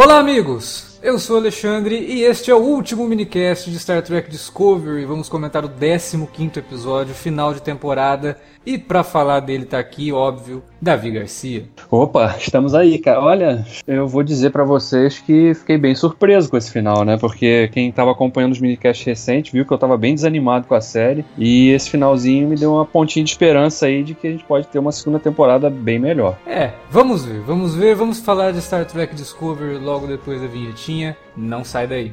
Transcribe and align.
Olá, 0.00 0.20
amigos! 0.20 0.96
Eu 1.02 1.18
sou 1.18 1.38
Alexandre 1.38 1.96
e 1.98 2.22
este 2.22 2.52
é 2.52 2.54
o 2.54 2.58
último 2.58 3.04
minicast 3.04 3.68
de 3.68 3.76
Star 3.80 4.00
Trek 4.00 4.30
Discovery. 4.30 5.04
Vamos 5.04 5.28
comentar 5.28 5.64
o 5.64 5.68
15 5.68 6.60
episódio, 6.60 7.12
final 7.12 7.52
de 7.52 7.60
temporada. 7.60 8.38
E 8.64 8.78
para 8.78 9.02
falar 9.02 9.40
dele 9.40 9.64
tá 9.64 9.80
aqui, 9.80 10.12
óbvio, 10.12 10.62
Davi 10.80 11.10
Garcia. 11.10 11.64
Opa, 11.90 12.36
estamos 12.38 12.74
aí, 12.74 12.98
cara. 12.98 13.20
Olha, 13.20 13.66
eu 13.86 14.06
vou 14.06 14.22
dizer 14.22 14.50
para 14.50 14.64
vocês 14.64 15.18
que 15.18 15.54
fiquei 15.54 15.76
bem 15.76 15.94
surpreso 15.94 16.48
com 16.48 16.56
esse 16.56 16.70
final, 16.70 17.04
né? 17.04 17.16
Porque 17.16 17.68
quem 17.72 17.90
tava 17.90 18.12
acompanhando 18.12 18.52
os 18.52 18.60
minicasts 18.60 19.04
recentes 19.04 19.52
viu 19.52 19.66
que 19.66 19.72
eu 19.72 19.78
tava 19.78 19.96
bem 19.96 20.14
desanimado 20.14 20.66
com 20.66 20.74
a 20.74 20.80
série. 20.80 21.24
E 21.36 21.70
esse 21.70 21.90
finalzinho 21.90 22.48
me 22.48 22.56
deu 22.56 22.72
uma 22.72 22.84
pontinha 22.84 23.24
de 23.24 23.30
esperança 23.30 23.86
aí 23.86 24.02
de 24.02 24.14
que 24.14 24.26
a 24.26 24.30
gente 24.30 24.44
pode 24.44 24.68
ter 24.68 24.78
uma 24.78 24.92
segunda 24.92 25.18
temporada 25.18 25.68
bem 25.68 25.98
melhor. 25.98 26.38
É, 26.46 26.72
vamos 26.90 27.24
ver, 27.24 27.40
vamos 27.40 27.74
ver, 27.74 27.94
vamos 27.94 28.20
falar 28.20 28.52
de 28.52 28.60
Star 28.60 28.84
Trek 28.84 29.14
Discovery 29.14 29.78
logo 29.78 30.06
depois 30.06 30.40
da 30.40 30.46
vinhetinha 30.46 31.16
não 31.38 31.64
sai 31.64 31.86
daí. 31.86 32.12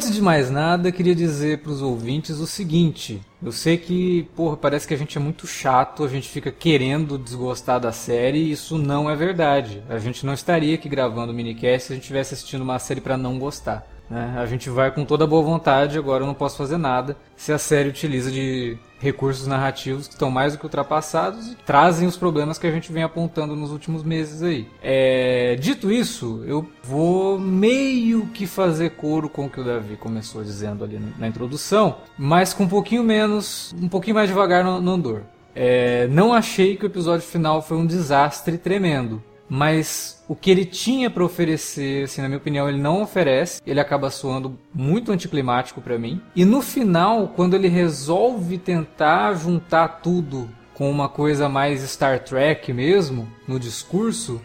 Antes 0.00 0.14
de 0.14 0.22
mais 0.22 0.50
nada, 0.50 0.90
queria 0.90 1.14
dizer 1.14 1.58
para 1.58 1.72
os 1.72 1.82
ouvintes 1.82 2.38
o 2.38 2.46
seguinte: 2.46 3.20
eu 3.42 3.52
sei 3.52 3.76
que, 3.76 4.26
porra, 4.34 4.56
parece 4.56 4.88
que 4.88 4.94
a 4.94 4.96
gente 4.96 5.18
é 5.18 5.20
muito 5.20 5.46
chato, 5.46 6.02
a 6.02 6.08
gente 6.08 6.26
fica 6.26 6.50
querendo 6.50 7.18
desgostar 7.18 7.78
da 7.78 7.92
série, 7.92 8.38
e 8.38 8.52
isso 8.52 8.78
não 8.78 9.10
é 9.10 9.14
verdade. 9.14 9.82
A 9.90 9.98
gente 9.98 10.24
não 10.24 10.32
estaria 10.32 10.74
aqui 10.74 10.88
gravando 10.88 11.32
o 11.32 11.34
minicast 11.34 11.88
se 11.88 11.92
a 11.92 11.96
gente 11.96 12.04
estivesse 12.04 12.32
assistindo 12.32 12.62
uma 12.62 12.78
série 12.78 13.02
para 13.02 13.18
não 13.18 13.38
gostar. 13.38 13.86
Né? 14.10 14.34
A 14.36 14.44
gente 14.44 14.68
vai 14.68 14.90
com 14.90 15.04
toda 15.04 15.26
boa 15.26 15.42
vontade, 15.42 15.96
agora 15.96 16.24
eu 16.24 16.26
não 16.26 16.34
posso 16.34 16.56
fazer 16.56 16.76
nada 16.76 17.16
se 17.36 17.52
a 17.52 17.58
série 17.58 17.88
utiliza 17.88 18.30
de 18.30 18.76
recursos 18.98 19.46
narrativos 19.46 20.06
que 20.06 20.14
estão 20.14 20.30
mais 20.30 20.52
do 20.52 20.58
que 20.58 20.66
ultrapassados 20.66 21.52
e 21.52 21.54
trazem 21.64 22.06
os 22.06 22.16
problemas 22.16 22.58
que 22.58 22.66
a 22.66 22.70
gente 22.70 22.92
vem 22.92 23.02
apontando 23.02 23.56
nos 23.56 23.70
últimos 23.70 24.02
meses 24.02 24.42
aí. 24.42 24.68
É, 24.82 25.56
dito 25.58 25.90
isso, 25.90 26.42
eu 26.46 26.68
vou 26.82 27.38
meio 27.38 28.26
que 28.26 28.46
fazer 28.46 28.90
coro 28.90 29.28
com 29.28 29.46
o 29.46 29.50
que 29.50 29.60
o 29.60 29.64
Davi 29.64 29.96
começou 29.96 30.42
dizendo 30.42 30.84
ali 30.84 31.00
na 31.16 31.28
introdução, 31.28 31.98
mas 32.18 32.52
com 32.52 32.64
um 32.64 32.68
pouquinho 32.68 33.04
menos, 33.04 33.74
um 33.80 33.88
pouquinho 33.88 34.16
mais 34.16 34.28
devagar 34.28 34.64
no, 34.64 34.82
no 34.82 34.90
andor. 34.90 35.22
É, 35.54 36.06
não 36.08 36.34
achei 36.34 36.76
que 36.76 36.84
o 36.84 36.86
episódio 36.86 37.26
final 37.26 37.62
foi 37.62 37.76
um 37.76 37.86
desastre 37.86 38.58
tremendo 38.58 39.22
mas 39.50 40.22
o 40.28 40.36
que 40.36 40.48
ele 40.48 40.64
tinha 40.64 41.10
para 41.10 41.24
oferecer, 41.24 42.04
assim, 42.04 42.22
na 42.22 42.28
minha 42.28 42.38
opinião, 42.38 42.68
ele 42.68 42.78
não 42.78 43.02
oferece. 43.02 43.60
Ele 43.66 43.80
acaba 43.80 44.08
soando 44.08 44.56
muito 44.72 45.10
anticlimático 45.10 45.80
para 45.80 45.98
mim. 45.98 46.22
E 46.36 46.44
no 46.44 46.62
final, 46.62 47.28
quando 47.34 47.54
ele 47.54 47.66
resolve 47.66 48.56
tentar 48.56 49.34
juntar 49.34 50.00
tudo 50.00 50.48
com 50.72 50.88
uma 50.88 51.08
coisa 51.08 51.48
mais 51.48 51.82
Star 51.82 52.22
Trek 52.22 52.72
mesmo, 52.72 53.28
no 53.46 53.58
discurso, 53.58 54.40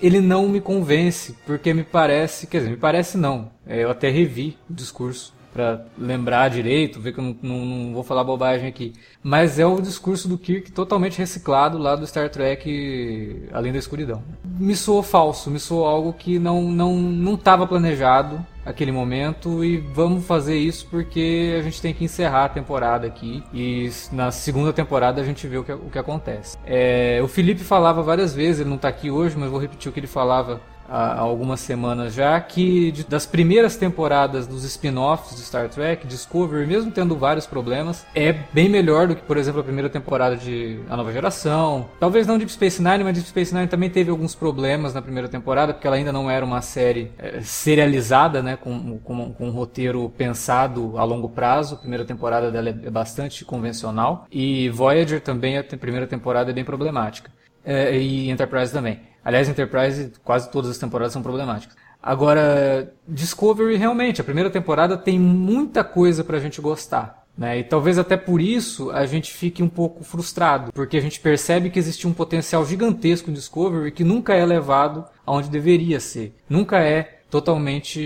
ele 0.00 0.20
não 0.20 0.48
me 0.48 0.60
convence, 0.60 1.36
porque 1.44 1.74
me 1.74 1.84
parece, 1.84 2.46
quer 2.46 2.58
dizer, 2.58 2.70
me 2.70 2.76
parece 2.76 3.18
não. 3.18 3.50
É, 3.66 3.84
eu 3.84 3.90
até 3.90 4.08
revi 4.08 4.56
o 4.68 4.72
discurso 4.72 5.36
para 5.52 5.84
lembrar 5.96 6.48
direito, 6.48 7.00
ver 7.00 7.12
que 7.12 7.20
eu 7.20 7.24
não, 7.24 7.36
não, 7.42 7.64
não, 7.64 7.94
vou 7.94 8.02
falar 8.02 8.24
bobagem 8.24 8.68
aqui. 8.68 8.92
Mas 9.22 9.58
é 9.58 9.66
o 9.66 9.80
discurso 9.80 10.28
do 10.28 10.38
Kirk 10.38 10.72
totalmente 10.72 11.18
reciclado 11.18 11.78
lá 11.78 11.96
do 11.96 12.06
Star 12.06 12.28
Trek 12.30 13.48
Além 13.52 13.72
da 13.72 13.78
Escuridão. 13.78 14.22
Me 14.44 14.76
soou 14.76 15.02
falso, 15.02 15.50
me 15.50 15.58
soou 15.58 15.86
algo 15.86 16.12
que 16.12 16.38
não 16.38 16.62
não 16.62 16.96
não 16.96 17.34
estava 17.34 17.66
planejado 17.66 18.44
aquele 18.64 18.92
momento 18.92 19.64
e 19.64 19.78
vamos 19.78 20.26
fazer 20.26 20.58
isso 20.58 20.86
porque 20.90 21.56
a 21.58 21.62
gente 21.62 21.80
tem 21.80 21.94
que 21.94 22.04
encerrar 22.04 22.44
a 22.44 22.48
temporada 22.50 23.06
aqui 23.06 23.42
e 23.52 23.90
na 24.12 24.30
segunda 24.30 24.72
temporada 24.72 25.22
a 25.22 25.24
gente 25.24 25.46
vê 25.46 25.56
o 25.56 25.64
que, 25.64 25.72
o 25.72 25.90
que 25.90 25.98
acontece. 25.98 26.58
É, 26.66 27.18
o 27.22 27.28
Felipe 27.28 27.62
falava 27.64 28.02
várias 28.02 28.34
vezes, 28.34 28.60
ele 28.60 28.68
não 28.68 28.76
está 28.76 28.88
aqui 28.88 29.10
hoje, 29.10 29.36
mas 29.38 29.50
vou 29.50 29.58
repetir 29.58 29.88
o 29.88 29.92
que 29.92 30.00
ele 30.00 30.06
falava 30.06 30.60
há 30.88 31.18
algumas 31.20 31.60
semanas 31.60 32.14
já, 32.14 32.40
que 32.40 32.92
das 33.08 33.26
primeiras 33.26 33.76
temporadas 33.76 34.46
dos 34.46 34.64
spin-offs 34.64 35.36
de 35.36 35.42
Star 35.42 35.68
Trek, 35.68 36.06
Discovery, 36.06 36.66
mesmo 36.66 36.90
tendo 36.90 37.16
vários 37.16 37.46
problemas, 37.46 38.06
é 38.14 38.32
bem 38.32 38.68
melhor 38.68 39.06
do 39.06 39.14
que, 39.14 39.22
por 39.22 39.36
exemplo, 39.36 39.60
a 39.60 39.64
primeira 39.64 39.88
temporada 39.90 40.36
de 40.36 40.80
A 40.88 40.96
Nova 40.96 41.12
Geração. 41.12 41.88
Talvez 42.00 42.26
não 42.26 42.38
Deep 42.38 42.52
Space 42.52 42.82
Nine, 42.82 43.04
mas 43.04 43.14
Deep 43.14 43.28
Space 43.28 43.54
Nine 43.54 43.68
também 43.68 43.90
teve 43.90 44.10
alguns 44.10 44.34
problemas 44.34 44.94
na 44.94 45.02
primeira 45.02 45.28
temporada, 45.28 45.72
porque 45.74 45.86
ela 45.86 45.96
ainda 45.96 46.12
não 46.12 46.30
era 46.30 46.44
uma 46.44 46.60
série 46.60 47.12
é, 47.18 47.40
serializada, 47.40 48.42
né, 48.42 48.56
com, 48.56 48.98
com, 48.98 49.32
com, 49.32 49.46
um 49.46 49.50
roteiro 49.50 50.12
pensado 50.16 50.96
a 50.96 51.04
longo 51.04 51.28
prazo. 51.28 51.74
A 51.74 51.78
primeira 51.78 52.04
temporada 52.04 52.50
dela 52.50 52.68
é, 52.68 52.86
é 52.86 52.90
bastante 52.90 53.44
convencional. 53.44 54.26
E 54.30 54.68
Voyager 54.70 55.20
também, 55.20 55.58
a 55.58 55.64
primeira 55.64 56.06
temporada 56.06 56.50
é 56.50 56.54
bem 56.54 56.64
problemática. 56.64 57.30
É, 57.64 57.96
e 57.96 58.30
Enterprise 58.30 58.72
também. 58.72 59.00
Aliás, 59.24 59.48
Enterprise, 59.48 60.12
quase 60.24 60.50
todas 60.50 60.70
as 60.70 60.78
temporadas 60.78 61.12
são 61.12 61.22
problemáticas. 61.22 61.76
Agora, 62.02 62.92
Discovery, 63.06 63.76
realmente, 63.76 64.20
a 64.20 64.24
primeira 64.24 64.50
temporada 64.50 64.96
tem 64.96 65.18
muita 65.18 65.82
coisa 65.82 66.22
pra 66.22 66.38
gente 66.38 66.60
gostar. 66.60 67.26
Né? 67.36 67.60
E 67.60 67.64
talvez 67.64 67.98
até 67.98 68.16
por 68.16 68.40
isso 68.40 68.90
a 68.90 69.06
gente 69.06 69.32
fique 69.32 69.62
um 69.62 69.68
pouco 69.68 70.02
frustrado, 70.02 70.72
porque 70.72 70.96
a 70.96 71.00
gente 71.00 71.20
percebe 71.20 71.70
que 71.70 71.78
existe 71.78 72.08
um 72.08 72.12
potencial 72.12 72.66
gigantesco 72.66 73.30
em 73.30 73.32
Discovery 73.32 73.92
que 73.92 74.02
nunca 74.02 74.34
é 74.34 74.44
levado 74.44 75.04
aonde 75.24 75.48
deveria 75.48 76.00
ser. 76.00 76.34
Nunca 76.48 76.78
é 76.78 77.20
totalmente 77.30 78.00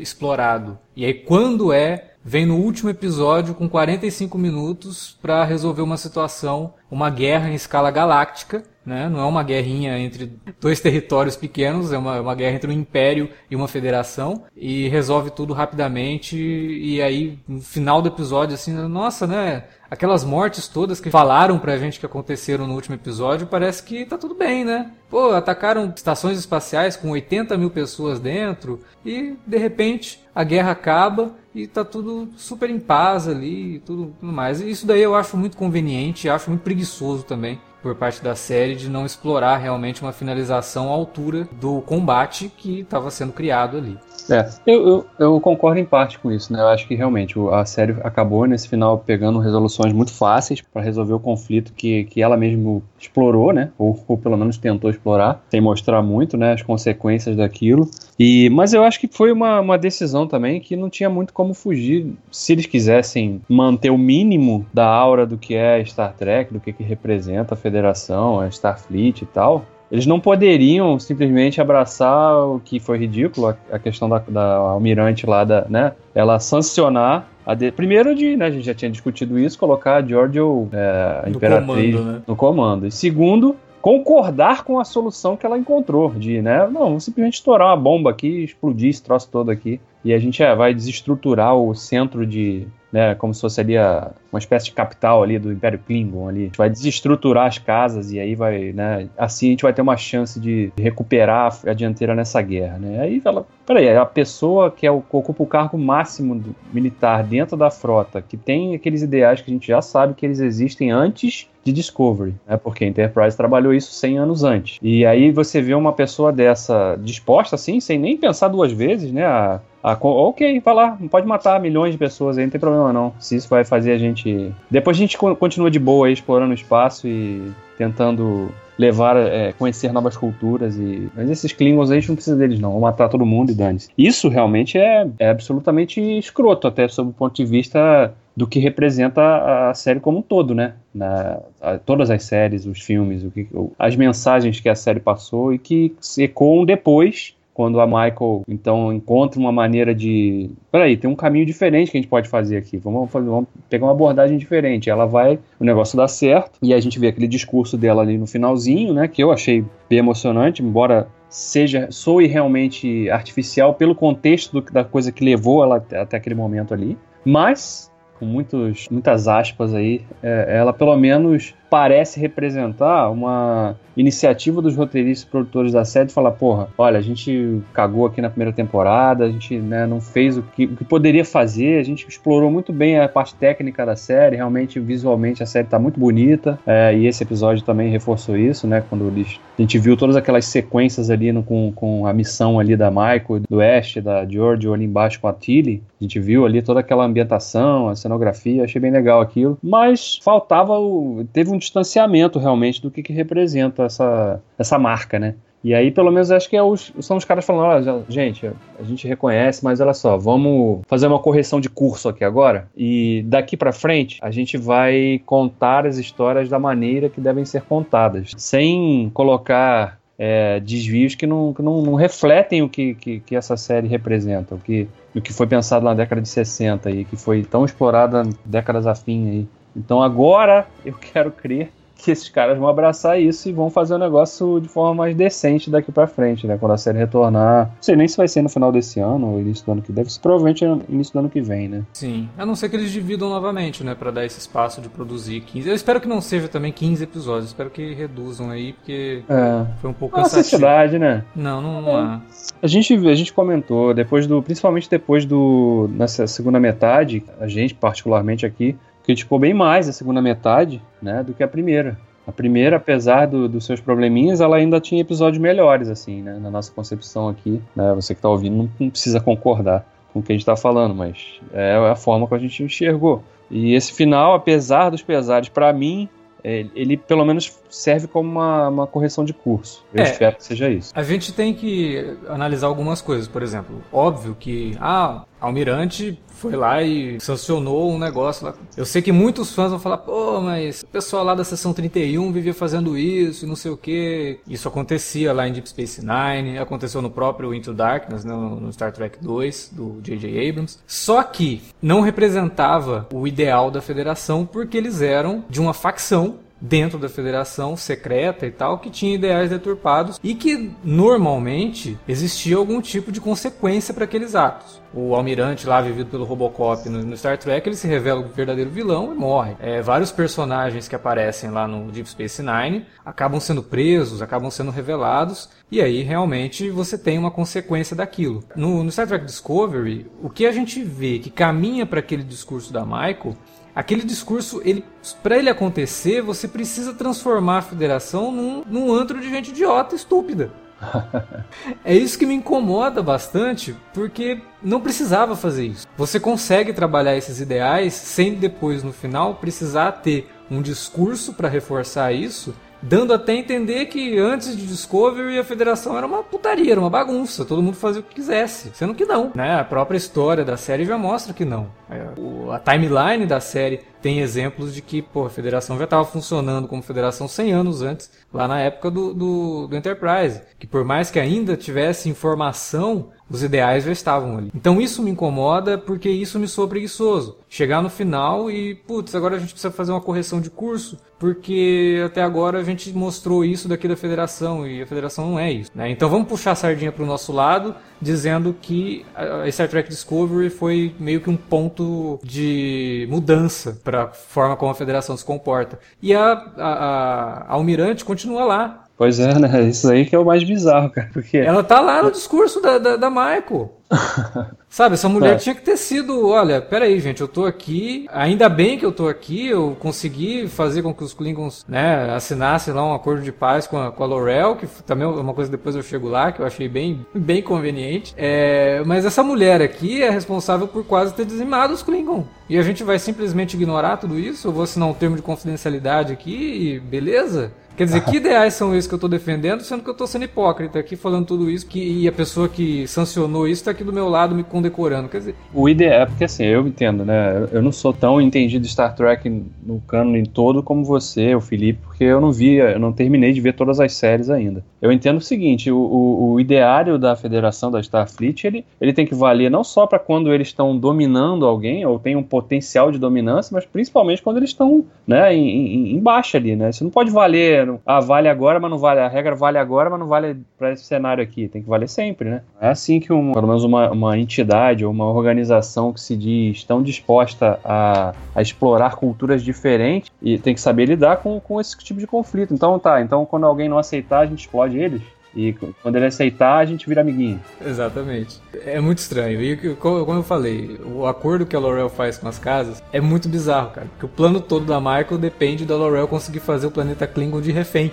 explorado. 0.00 0.78
E 0.96 1.04
aí, 1.04 1.12
quando 1.12 1.72
é, 1.72 2.12
vem 2.24 2.46
no 2.46 2.56
último 2.56 2.88
episódio 2.88 3.54
com 3.54 3.68
45 3.68 4.38
minutos 4.38 5.18
para 5.20 5.44
resolver 5.44 5.82
uma 5.82 5.96
situação, 5.96 6.74
uma 6.90 7.10
guerra 7.10 7.50
em 7.50 7.54
escala 7.54 7.90
galáctica, 7.90 8.62
né? 8.88 9.08
Não 9.08 9.20
é 9.20 9.24
uma 9.24 9.42
guerrinha 9.42 9.98
entre 9.98 10.32
dois 10.60 10.80
territórios 10.80 11.36
pequenos, 11.36 11.92
é 11.92 11.98
uma, 11.98 12.20
uma 12.20 12.34
guerra 12.34 12.56
entre 12.56 12.70
um 12.70 12.74
império 12.74 13.28
e 13.50 13.54
uma 13.54 13.68
federação 13.68 14.44
e 14.56 14.88
resolve 14.88 15.30
tudo 15.30 15.52
rapidamente 15.52 16.36
e 16.36 17.00
aí 17.02 17.38
no 17.46 17.60
final 17.60 18.00
do 18.00 18.08
episódio 18.08 18.54
assim, 18.54 18.72
nossa, 18.72 19.26
né? 19.26 19.64
Aquelas 19.90 20.22
mortes 20.22 20.68
todas 20.68 21.00
que 21.00 21.10
falaram 21.10 21.58
pra 21.58 21.78
gente 21.78 21.98
que 21.98 22.04
aconteceram 22.04 22.66
no 22.66 22.74
último 22.74 22.94
episódio, 22.94 23.46
parece 23.46 23.82
que 23.82 24.04
tá 24.04 24.18
tudo 24.18 24.34
bem, 24.34 24.62
né? 24.62 24.92
Pô, 25.08 25.30
atacaram 25.32 25.92
estações 25.94 26.38
espaciais 26.38 26.94
com 26.94 27.10
80 27.10 27.56
mil 27.56 27.70
pessoas 27.70 28.20
dentro 28.20 28.80
e 29.04 29.34
de 29.46 29.56
repente 29.56 30.22
a 30.34 30.44
guerra 30.44 30.72
acaba 30.72 31.34
e 31.54 31.66
tá 31.66 31.84
tudo 31.84 32.28
super 32.36 32.68
em 32.68 32.78
paz 32.78 33.26
ali 33.26 33.76
e 33.76 33.78
tudo, 33.80 34.14
tudo 34.20 34.32
mais. 34.32 34.60
E 34.60 34.68
isso 34.68 34.86
daí 34.86 35.02
eu 35.02 35.14
acho 35.14 35.36
muito 35.36 35.56
conveniente, 35.56 36.28
acho 36.28 36.50
muito 36.50 36.62
preguiçoso 36.62 37.22
também 37.22 37.58
por 37.82 37.94
parte 37.94 38.22
da 38.22 38.34
série 38.34 38.74
de 38.74 38.88
não 38.88 39.06
explorar 39.06 39.56
realmente 39.58 40.02
uma 40.02 40.12
finalização 40.12 40.88
à 40.88 40.92
altura 40.92 41.48
do 41.52 41.80
combate 41.82 42.52
que 42.56 42.80
estava 42.80 43.10
sendo 43.10 43.32
criado 43.32 43.76
ali. 43.76 43.98
É, 44.30 44.48
eu, 44.66 44.88
eu, 44.88 45.06
eu, 45.18 45.40
concordo 45.40 45.80
em 45.80 45.84
parte 45.84 46.18
com 46.18 46.30
isso, 46.30 46.52
né? 46.52 46.60
Eu 46.60 46.68
acho 46.68 46.86
que 46.86 46.94
realmente 46.94 47.34
a 47.50 47.64
série 47.64 47.96
acabou 48.02 48.46
nesse 48.46 48.68
final 48.68 48.98
pegando 48.98 49.38
resoluções 49.38 49.92
muito 49.92 50.12
fáceis 50.12 50.60
para 50.60 50.82
resolver 50.82 51.14
o 51.14 51.20
conflito 51.20 51.72
que, 51.72 52.04
que 52.04 52.22
ela 52.22 52.36
mesmo 52.36 52.82
explorou, 52.98 53.52
né? 53.52 53.70
Ou, 53.78 53.98
ou 54.06 54.18
pelo 54.18 54.36
menos 54.36 54.58
tentou 54.58 54.90
explorar, 54.90 55.42
sem 55.50 55.60
mostrar 55.60 56.02
muito, 56.02 56.36
né? 56.36 56.52
As 56.52 56.62
consequências 56.62 57.36
daquilo. 57.36 57.88
E, 58.18 58.50
mas 58.50 58.74
eu 58.74 58.82
acho 58.84 59.00
que 59.00 59.08
foi 59.08 59.32
uma, 59.32 59.60
uma 59.60 59.78
decisão 59.78 60.26
também 60.26 60.60
que 60.60 60.76
não 60.76 60.90
tinha 60.90 61.08
muito 61.08 61.32
como 61.32 61.54
fugir. 61.54 62.12
Se 62.30 62.52
eles 62.52 62.66
quisessem 62.66 63.40
manter 63.48 63.90
o 63.90 63.98
mínimo 63.98 64.66
da 64.74 64.86
aura 64.86 65.26
do 65.26 65.38
que 65.38 65.54
é 65.54 65.82
Star 65.84 66.12
Trek, 66.14 66.52
do 66.52 66.60
que, 66.60 66.72
que 66.72 66.82
representa 66.82 67.54
a 67.54 67.56
Federação, 67.56 68.40
a 68.40 68.48
Starfleet 68.48 69.22
e 69.22 69.26
tal, 69.26 69.64
eles 69.90 70.06
não 70.06 70.20
poderiam 70.20 70.98
simplesmente 70.98 71.60
abraçar 71.60 72.36
o 72.36 72.60
que 72.60 72.78
foi 72.78 72.98
ridículo, 72.98 73.56
a, 73.70 73.78
questão 73.78 74.08
da, 74.08 74.18
da 74.18 74.56
almirante 74.56 75.26
lá, 75.26 75.44
da, 75.44 75.66
né? 75.68 75.92
Ela 76.14 76.38
sancionar 76.38 77.26
a 77.46 77.54
de... 77.54 77.72
Primeiro 77.72 78.14
de, 78.14 78.36
né, 78.36 78.46
a 78.46 78.50
gente 78.50 78.66
já 78.66 78.74
tinha 78.74 78.90
discutido 78.90 79.38
isso, 79.38 79.58
colocar 79.58 79.96
a 79.96 80.02
Giorgio, 80.02 80.68
é, 80.72 81.22
a 81.24 81.30
imperatriz, 81.30 81.96
comando, 81.96 82.12
né? 82.12 82.22
no 82.26 82.36
comando. 82.36 82.86
E 82.86 82.90
segundo, 82.90 83.56
concordar 83.80 84.64
com 84.64 84.78
a 84.78 84.84
solução 84.84 85.36
que 85.36 85.46
ela 85.46 85.56
encontrou, 85.56 86.10
de, 86.10 86.42
né, 86.42 86.68
não, 86.70 87.00
simplesmente 87.00 87.34
estourar 87.34 87.68
uma 87.68 87.76
bomba 87.76 88.10
aqui, 88.10 88.44
explodir 88.44 88.90
esse 88.90 89.02
troço 89.02 89.30
todo 89.30 89.50
aqui, 89.50 89.80
e 90.04 90.12
a 90.12 90.18
gente 90.18 90.42
é, 90.42 90.54
vai 90.54 90.74
desestruturar 90.74 91.56
o 91.56 91.74
centro 91.74 92.26
de, 92.26 92.66
né, 92.92 93.14
como 93.14 93.34
se 93.34 93.40
fosse 93.40 93.60
ali 93.60 93.76
a, 93.76 94.10
uma 94.32 94.38
espécie 94.38 94.66
de 94.66 94.72
capital 94.72 95.22
ali 95.22 95.38
do 95.38 95.52
Império 95.52 95.78
Klingon 95.78 96.28
ali. 96.28 96.40
A 96.40 96.44
gente 96.44 96.58
vai 96.58 96.70
desestruturar 96.70 97.46
as 97.46 97.58
casas 97.58 98.12
e 98.12 98.18
aí 98.18 98.34
vai, 98.34 98.72
né, 98.72 99.08
assim 99.16 99.48
a 99.48 99.50
gente 99.50 99.62
vai 99.62 99.72
ter 99.72 99.82
uma 99.82 99.96
chance 99.96 100.40
de 100.40 100.72
recuperar 100.78 101.56
a 101.66 101.72
dianteira 101.72 102.14
nessa 102.14 102.40
guerra, 102.40 102.78
né. 102.78 103.00
Aí 103.00 103.22
ela, 103.24 103.46
peraí, 103.66 103.94
a 103.96 104.06
pessoa 104.06 104.70
que, 104.70 104.86
é 104.86 104.90
o, 104.90 105.00
que 105.00 105.16
ocupa 105.16 105.42
o 105.42 105.46
cargo 105.46 105.78
máximo 105.78 106.34
do, 106.34 106.54
militar 106.72 107.22
dentro 107.22 107.56
da 107.56 107.70
frota, 107.70 108.22
que 108.22 108.36
tem 108.36 108.74
aqueles 108.74 109.02
ideais 109.02 109.40
que 109.40 109.50
a 109.50 109.54
gente 109.54 109.68
já 109.68 109.82
sabe 109.82 110.14
que 110.14 110.24
eles 110.24 110.40
existem 110.40 110.90
antes 110.90 111.48
de 111.64 111.72
Discovery, 111.72 112.34
né? 112.46 112.56
Porque 112.56 112.84
a 112.84 112.86
Enterprise 112.86 113.36
trabalhou 113.36 113.74
isso 113.74 113.92
100 113.92 114.18
anos 114.18 114.44
antes. 114.44 114.78
E 114.82 115.04
aí 115.04 115.30
você 115.30 115.60
vê 115.60 115.74
uma 115.74 115.92
pessoa 115.92 116.32
dessa 116.32 116.96
disposta 116.96 117.56
assim, 117.56 117.78
sem 117.80 117.98
nem 117.98 118.16
pensar 118.16 118.48
duas 118.48 118.72
vezes, 118.72 119.12
né, 119.12 119.24
a 119.26 119.60
ok, 119.82 120.60
vai 120.60 120.74
lá, 120.74 120.98
pode 121.10 121.26
matar 121.26 121.60
milhões 121.60 121.92
de 121.92 121.98
pessoas 121.98 122.36
aí, 122.36 122.44
não 122.44 122.50
tem 122.50 122.60
problema 122.60 122.92
não. 122.92 123.12
Se 123.18 123.36
isso 123.36 123.48
vai 123.48 123.64
fazer 123.64 123.92
a 123.92 123.98
gente. 123.98 124.52
Depois 124.70 124.96
a 124.96 125.00
gente 125.00 125.16
continua 125.16 125.70
de 125.70 125.78
boa 125.78 126.06
aí, 126.06 126.12
explorando 126.12 126.50
o 126.50 126.54
espaço 126.54 127.06
e 127.06 127.52
tentando 127.76 128.52
levar, 128.78 129.16
é, 129.16 129.52
conhecer 129.52 129.92
novas 129.92 130.16
culturas 130.16 130.76
e. 130.76 131.08
Mas 131.14 131.30
esses 131.30 131.52
Klingons 131.52 131.90
aí 131.90 131.98
a 131.98 132.00
gente 132.00 132.08
não 132.08 132.16
precisa 132.16 132.36
deles, 132.36 132.60
não. 132.60 132.72
Vão 132.72 132.80
matar 132.80 133.08
todo 133.08 133.26
mundo 133.26 133.50
e 133.50 133.54
dane-se. 133.54 133.90
Isso 133.96 134.28
realmente 134.28 134.78
é, 134.78 135.08
é 135.18 135.30
absolutamente 135.30 136.00
escroto, 136.00 136.66
até 136.66 136.86
sob 136.88 137.10
o 137.10 137.12
ponto 137.12 137.34
de 137.34 137.44
vista 137.44 138.14
do 138.36 138.46
que 138.46 138.60
representa 138.60 139.68
a 139.70 139.74
série 139.74 139.98
como 139.98 140.18
um 140.18 140.22
todo, 140.22 140.54
né? 140.54 140.74
Na, 140.94 141.40
a, 141.60 141.76
todas 141.78 142.08
as 142.08 142.22
séries, 142.22 142.66
os 142.66 142.80
filmes, 142.80 143.24
o 143.24 143.30
que, 143.30 143.48
as 143.76 143.96
mensagens 143.96 144.60
que 144.60 144.68
a 144.68 144.76
série 144.76 145.00
passou 145.00 145.52
e 145.52 145.58
que 145.58 145.92
se 146.00 146.22
ecoam 146.22 146.64
depois 146.64 147.34
quando 147.58 147.80
a 147.80 147.86
Michael 147.88 148.42
então 148.46 148.92
encontra 148.92 149.40
uma 149.40 149.50
maneira 149.50 149.92
de, 149.92 150.48
peraí, 150.70 150.96
tem 150.96 151.10
um 151.10 151.16
caminho 151.16 151.44
diferente 151.44 151.90
que 151.90 151.96
a 151.96 152.00
gente 152.00 152.08
pode 152.08 152.28
fazer 152.28 152.56
aqui. 152.56 152.76
Vamos, 152.76 153.10
fazer, 153.10 153.28
vamos 153.28 153.48
pegar 153.68 153.86
uma 153.86 153.90
abordagem 153.90 154.38
diferente. 154.38 154.88
Ela 154.88 155.06
vai, 155.06 155.40
o 155.58 155.64
negócio 155.64 155.96
dá 155.96 156.06
certo 156.06 156.56
e 156.62 156.72
a 156.72 156.78
gente 156.78 157.00
vê 157.00 157.08
aquele 157.08 157.26
discurso 157.26 157.76
dela 157.76 158.02
ali 158.02 158.16
no 158.16 158.28
finalzinho, 158.28 158.94
né, 158.94 159.08
que 159.08 159.20
eu 159.20 159.32
achei 159.32 159.64
bem 159.90 159.98
emocionante, 159.98 160.62
embora 160.62 161.08
seja 161.28 161.88
soe 161.90 162.28
realmente 162.28 163.10
artificial 163.10 163.74
pelo 163.74 163.92
contexto 163.92 164.60
do, 164.60 164.72
da 164.72 164.84
coisa 164.84 165.10
que 165.10 165.24
levou 165.24 165.64
ela 165.64 165.78
até 165.78 166.16
aquele 166.16 166.36
momento 166.36 166.72
ali. 166.72 166.96
Mas 167.24 167.90
com 168.18 168.26
muitos, 168.26 168.88
muitas 168.90 169.28
aspas 169.28 169.74
aí, 169.74 170.02
é, 170.22 170.58
ela 170.58 170.72
pelo 170.72 170.96
menos 170.96 171.54
parece 171.70 172.18
representar 172.20 173.10
uma 173.10 173.76
iniciativa 174.00 174.62
dos 174.62 174.76
roteiristas 174.76 175.26
e 175.26 175.30
produtores 175.30 175.72
da 175.72 175.84
série 175.84 176.06
de 176.06 176.14
falar, 176.14 176.30
porra, 176.30 176.68
olha, 176.78 176.98
a 176.98 177.02
gente 177.02 177.60
cagou 177.72 178.06
aqui 178.06 178.20
na 178.20 178.30
primeira 178.30 178.52
temporada, 178.52 179.24
a 179.24 179.30
gente 179.30 179.58
né, 179.58 179.86
não 179.86 180.00
fez 180.00 180.38
o 180.38 180.42
que, 180.42 180.66
o 180.66 180.76
que, 180.76 180.84
poderia 180.84 181.24
fazer, 181.24 181.80
a 181.80 181.82
gente 181.82 182.06
explorou 182.08 182.50
muito 182.50 182.72
bem 182.72 183.00
a 183.00 183.08
parte 183.08 183.34
técnica 183.34 183.84
da 183.84 183.96
série, 183.96 184.36
realmente, 184.36 184.78
visualmente, 184.78 185.42
a 185.42 185.46
série 185.46 185.66
está 185.66 185.78
muito 185.78 185.98
bonita, 185.98 186.58
é, 186.64 186.96
e 186.96 187.06
esse 187.06 187.24
episódio 187.24 187.64
também 187.64 187.90
reforçou 187.90 188.36
isso, 188.36 188.68
né, 188.68 188.82
quando 188.88 189.08
eles, 189.08 189.40
a 189.58 189.62
gente 189.62 189.78
viu 189.78 189.96
todas 189.96 190.14
aquelas 190.14 190.44
sequências 190.44 191.10
ali 191.10 191.32
no, 191.32 191.42
com, 191.42 191.72
com 191.72 192.06
a 192.06 192.12
missão 192.12 192.60
ali 192.60 192.76
da 192.76 192.90
Michael, 192.90 193.42
do 193.48 193.60
Ash, 193.60 193.96
da 193.96 194.24
George, 194.24 194.68
ali 194.68 194.84
embaixo 194.84 195.20
com 195.20 195.26
a 195.26 195.32
Tilly, 195.32 195.82
a 196.00 196.04
gente 196.04 196.20
viu 196.20 196.46
ali 196.46 196.62
toda 196.62 196.78
aquela 196.78 197.04
ambientação, 197.04 197.88
a 197.88 197.96
cenografia, 197.96 198.62
achei 198.62 198.80
bem 198.80 198.92
legal 198.92 199.20
aquilo, 199.20 199.58
mas 199.60 200.20
faltava 200.22 200.78
o, 200.78 201.26
teve 201.32 201.50
um 201.50 201.57
um 201.58 201.60
distanciamento 201.60 202.38
realmente 202.38 202.80
do 202.80 202.90
que, 202.90 203.02
que 203.02 203.12
representa 203.12 203.82
essa, 203.82 204.40
essa 204.56 204.78
marca, 204.78 205.18
né? 205.18 205.34
E 205.62 205.74
aí, 205.74 205.90
pelo 205.90 206.12
menos, 206.12 206.30
acho 206.30 206.48
que 206.48 206.56
é 206.56 206.62
os, 206.62 206.92
são 207.00 207.16
os 207.16 207.24
caras 207.24 207.44
falando: 207.44 208.04
gente, 208.08 208.48
a 208.78 208.82
gente 208.84 209.08
reconhece, 209.08 209.64
mas 209.64 209.80
olha 209.80 209.92
só, 209.92 210.16
vamos 210.16 210.82
fazer 210.86 211.08
uma 211.08 211.18
correção 211.18 211.60
de 211.60 211.68
curso 211.68 212.08
aqui 212.08 212.22
agora. 212.22 212.68
E 212.76 213.24
daqui 213.26 213.56
para 213.56 213.72
frente, 213.72 214.18
a 214.22 214.30
gente 214.30 214.56
vai 214.56 215.20
contar 215.26 215.84
as 215.84 215.98
histórias 215.98 216.48
da 216.48 216.60
maneira 216.60 217.08
que 217.08 217.20
devem 217.20 217.44
ser 217.44 217.62
contadas, 217.62 218.30
sem 218.36 219.10
colocar 219.12 219.98
é, 220.16 220.58
desvios 220.60 221.14
que, 221.14 221.26
não, 221.26 221.52
que 221.52 221.62
não, 221.62 221.82
não 221.82 221.94
refletem 221.94 222.62
o 222.62 222.68
que, 222.68 222.94
que, 222.94 223.20
que, 223.20 223.36
essa 223.36 223.56
série 223.56 223.86
representa, 223.86 224.54
o 224.54 224.58
que, 224.58 224.88
o 225.14 225.20
que 225.20 225.32
foi 225.32 225.46
pensado 225.46 225.84
na 225.84 225.94
década 225.94 226.20
de 226.20 226.28
60 226.28 226.90
e 226.90 227.04
que 227.04 227.16
foi 227.16 227.42
tão 227.42 227.64
explorada 227.64 228.24
décadas 228.44 228.86
afim 228.86 229.28
aí. 229.28 229.48
Então 229.78 230.02
agora 230.02 230.66
eu 230.84 230.94
quero 230.94 231.30
crer 231.30 231.70
que 231.98 232.12
esses 232.12 232.28
caras 232.28 232.56
vão 232.56 232.68
abraçar 232.68 233.20
isso 233.20 233.48
e 233.48 233.52
vão 233.52 233.68
fazer 233.68 233.94
o 233.94 233.98
negócio 233.98 234.60
de 234.60 234.68
forma 234.68 234.94
mais 234.94 235.16
decente 235.16 235.68
daqui 235.68 235.90
para 235.90 236.06
frente, 236.06 236.46
né? 236.46 236.56
Quando 236.56 236.72
a 236.72 236.78
série 236.78 236.96
retornar. 236.96 237.66
Não 237.66 237.82
sei 237.82 237.96
nem 237.96 238.06
se 238.06 238.16
vai 238.16 238.28
ser 238.28 238.40
no 238.40 238.48
final 238.48 238.70
desse 238.70 239.00
ano 239.00 239.32
ou 239.32 239.40
início 239.40 239.66
do 239.66 239.72
ano 239.72 239.82
que 239.82 239.90
deve 239.90 240.10
ser 240.10 240.20
provavelmente 240.20 240.64
no 240.64 240.80
início 240.88 241.12
do 241.12 241.18
ano 241.18 241.28
que 241.28 241.40
vem, 241.40 241.68
né? 241.68 241.82
Sim. 241.92 242.28
A 242.38 242.46
não 242.46 242.54
ser 242.54 242.68
que 242.68 242.76
eles 242.76 242.92
dividam 242.92 243.28
novamente, 243.28 243.82
né? 243.82 243.96
Pra 243.96 244.12
dar 244.12 244.24
esse 244.24 244.38
espaço 244.38 244.80
de 244.80 244.88
produzir 244.88 245.40
15. 245.40 245.68
Eu 245.68 245.74
espero 245.74 246.00
que 246.00 246.06
não 246.06 246.20
seja 246.20 246.46
também 246.46 246.70
15 246.70 247.02
episódios. 247.02 247.46
Eu 247.46 247.48
espero 247.48 247.70
que 247.70 247.92
reduzam 247.92 248.50
aí, 248.50 248.74
porque 248.74 249.24
é. 249.28 249.66
foi 249.80 249.90
um 249.90 249.94
pouco 249.94 250.16
é 250.16 250.22
cansativo. 250.22 250.38
necessidade, 250.38 250.98
né? 251.00 251.24
Não, 251.34 251.60
não, 251.60 251.82
não 251.82 251.98
é. 251.98 252.00
há. 252.00 252.20
A 252.62 252.66
gente, 252.68 252.94
a 252.94 253.14
gente 253.14 253.32
comentou, 253.32 253.92
depois 253.92 254.26
do. 254.26 254.40
Principalmente 254.40 254.88
depois 254.88 255.24
do. 255.24 255.90
Nessa 255.92 256.28
segunda 256.28 256.60
metade, 256.60 257.24
a 257.40 257.48
gente, 257.48 257.74
particularmente 257.74 258.46
aqui, 258.46 258.76
criticou 259.08 259.38
bem 259.38 259.54
mais 259.54 259.88
a 259.88 259.92
segunda 259.92 260.20
metade, 260.20 260.82
né, 261.00 261.22
do 261.22 261.32
que 261.32 261.42
a 261.42 261.48
primeira. 261.48 261.98
A 262.26 262.30
primeira, 262.30 262.76
apesar 262.76 263.24
do, 263.24 263.48
dos 263.48 263.64
seus 263.64 263.80
probleminhas, 263.80 264.42
ela 264.42 264.58
ainda 264.58 264.78
tinha 264.78 265.00
episódios 265.00 265.40
melhores, 265.40 265.88
assim, 265.88 266.20
né, 266.20 266.38
na 266.38 266.50
nossa 266.50 266.70
concepção 266.70 267.26
aqui. 267.26 267.58
Né, 267.74 267.94
você 267.94 268.12
que 268.12 268.18
está 268.18 268.28
ouvindo 268.28 268.54
não, 268.54 268.70
não, 268.78 268.90
precisa 268.90 269.18
concordar 269.18 269.86
com 270.12 270.20
o 270.20 270.22
que 270.22 270.30
a 270.30 270.34
gente 270.34 270.42
está 270.42 270.54
falando, 270.56 270.94
mas 270.94 271.40
é 271.54 271.74
a 271.90 271.96
forma 271.96 272.28
que 272.28 272.34
a 272.34 272.38
gente 272.38 272.62
enxergou. 272.62 273.24
E 273.50 273.72
esse 273.72 273.94
final, 273.94 274.34
apesar 274.34 274.90
dos 274.90 275.00
pesares, 275.00 275.48
para 275.48 275.72
mim, 275.72 276.06
é, 276.44 276.66
ele 276.74 276.98
pelo 276.98 277.24
menos 277.24 277.58
serve 277.70 278.06
como 278.06 278.30
uma, 278.30 278.68
uma 278.68 278.86
correção 278.86 279.24
de 279.24 279.32
curso. 279.32 279.82
Eu 279.92 280.04
é, 280.04 280.10
espero 280.10 280.36
que 280.36 280.44
seja 280.44 280.68
isso. 280.68 280.92
A 280.94 281.02
gente 281.02 281.32
tem 281.32 281.54
que 281.54 282.14
analisar 282.28 282.66
algumas 282.66 283.00
coisas, 283.00 283.26
por 283.26 283.42
exemplo, 283.42 283.82
óbvio 283.90 284.36
que 284.38 284.76
ah, 284.80 285.24
Almirante 285.40 286.18
foi 286.38 286.54
lá 286.54 286.82
e 286.82 287.20
sancionou 287.20 287.92
um 287.92 287.98
negócio 287.98 288.46
lá. 288.46 288.54
Eu 288.76 288.86
sei 288.86 289.02
que 289.02 289.12
muitos 289.12 289.52
fãs 289.52 289.70
vão 289.70 289.78
falar, 289.78 289.98
pô, 289.98 290.40
mas 290.40 290.82
o 290.82 290.86
pessoal 290.86 291.24
lá 291.24 291.34
da 291.34 291.44
sessão 291.44 291.72
31 291.72 292.32
vivia 292.32 292.54
fazendo 292.54 292.96
isso 292.96 293.44
e 293.44 293.48
não 293.48 293.56
sei 293.56 293.70
o 293.70 293.76
que. 293.76 294.38
Isso 294.48 294.68
acontecia 294.68 295.32
lá 295.32 295.48
em 295.48 295.52
Deep 295.52 295.68
Space 295.68 296.00
Nine, 296.00 296.58
aconteceu 296.58 297.02
no 297.02 297.10
próprio 297.10 297.52
Into 297.52 297.74
Darkness, 297.74 298.24
né, 298.24 298.32
no 298.32 298.72
Star 298.72 298.92
Trek 298.92 299.18
2, 299.20 299.70
do 299.72 300.00
J.J. 300.00 300.48
Abrams. 300.48 300.78
Só 300.86 301.22
que 301.22 301.62
não 301.82 302.00
representava 302.00 303.06
o 303.12 303.26
ideal 303.26 303.70
da 303.70 303.82
federação 303.82 304.46
porque 304.46 304.76
eles 304.76 305.02
eram 305.02 305.44
de 305.48 305.60
uma 305.60 305.74
facção 305.74 306.36
dentro 306.60 306.98
da 306.98 307.08
federação 307.08 307.76
secreta 307.76 308.46
e 308.46 308.50
tal, 308.50 308.78
que 308.78 308.90
tinha 308.90 309.14
ideais 309.14 309.50
deturpados 309.50 310.18
e 310.22 310.34
que 310.34 310.70
normalmente 310.82 311.98
existia 312.08 312.56
algum 312.56 312.80
tipo 312.80 313.12
de 313.12 313.20
consequência 313.20 313.94
para 313.94 314.04
aqueles 314.04 314.34
atos. 314.34 314.80
O 314.92 315.14
almirante 315.14 315.66
lá, 315.66 315.80
vivido 315.82 316.10
pelo 316.10 316.24
Robocop 316.24 316.88
no, 316.88 317.02
no, 317.02 317.16
Star 317.16 317.36
Trek, 317.36 317.68
ele 317.68 317.76
se 317.76 317.86
revela 317.86 318.20
o 318.20 318.28
verdadeiro 318.28 318.70
vilão 318.70 319.12
e 319.12 319.16
morre. 319.16 319.54
É, 319.60 319.82
vários 319.82 320.10
personagens 320.10 320.88
que 320.88 320.96
aparecem 320.96 321.50
lá 321.50 321.68
no 321.68 321.92
Deep 321.92 322.08
Space 322.08 322.42
Nine 322.42 322.86
acabam 323.04 323.38
sendo 323.38 323.62
presos, 323.62 324.22
acabam 324.22 324.50
sendo 324.50 324.70
revelados, 324.70 325.48
e 325.70 325.82
aí 325.82 326.02
realmente 326.02 326.70
você 326.70 326.96
tem 326.96 327.18
uma 327.18 327.30
consequência 327.30 327.94
daquilo. 327.94 328.42
No, 328.56 328.82
no 328.82 328.90
Star 328.90 329.06
Trek 329.06 329.26
Discovery, 329.26 330.06
o 330.22 330.30
que 330.30 330.46
a 330.46 330.52
gente 330.52 330.82
vê 330.82 331.18
que 331.18 331.30
caminha 331.30 331.84
para 331.84 332.00
aquele 332.00 332.22
discurso 332.22 332.72
da 332.72 332.84
Michael 332.84 333.36
aquele 333.78 334.02
discurso, 334.02 334.60
ele, 334.64 334.84
para 335.22 335.38
ele 335.38 335.48
acontecer, 335.48 336.20
você 336.20 336.48
precisa 336.48 336.92
transformar 336.92 337.58
a 337.58 337.62
federação 337.62 338.32
num, 338.32 338.64
num 338.66 338.92
antro 338.92 339.20
de 339.20 339.30
gente 339.30 339.50
idiota, 339.50 339.94
estúpida. 339.94 340.50
é 341.84 341.94
isso 341.94 342.18
que 342.18 342.26
me 342.26 342.34
incomoda 342.34 343.00
bastante, 343.00 343.76
porque 343.94 344.40
não 344.60 344.80
precisava 344.80 345.36
fazer 345.36 345.66
isso. 345.66 345.86
Você 345.96 346.18
consegue 346.18 346.72
trabalhar 346.72 347.16
esses 347.16 347.40
ideais 347.40 347.94
sem 347.94 348.34
depois, 348.34 348.82
no 348.82 348.92
final, 348.92 349.36
precisar 349.36 349.92
ter 349.92 350.28
um 350.50 350.60
discurso 350.60 351.34
para 351.34 351.48
reforçar 351.48 352.12
isso 352.12 352.52
dando 352.82 353.12
até 353.12 353.34
entender 353.34 353.86
que 353.86 354.18
antes 354.18 354.56
de 354.56 354.66
Discovery 354.66 355.38
a 355.38 355.44
federação 355.44 355.96
era 355.96 356.06
uma 356.06 356.22
putaria, 356.22 356.72
era 356.72 356.80
uma 356.80 356.90
bagunça, 356.90 357.44
todo 357.44 357.62
mundo 357.62 357.76
fazia 357.76 358.00
o 358.00 358.04
que 358.04 358.14
quisesse, 358.14 358.70
sendo 358.74 358.94
que 358.94 359.04
não, 359.04 359.32
né? 359.34 359.58
A 359.58 359.64
própria 359.64 359.96
história 359.96 360.44
da 360.44 360.56
série 360.56 360.84
já 360.84 360.96
mostra 360.98 361.32
que 361.32 361.44
não. 361.44 361.68
É, 361.90 362.06
a 362.52 362.58
timeline 362.58 363.26
da 363.26 363.40
série 363.40 363.80
tem 364.00 364.20
exemplos 364.20 364.74
de 364.74 364.82
que 364.82 365.02
pô, 365.02 365.26
a 365.26 365.30
federação 365.30 365.76
já 365.78 365.84
estava 365.84 366.04
funcionando 366.04 366.68
como 366.68 366.82
federação 366.82 367.28
100 367.28 367.52
anos 367.52 367.82
antes, 367.82 368.10
lá 368.32 368.46
na 368.46 368.60
época 368.60 368.90
do, 368.90 369.14
do, 369.14 369.66
do 369.66 369.76
Enterprise, 369.76 370.42
que 370.58 370.66
por 370.66 370.84
mais 370.84 371.10
que 371.10 371.18
ainda 371.18 371.56
tivesse 371.56 372.08
informação 372.08 373.10
os 373.30 373.42
ideais 373.42 373.84
já 373.84 373.92
estavam 373.92 374.38
ali. 374.38 374.50
Então 374.54 374.80
isso 374.80 375.02
me 375.02 375.10
incomoda 375.10 375.76
porque 375.76 376.08
isso 376.08 376.38
me 376.38 376.48
soa 376.48 376.66
preguiçoso. 376.66 377.36
Chegar 377.48 377.82
no 377.82 377.90
final 377.90 378.50
e, 378.50 378.74
putz, 378.74 379.14
agora 379.14 379.36
a 379.36 379.38
gente 379.38 379.52
precisa 379.52 379.72
fazer 379.72 379.92
uma 379.92 380.00
correção 380.00 380.40
de 380.40 380.48
curso, 380.48 380.98
porque 381.18 382.02
até 382.06 382.22
agora 382.22 382.58
a 382.58 382.64
gente 382.64 382.90
mostrou 382.92 383.44
isso 383.44 383.68
daqui 383.68 383.86
da 383.86 383.96
federação 383.96 384.66
e 384.66 384.82
a 384.82 384.86
federação 384.86 385.32
não 385.32 385.38
é 385.38 385.52
isso. 385.52 385.70
Né? 385.74 385.90
Então 385.90 386.08
vamos 386.08 386.28
puxar 386.28 386.52
a 386.52 386.54
sardinha 386.54 386.92
para 386.92 387.04
o 387.04 387.06
nosso 387.06 387.32
lado, 387.32 387.74
dizendo 388.00 388.54
que 388.60 389.04
a 389.14 389.48
Star 389.50 389.68
Trek 389.68 389.88
Discovery 389.88 390.50
foi 390.50 390.94
meio 390.98 391.20
que 391.20 391.30
um 391.30 391.36
ponto 391.36 392.18
de 392.22 393.06
mudança 393.10 393.80
para 393.82 394.04
a 394.04 394.08
forma 394.08 394.56
como 394.56 394.70
a 394.70 394.74
federação 394.74 395.16
se 395.16 395.24
comporta. 395.24 395.78
E 396.00 396.14
a, 396.14 396.32
a, 396.56 397.44
a 397.48 397.52
Almirante 397.52 398.04
continua 398.04 398.44
lá, 398.44 398.84
Pois 398.98 399.20
é, 399.20 399.38
né? 399.38 399.62
Isso 399.68 399.88
aí 399.88 400.04
que 400.04 400.16
é 400.16 400.18
o 400.18 400.24
mais 400.24 400.42
bizarro, 400.42 400.90
cara. 400.90 401.08
Porque... 401.12 401.38
Ela 401.38 401.62
tá 401.62 401.80
lá 401.80 402.02
no 402.02 402.10
discurso 402.10 402.60
da, 402.60 402.78
da, 402.78 402.96
da 402.96 403.08
Michael. 403.08 403.72
Sabe, 404.68 404.94
essa 404.94 405.08
mulher 405.08 405.34
é. 405.34 405.36
tinha 405.36 405.54
que 405.54 405.62
ter 405.62 405.76
sido, 405.76 406.28
olha, 406.28 406.60
peraí, 406.60 407.00
gente, 407.00 407.20
eu 407.20 407.28
tô 407.28 407.46
aqui, 407.46 408.06
ainda 408.12 408.48
bem 408.48 408.76
que 408.76 408.84
eu 408.84 408.92
tô 408.92 409.08
aqui, 409.08 409.46
eu 409.46 409.76
consegui 409.80 410.46
fazer 410.46 410.82
com 410.82 410.92
que 410.92 411.02
os 411.02 411.14
Klingons, 411.14 411.64
né, 411.66 412.12
assinassem 412.12 412.74
lá 412.74 412.84
um 412.84 412.94
acordo 412.94 413.22
de 413.22 413.32
paz 413.32 413.66
com 413.66 413.78
a, 413.78 413.90
com 413.90 414.04
a 414.04 414.06
Laurel, 414.06 414.56
que 414.56 414.66
também 414.82 415.06
é 415.06 415.10
uma 415.10 415.32
coisa 415.32 415.50
depois 415.50 415.74
eu 415.74 415.82
chego 415.82 416.08
lá, 416.08 416.32
que 416.32 416.42
eu 416.42 416.46
achei 416.46 416.68
bem, 416.68 417.06
bem 417.14 417.40
conveniente. 417.40 418.12
É, 418.16 418.82
mas 418.84 419.06
essa 419.06 419.22
mulher 419.22 419.62
aqui 419.62 420.02
é 420.02 420.10
responsável 420.10 420.68
por 420.68 420.84
quase 420.84 421.14
ter 421.14 421.24
dizimado 421.24 421.72
os 421.72 421.82
Klingons. 421.82 422.26
E 422.48 422.58
a 422.58 422.62
gente 422.62 422.84
vai 422.84 422.98
simplesmente 422.98 423.54
ignorar 423.54 423.96
tudo 423.96 424.18
isso? 424.18 424.48
Eu 424.48 424.52
vou 424.52 424.64
assinar 424.64 424.88
um 424.88 424.94
termo 424.94 425.16
de 425.16 425.22
confidencialidade 425.22 426.12
aqui 426.12 426.74
e 426.74 426.80
beleza? 426.80 427.52
Quer 427.78 427.84
dizer, 427.84 428.00
que 428.04 428.16
ideais 428.18 428.54
são 428.54 428.74
esses 428.74 428.88
que 428.88 428.94
eu 428.94 428.96
estou 428.96 429.08
defendendo, 429.08 429.60
sendo 429.62 429.84
que 429.84 429.88
eu 429.88 429.92
estou 429.92 430.06
sendo 430.06 430.24
hipócrita 430.24 430.80
aqui 430.80 430.96
falando 430.96 431.26
tudo 431.26 431.48
isso 431.48 431.64
que, 431.64 431.78
e 431.80 432.08
a 432.08 432.12
pessoa 432.12 432.48
que 432.48 432.86
sancionou 432.88 433.46
isso 433.46 433.60
está 433.60 433.70
aqui 433.70 433.84
do 433.84 433.92
meu 433.92 434.08
lado 434.08 434.34
me 434.34 434.42
condecorando. 434.42 435.08
Quer 435.08 435.18
dizer. 435.18 435.34
O 435.54 435.68
ideal 435.68 436.02
é 436.02 436.06
porque 436.06 436.24
assim, 436.24 436.44
eu 436.44 436.66
entendo, 436.66 437.04
né? 437.04 437.48
Eu 437.52 437.62
não 437.62 437.70
sou 437.70 437.92
tão 437.92 438.20
entendido 438.20 438.64
de 438.64 438.72
Star 438.72 438.94
Trek 438.96 439.30
no 439.64 439.80
cânone 439.86 440.26
todo 440.26 440.60
como 440.60 440.84
você, 440.84 441.34
o 441.36 441.40
Felipe, 441.40 441.78
porque 441.84 442.02
eu 442.02 442.20
não 442.20 442.32
vi, 442.32 442.56
eu 442.56 442.80
não 442.80 442.92
terminei 442.92 443.32
de 443.32 443.40
ver 443.40 443.54
todas 443.54 443.78
as 443.78 443.92
séries 443.92 444.28
ainda. 444.28 444.64
Eu 444.80 444.92
entendo 444.92 445.18
o 445.18 445.20
seguinte: 445.20 445.70
o, 445.70 445.78
o, 445.78 446.32
o 446.32 446.40
ideário 446.40 446.98
da 446.98 447.16
federação 447.16 447.70
da 447.70 447.80
Starfleet 447.80 448.44
ele, 448.44 448.64
ele 448.80 448.92
tem 448.92 449.06
que 449.06 449.14
valer 449.14 449.50
não 449.50 449.64
só 449.64 449.86
para 449.86 449.98
quando 449.98 450.32
eles 450.32 450.48
estão 450.48 450.76
dominando 450.76 451.46
alguém, 451.46 451.84
ou 451.84 451.98
tem 451.98 452.16
um 452.16 452.22
potencial 452.22 452.90
de 452.90 452.98
dominância, 452.98 453.54
mas 453.54 453.64
principalmente 453.64 454.22
quando 454.22 454.36
eles 454.38 454.50
estão 454.50 454.84
né, 455.06 455.34
em, 455.34 455.48
em, 455.48 455.96
em 455.96 456.00
baixa 456.00 456.38
ali, 456.38 456.54
né? 456.54 456.72
Você 456.72 456.84
não 456.84 456.90
pode 456.90 457.10
valer 457.10 457.78
ah, 457.84 458.00
vale 458.00 458.28
agora, 458.28 458.60
mas 458.60 458.70
não 458.70 458.78
vale. 458.78 459.00
A 459.00 459.08
regra 459.08 459.34
vale 459.34 459.58
agora, 459.58 459.90
mas 459.90 459.98
não 459.98 460.06
vale 460.06 460.36
para 460.56 460.72
esse 460.72 460.84
cenário 460.84 461.22
aqui. 461.22 461.48
Tem 461.48 461.62
que 461.62 461.68
valer 461.68 461.88
sempre, 461.88 462.28
né? 462.28 462.42
É 462.60 462.68
assim 462.68 463.00
que, 463.00 463.12
um, 463.12 463.32
pelo 463.32 463.46
menos, 463.46 463.64
uma, 463.64 463.90
uma 463.90 464.18
entidade 464.18 464.84
ou 464.84 464.92
uma 464.92 465.06
organização 465.06 465.92
que 465.92 466.00
se 466.00 466.16
diz 466.16 466.64
tão 466.64 466.82
disposta 466.82 467.58
a, 467.64 468.14
a 468.34 468.42
explorar 468.42 468.96
culturas 468.96 469.42
diferentes 469.42 470.10
e 470.20 470.38
tem 470.38 470.54
que 470.54 470.60
saber 470.60 470.86
lidar 470.86 471.18
com, 471.18 471.40
com 471.40 471.60
esse 471.60 471.76
tipo 471.78 472.00
de 472.00 472.06
conflito. 472.06 472.52
Então, 472.52 472.78
tá. 472.78 473.00
Então, 473.00 473.24
quando 473.24 473.46
alguém 473.46 473.68
não 473.68 473.78
aceitar, 473.78 474.20
a 474.20 474.26
gente 474.26 474.40
explode 474.40 474.67
eles. 474.76 475.02
E 475.36 475.54
quando 475.82 475.96
ele 475.96 476.06
aceitar, 476.06 476.56
a 476.58 476.64
gente 476.64 476.88
vira 476.88 477.00
amiguinho. 477.00 477.40
Exatamente. 477.64 478.40
É 478.64 478.80
muito 478.80 478.98
estranho. 478.98 479.40
E 479.40 479.76
como 479.76 480.10
eu 480.12 480.22
falei, 480.22 480.80
o 480.84 481.06
acordo 481.06 481.46
que 481.46 481.54
a 481.54 481.60
Laurel 481.60 481.88
faz 481.88 482.18
com 482.18 482.26
as 482.26 482.38
casas 482.38 482.82
é 482.92 483.00
muito 483.00 483.28
bizarro, 483.28 483.70
cara. 483.70 483.86
Porque 483.86 484.06
o 484.06 484.08
plano 484.08 484.40
todo 484.40 484.64
da 484.66 484.80
Michael 484.80 485.18
depende 485.18 485.64
da 485.64 485.76
Laurel 485.76 486.08
conseguir 486.08 486.40
fazer 486.40 486.66
o 486.66 486.70
planeta 486.70 487.06
Klingon 487.06 487.40
de 487.40 487.52
refém. 487.52 487.92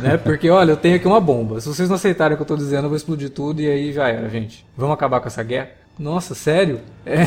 né? 0.00 0.16
Porque, 0.22 0.50
olha, 0.50 0.72
eu 0.72 0.76
tenho 0.76 0.96
aqui 0.96 1.06
uma 1.06 1.20
bomba. 1.20 1.60
Se 1.60 1.68
vocês 1.68 1.88
não 1.88 1.96
aceitarem 1.96 2.34
o 2.34 2.36
que 2.36 2.42
eu 2.42 2.46
tô 2.46 2.56
dizendo, 2.56 2.84
eu 2.84 2.88
vou 2.88 2.96
explodir 2.96 3.30
tudo 3.30 3.62
e 3.62 3.68
aí 3.68 3.92
já 3.92 4.08
era, 4.08 4.28
gente. 4.28 4.66
Vamos 4.76 4.94
acabar 4.94 5.20
com 5.20 5.28
essa 5.28 5.42
guerra? 5.42 5.70
Nossa, 5.98 6.34
sério? 6.34 6.80
É. 7.06 7.22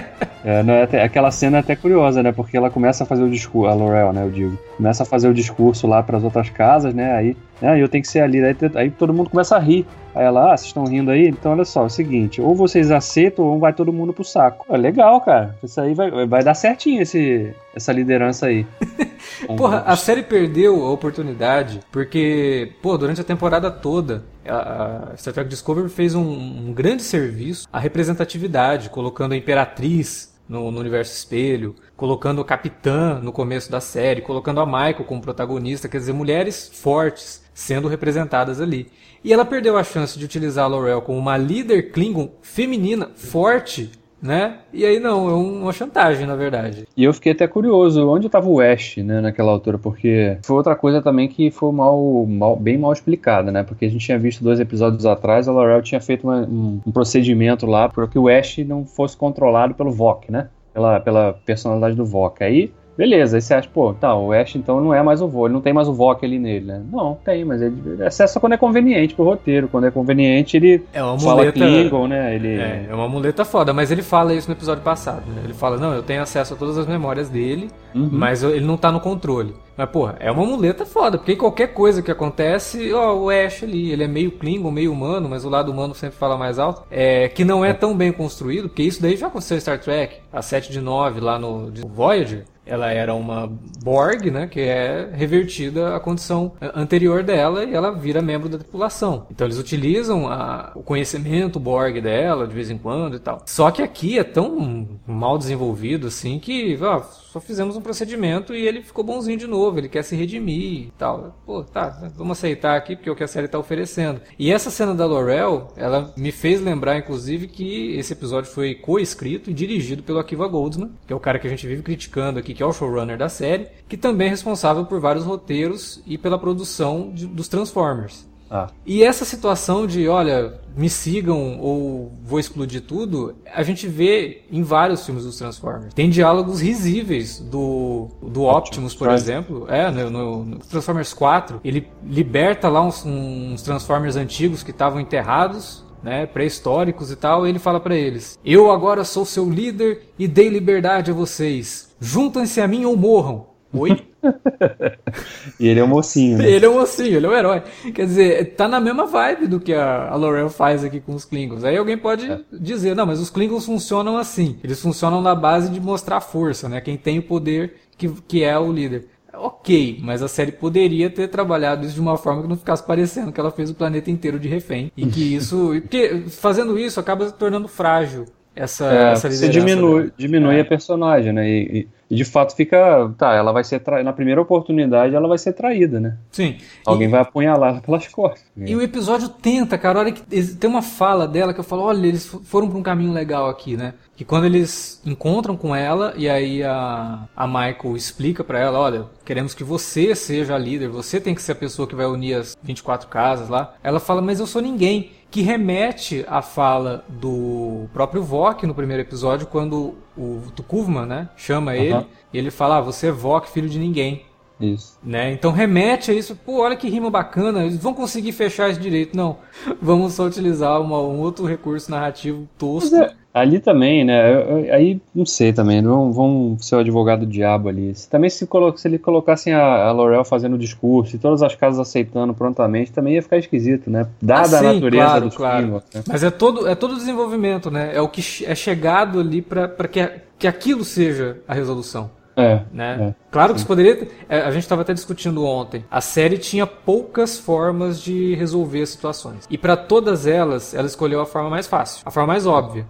É, 0.46 0.96
é, 0.96 1.02
aquela 1.02 1.32
cena 1.32 1.56
é 1.56 1.60
até 1.60 1.74
curiosa, 1.74 2.22
né? 2.22 2.30
Porque 2.30 2.56
ela 2.56 2.70
começa 2.70 3.02
a 3.02 3.06
fazer 3.06 3.24
o 3.24 3.28
discurso, 3.28 3.68
a 3.68 3.74
Laurel, 3.74 4.12
né? 4.12 4.22
Eu 4.22 4.30
digo, 4.30 4.58
começa 4.76 5.02
a 5.02 5.06
fazer 5.06 5.28
o 5.28 5.34
discurso 5.34 5.88
lá 5.88 6.04
para 6.04 6.18
as 6.18 6.22
outras 6.22 6.48
casas, 6.48 6.94
né? 6.94 7.16
Aí, 7.16 7.36
né, 7.60 7.82
eu 7.82 7.88
tenho 7.88 8.02
que 8.02 8.08
ser 8.08 8.20
ali. 8.20 8.40
Aí, 8.40 8.56
aí 8.76 8.90
todo 8.92 9.12
mundo 9.12 9.28
começa 9.28 9.56
a 9.56 9.58
rir. 9.58 9.84
Aí 10.14 10.24
ela, 10.24 10.52
ah, 10.52 10.56
vocês 10.56 10.68
estão 10.68 10.84
rindo 10.84 11.10
aí? 11.10 11.26
Então 11.26 11.50
olha 11.50 11.64
só, 11.64 11.82
é 11.82 11.86
o 11.86 11.90
seguinte, 11.90 12.40
ou 12.40 12.54
vocês 12.54 12.92
aceitam 12.92 13.44
ou 13.44 13.58
vai 13.58 13.72
todo 13.72 13.92
mundo 13.92 14.12
pro 14.12 14.22
saco. 14.22 14.64
É 14.72 14.76
legal, 14.76 15.20
cara. 15.20 15.56
Isso 15.64 15.80
aí 15.80 15.94
vai, 15.94 16.26
vai 16.26 16.44
dar 16.44 16.54
certinho 16.54 17.02
esse, 17.02 17.52
essa 17.74 17.92
liderança 17.92 18.46
aí. 18.46 18.64
Porra, 19.58 19.82
a 19.84 19.96
série 19.96 20.22
perdeu 20.22 20.86
a 20.86 20.92
oportunidade 20.92 21.80
porque, 21.90 22.72
pô, 22.80 22.96
durante 22.96 23.20
a 23.20 23.24
temporada 23.24 23.68
toda, 23.68 24.24
a, 24.48 25.12
Star 25.16 25.34
Trek 25.34 25.50
Discovery 25.50 25.88
fez 25.88 26.14
um, 26.14 26.22
um 26.22 26.72
grande 26.72 27.02
serviço 27.02 27.68
à 27.72 27.80
representatividade, 27.80 28.88
colocando 28.88 29.32
a 29.32 29.36
Imperatriz 29.36 30.35
no, 30.48 30.70
no, 30.70 30.80
universo 30.80 31.14
espelho, 31.14 31.74
colocando 31.96 32.40
a 32.40 32.44
Capitã 32.44 33.20
no 33.20 33.32
começo 33.32 33.70
da 33.70 33.80
série, 33.80 34.22
colocando 34.22 34.60
a 34.60 34.66
Michael 34.66 35.04
como 35.04 35.20
protagonista, 35.20 35.88
quer 35.88 35.98
dizer, 35.98 36.12
mulheres 36.12 36.70
fortes 36.72 37.44
sendo 37.52 37.88
representadas 37.88 38.60
ali. 38.60 38.90
E 39.24 39.32
ela 39.32 39.44
perdeu 39.44 39.76
a 39.76 39.84
chance 39.84 40.18
de 40.18 40.24
utilizar 40.24 40.64
a 40.64 40.68
Laurel 40.68 41.02
como 41.02 41.18
uma 41.18 41.36
líder 41.36 41.90
Klingon 41.90 42.30
feminina, 42.42 43.10
forte, 43.16 43.90
né? 44.20 44.58
E 44.72 44.84
aí 44.84 44.98
não, 44.98 45.28
é 45.28 45.34
uma 45.34 45.72
chantagem, 45.72 46.26
na 46.26 46.34
verdade. 46.34 46.86
E 46.96 47.04
eu 47.04 47.12
fiquei 47.12 47.32
até 47.32 47.46
curioso, 47.46 48.08
onde 48.08 48.26
estava 48.26 48.48
o 48.48 48.60
Ash, 48.60 48.96
né, 48.98 49.20
naquela 49.20 49.52
altura, 49.52 49.78
porque 49.78 50.38
foi 50.42 50.56
outra 50.56 50.74
coisa 50.74 51.02
também 51.02 51.28
que 51.28 51.50
foi 51.50 51.72
mal, 51.72 52.26
mal, 52.26 52.56
bem 52.56 52.78
mal 52.78 52.92
explicada, 52.92 53.52
né? 53.52 53.62
Porque 53.62 53.84
a 53.84 53.88
gente 53.88 54.04
tinha 54.04 54.18
visto 54.18 54.42
dois 54.42 54.58
episódios 54.60 55.06
atrás, 55.06 55.48
a 55.48 55.52
Laurel 55.52 55.82
tinha 55.82 56.00
feito 56.00 56.24
uma, 56.24 56.40
um, 56.40 56.80
um, 56.86 56.92
procedimento 56.92 57.66
lá 57.66 57.88
para 57.88 58.06
que 58.06 58.18
o 58.18 58.28
Ash 58.28 58.58
não 58.58 58.84
fosse 58.84 59.16
controlado 59.16 59.74
pelo 59.74 59.90
Vok, 59.90 60.30
né? 60.30 60.48
Pela, 60.72 61.00
pela 61.00 61.32
personalidade 61.44 61.96
do 61.96 62.04
Vok. 62.04 62.42
Aí 62.42 62.72
Beleza, 62.96 63.36
aí 63.36 63.42
você 63.42 63.54
acha, 63.54 63.68
pô, 63.72 63.92
tá, 63.92 64.14
o 64.16 64.32
Ash 64.32 64.56
então 64.56 64.80
não 64.80 64.94
é 64.94 65.02
mais 65.02 65.20
o 65.20 65.46
ele 65.46 65.52
não 65.52 65.60
tem 65.60 65.72
mais 65.72 65.86
o 65.86 65.92
Vok 65.92 66.24
ali 66.24 66.38
nele, 66.38 66.64
né? 66.64 66.82
Não, 66.90 67.18
tem, 67.24 67.44
mas 67.44 67.60
ele 67.60 68.02
acessa 68.02 68.40
quando 68.40 68.54
é 68.54 68.56
conveniente 68.56 69.14
pro 69.14 69.24
roteiro. 69.24 69.68
Quando 69.68 69.86
é 69.86 69.90
conveniente, 69.90 70.56
ele 70.56 70.82
é 70.92 71.02
uma 71.02 71.18
fala 71.18 71.36
muleta, 71.36 71.58
Klingon, 71.58 72.08
né? 72.08 72.34
Ele... 72.34 72.56
É, 72.56 72.86
é 72.88 72.94
uma 72.94 73.08
muleta 73.08 73.44
foda, 73.44 73.72
mas 73.72 73.90
ele 73.90 74.02
fala 74.02 74.32
isso 74.32 74.48
no 74.48 74.54
episódio 74.54 74.82
passado, 74.82 75.24
né? 75.30 75.42
Ele 75.44 75.52
fala, 75.52 75.76
não, 75.76 75.92
eu 75.92 76.02
tenho 76.02 76.22
acesso 76.22 76.54
a 76.54 76.56
todas 76.56 76.78
as 76.78 76.86
memórias 76.86 77.28
dele, 77.28 77.68
uhum. 77.94 78.08
mas 78.10 78.42
ele 78.42 78.64
não 78.64 78.76
tá 78.76 78.90
no 78.90 79.00
controle. 79.00 79.54
Mas, 79.76 79.90
porra, 79.90 80.16
é 80.18 80.30
uma 80.30 80.46
muleta 80.46 80.86
foda, 80.86 81.18
porque 81.18 81.36
qualquer 81.36 81.74
coisa 81.74 82.00
que 82.00 82.10
acontece, 82.10 82.92
ó, 82.94 83.14
o 83.14 83.28
Ash 83.28 83.62
ali, 83.62 83.92
ele 83.92 84.04
é 84.04 84.08
meio 84.08 84.30
Klingon, 84.30 84.70
meio 84.70 84.90
humano, 84.90 85.28
mas 85.28 85.44
o 85.44 85.50
lado 85.50 85.70
humano 85.70 85.94
sempre 85.94 86.16
fala 86.16 86.38
mais 86.38 86.58
alto, 86.58 86.84
é, 86.90 87.28
que 87.28 87.44
não 87.44 87.62
é 87.62 87.74
tão 87.74 87.94
bem 87.94 88.10
construído, 88.10 88.68
porque 88.68 88.82
isso 88.82 89.02
daí 89.02 89.16
já 89.16 89.26
aconteceu 89.26 89.58
em 89.58 89.60
Star 89.60 89.78
Trek, 89.78 90.16
a 90.32 90.40
7 90.40 90.72
de 90.72 90.80
9 90.80 91.20
lá 91.20 91.38
no 91.38 91.70
Voyager, 91.88 92.44
ela 92.66 92.92
era 92.92 93.14
uma 93.14 93.46
Borg, 93.82 94.30
né, 94.30 94.46
que 94.46 94.60
é 94.60 95.08
revertida 95.12 95.94
à 95.94 96.00
condição 96.00 96.52
anterior 96.74 97.22
dela 97.22 97.64
e 97.64 97.72
ela 97.72 97.92
vira 97.92 98.20
membro 98.20 98.48
da 98.48 98.58
tripulação. 98.58 99.26
Então 99.30 99.46
eles 99.46 99.58
utilizam 99.58 100.28
a, 100.28 100.72
o 100.74 100.82
conhecimento 100.82 101.60
Borg 101.60 102.00
dela 102.00 102.46
de 102.46 102.54
vez 102.54 102.70
em 102.70 102.76
quando 102.76 103.16
e 103.16 103.20
tal. 103.20 103.42
Só 103.46 103.70
que 103.70 103.82
aqui 103.82 104.18
é 104.18 104.24
tão 104.24 104.88
mal 105.06 105.38
desenvolvido 105.38 106.08
assim 106.08 106.38
que 106.38 106.76
ó, 106.82 107.00
só 107.00 107.40
fizemos 107.40 107.76
um 107.76 107.80
procedimento 107.80 108.54
e 108.54 108.66
ele 108.66 108.82
ficou 108.82 109.04
bonzinho 109.04 109.38
de 109.38 109.46
novo, 109.46 109.78
ele 109.78 109.88
quer 109.88 110.02
se 110.02 110.16
redimir 110.16 110.88
e 110.88 110.92
tal. 110.98 111.36
Pô, 111.46 111.62
tá, 111.62 112.10
vamos 112.16 112.38
aceitar 112.38 112.76
aqui 112.76 112.96
porque 112.96 113.08
é 113.08 113.12
o 113.12 113.16
que 113.16 113.24
a 113.24 113.28
série 113.28 113.46
está 113.46 113.58
oferecendo. 113.58 114.20
E 114.38 114.50
essa 114.50 114.70
cena 114.70 114.94
da 114.94 115.06
Laurel, 115.06 115.68
ela 115.76 116.12
me 116.16 116.32
fez 116.32 116.60
lembrar 116.60 116.98
inclusive 116.98 117.46
que 117.46 117.94
esse 117.96 118.12
episódio 118.12 118.50
foi 118.50 118.74
co-escrito 118.74 119.50
e 119.50 119.54
dirigido 119.54 120.02
pelo 120.02 120.18
Akiva 120.18 120.48
Goldsman, 120.48 120.90
que 121.06 121.12
é 121.12 121.16
o 121.16 121.20
cara 121.20 121.38
que 121.38 121.46
a 121.46 121.50
gente 121.50 121.66
vive 121.66 121.82
criticando 121.82 122.38
aqui 122.38 122.55
que 122.56 122.62
é 122.62 122.66
o 122.66 122.72
showrunner 122.72 123.18
da 123.18 123.28
série, 123.28 123.68
que 123.88 123.96
também 123.96 124.28
é 124.28 124.30
responsável 124.30 124.84
por 124.86 124.98
vários 125.00 125.24
roteiros 125.24 126.02
e 126.06 126.16
pela 126.16 126.38
produção 126.38 127.10
de, 127.14 127.26
dos 127.26 127.48
Transformers. 127.48 128.26
Ah. 128.48 128.68
E 128.86 129.02
essa 129.02 129.24
situação 129.24 129.88
de, 129.88 130.06
olha, 130.06 130.60
me 130.76 130.88
sigam 130.88 131.58
ou 131.60 132.12
vou 132.24 132.38
explodir 132.38 132.80
tudo, 132.80 133.34
a 133.52 133.64
gente 133.64 133.88
vê 133.88 134.42
em 134.52 134.62
vários 134.62 135.04
filmes 135.04 135.24
dos 135.24 135.36
Transformers. 135.36 135.92
Tem 135.94 136.08
diálogos 136.08 136.60
risíveis 136.60 137.40
do, 137.40 138.06
do 138.22 138.44
Optimus, 138.44 138.94
por 138.94 139.10
exemplo. 139.10 139.66
É, 139.68 139.90
no, 139.90 140.10
no- 140.10 140.44
no 140.44 140.58
Transformers 140.60 141.12
4, 141.12 141.60
ele 141.64 141.88
liberta 142.04 142.68
lá 142.68 142.80
uns, 142.82 143.04
uns 143.04 143.62
Transformers 143.62 144.14
antigos 144.14 144.62
que 144.62 144.70
estavam 144.70 145.00
enterrados. 145.00 145.84
Né, 146.02 146.26
pré-históricos 146.26 147.10
e 147.10 147.16
tal, 147.16 147.46
ele 147.46 147.58
fala 147.58 147.80
pra 147.80 147.96
eles: 147.96 148.38
Eu 148.44 148.70
agora 148.70 149.04
sou 149.04 149.24
seu 149.24 149.48
líder 149.50 150.02
e 150.18 150.28
dei 150.28 150.48
liberdade 150.48 151.10
a 151.10 151.14
vocês. 151.14 151.94
Juntem-se 152.00 152.60
a 152.60 152.68
mim 152.68 152.84
ou 152.84 152.96
morram. 152.96 153.46
Oi? 153.72 154.06
E 155.60 155.68
ele 155.68 155.80
é 155.80 155.84
um 155.84 155.88
mocinho, 155.88 156.38
né? 156.38 156.50
Ele 156.50 156.66
é 156.66 156.68
o 156.68 156.74
mocinho, 156.74 157.16
ele 157.16 157.26
é 157.26 157.28
o 157.28 157.32
herói. 157.32 157.62
Quer 157.94 158.06
dizer, 158.06 158.56
tá 158.56 158.66
na 158.68 158.80
mesma 158.80 159.06
vibe 159.06 159.46
do 159.46 159.60
que 159.60 159.72
a, 159.72 160.08
a 160.08 160.16
Laurel 160.16 160.50
faz 160.50 160.84
aqui 160.84 161.00
com 161.00 161.14
os 161.14 161.24
Klingons. 161.24 161.64
Aí 161.64 161.76
alguém 161.76 161.96
pode 161.96 162.44
dizer, 162.52 162.94
não, 162.94 163.06
mas 163.06 163.20
os 163.20 163.30
Klingons 163.30 163.64
funcionam 163.64 164.18
assim. 164.18 164.58
Eles 164.62 164.80
funcionam 164.80 165.22
na 165.22 165.34
base 165.34 165.70
de 165.70 165.80
mostrar 165.80 166.20
força, 166.20 166.68
né? 166.68 166.80
Quem 166.80 166.96
tem 166.96 167.18
o 167.18 167.22
poder 167.22 167.76
que, 167.96 168.08
que 168.28 168.42
é 168.42 168.58
o 168.58 168.70
líder. 168.70 169.06
Ok, 169.38 169.98
mas 170.02 170.22
a 170.22 170.28
série 170.28 170.52
poderia 170.52 171.10
ter 171.10 171.28
trabalhado 171.28 171.84
isso 171.86 171.94
de 171.94 172.00
uma 172.00 172.16
forma 172.16 172.42
que 172.42 172.48
não 172.48 172.56
ficasse 172.56 172.84
parecendo 172.86 173.32
que 173.32 173.40
ela 173.40 173.50
fez 173.50 173.70
o 173.70 173.74
planeta 173.74 174.10
inteiro 174.10 174.38
de 174.38 174.48
refém. 174.48 174.90
E 174.96 175.06
que 175.06 175.20
isso. 175.36 175.70
Porque 175.82 176.24
fazendo 176.28 176.78
isso 176.78 176.98
acaba 177.00 177.26
se 177.28 177.34
tornando 177.34 177.68
frágil 177.68 178.24
essa, 178.54 178.86
É, 178.92 179.12
essa 179.12 179.30
você 179.30 179.48
diminui, 179.48 180.02
dela. 180.02 180.12
diminui 180.16 180.58
É. 180.58 180.60
a 180.60 180.64
personagem, 180.64 181.32
né? 181.32 181.48
E, 181.48 181.88
e- 182.10 182.14
e 182.14 182.16
de 182.16 182.24
fato 182.24 182.54
fica. 182.54 183.12
Tá, 183.18 183.34
ela 183.34 183.52
vai 183.52 183.64
ser 183.64 183.80
traída. 183.80 184.04
Na 184.04 184.12
primeira 184.12 184.40
oportunidade, 184.40 185.14
ela 185.14 185.28
vai 185.28 185.38
ser 185.38 185.52
traída, 185.52 185.98
né? 186.00 186.16
Sim. 186.30 186.56
Alguém 186.84 187.08
vai 187.08 187.20
apunhalar 187.20 187.70
ela 187.70 187.80
pelas 187.80 188.06
costas. 188.08 188.44
E 188.56 188.74
o 188.76 188.82
episódio 188.82 189.28
tenta, 189.28 189.76
cara. 189.78 189.98
Olha 189.98 190.12
que 190.12 190.22
tem 190.54 190.68
uma 190.70 190.82
fala 190.82 191.26
dela 191.26 191.52
que 191.52 191.60
eu 191.60 191.64
falo, 191.64 191.82
olha, 191.82 192.06
eles 192.06 192.26
foram 192.44 192.68
pra 192.68 192.78
um 192.78 192.82
caminho 192.82 193.12
legal 193.12 193.48
aqui, 193.48 193.76
né? 193.76 193.94
Que 194.16 194.24
quando 194.24 194.44
eles 194.46 195.02
encontram 195.04 195.56
com 195.56 195.76
ela 195.76 196.14
e 196.16 196.28
aí 196.28 196.62
a, 196.62 197.24
a 197.36 197.46
Michael 197.46 197.96
explica 197.96 198.42
pra 198.42 198.58
ela, 198.58 198.78
olha, 198.78 199.04
queremos 199.24 199.52
que 199.54 199.62
você 199.62 200.14
seja 200.14 200.54
a 200.54 200.58
líder, 200.58 200.88
você 200.88 201.20
tem 201.20 201.34
que 201.34 201.42
ser 201.42 201.52
a 201.52 201.56
pessoa 201.56 201.86
que 201.86 201.94
vai 201.94 202.06
unir 202.06 202.34
as 202.34 202.56
24 202.62 203.08
casas 203.08 203.48
lá. 203.50 203.74
Ela 203.82 204.00
fala, 204.00 204.22
mas 204.22 204.40
eu 204.40 204.46
sou 204.46 204.62
ninguém. 204.62 205.10
Que 205.30 205.42
remete 205.42 206.24
à 206.28 206.40
fala 206.40 207.04
do 207.08 207.86
próprio 207.92 208.22
Vok 208.22 208.66
no 208.66 208.74
primeiro 208.74 209.02
episódio, 209.02 209.46
quando 209.46 209.94
o 210.16 210.40
Tukuvman, 210.54 211.04
né, 211.04 211.28
chama 211.36 211.76
ele, 211.76 211.92
Aham. 211.92 212.06
e 212.32 212.38
ele 212.38 212.50
fala, 212.50 212.78
ah, 212.78 212.80
você 212.80 213.08
é 213.08 213.12
Vok, 213.12 213.48
filho 213.50 213.68
de 213.68 213.78
ninguém. 213.78 214.24
Isso. 214.58 214.98
Né? 215.04 215.32
Então 215.32 215.52
remete 215.52 216.10
a 216.10 216.14
isso, 216.14 216.34
pô, 216.34 216.62
olha 216.62 216.76
que 216.76 216.88
rima 216.88 217.10
bacana, 217.10 217.62
eles 217.64 217.76
vão 217.76 217.92
conseguir 217.92 218.32
fechar 218.32 218.70
isso 218.70 218.80
direito. 218.80 219.14
Não, 219.14 219.36
vamos 219.82 220.14
só 220.14 220.24
utilizar 220.24 220.80
uma- 220.80 220.98
um 221.00 221.20
outro 221.20 221.44
recurso 221.44 221.90
narrativo 221.90 222.48
tosco. 222.56 222.96
Mas 222.96 223.10
é, 223.10 223.14
ali 223.36 223.60
também, 223.60 224.04
né? 224.04 224.72
Aí 224.72 225.00
não 225.14 225.26
sei 225.26 225.52
também, 225.52 225.82
vão, 225.82 226.12
vão 226.12 226.56
ser 226.58 226.76
o 226.76 226.78
advogado 226.78 227.20
do 227.20 227.26
diabo 227.26 227.68
ali. 227.68 227.94
Se, 227.94 228.08
também 228.08 228.30
se, 228.30 228.46
colo, 228.46 228.76
se 228.76 228.88
ele 228.88 228.98
colocassem 228.98 229.52
a, 229.52 229.86
a 229.86 229.92
Laurel 229.92 230.24
fazendo 230.24 230.54
o 230.54 230.58
discurso 230.58 231.14
e 231.16 231.18
todas 231.18 231.42
as 231.42 231.54
casas 231.54 231.78
aceitando 231.78 232.32
prontamente, 232.32 232.90
também 232.92 233.14
ia 233.14 233.22
ficar 233.22 233.36
esquisito, 233.36 233.90
né? 233.90 234.06
Dada 234.22 234.40
Ah, 234.42 234.44
sim, 234.46 234.56
a 234.56 234.72
natureza 234.74 235.06
claro, 235.06 235.24
dos 235.26 235.36
claro. 235.36 235.62
Klingons, 235.62 235.82
né? 235.94 236.02
Mas 236.08 236.24
é 236.24 236.30
todo, 236.30 236.66
é 236.66 236.74
todo 236.74 236.92
o 236.92 236.96
desenvolvimento, 236.96 237.70
né? 237.70 237.90
É 237.94 238.00
o 238.00 238.08
que 238.08 238.44
é 238.46 238.54
chegado 238.54 239.20
ali 239.20 239.42
para 239.42 239.68
que, 239.88 240.08
que 240.38 240.46
aquilo 240.46 240.84
seja 240.84 241.38
a 241.46 241.54
resolução. 241.54 242.10
É, 242.38 242.60
Né? 242.70 242.98
É, 243.00 243.14
claro 243.30 243.52
que 243.54 243.58
isso 243.60 243.66
poderia. 243.66 243.96
ter- 243.96 244.10
é, 244.28 244.40
A 244.40 244.50
gente 244.50 244.62
estava 244.62 244.82
até 244.82 244.92
discutindo 244.92 245.42
ontem. 245.44 245.84
A 245.90 246.02
série 246.02 246.36
tinha 246.36 246.66
poucas 246.66 247.38
formas 247.38 247.98
de 248.02 248.34
resolver 248.34 248.82
as 248.82 248.90
situações. 248.90 249.46
E 249.50 249.56
para 249.56 249.74
todas 249.74 250.26
elas, 250.26 250.74
ela 250.74 250.86
escolheu 250.86 251.20
a 251.22 251.24
forma 251.26 251.48
mais 251.48 251.66
fácil, 251.66 252.02
a 252.04 252.10
forma 252.10 252.26
mais 252.34 252.46
óbvia. 252.46 252.84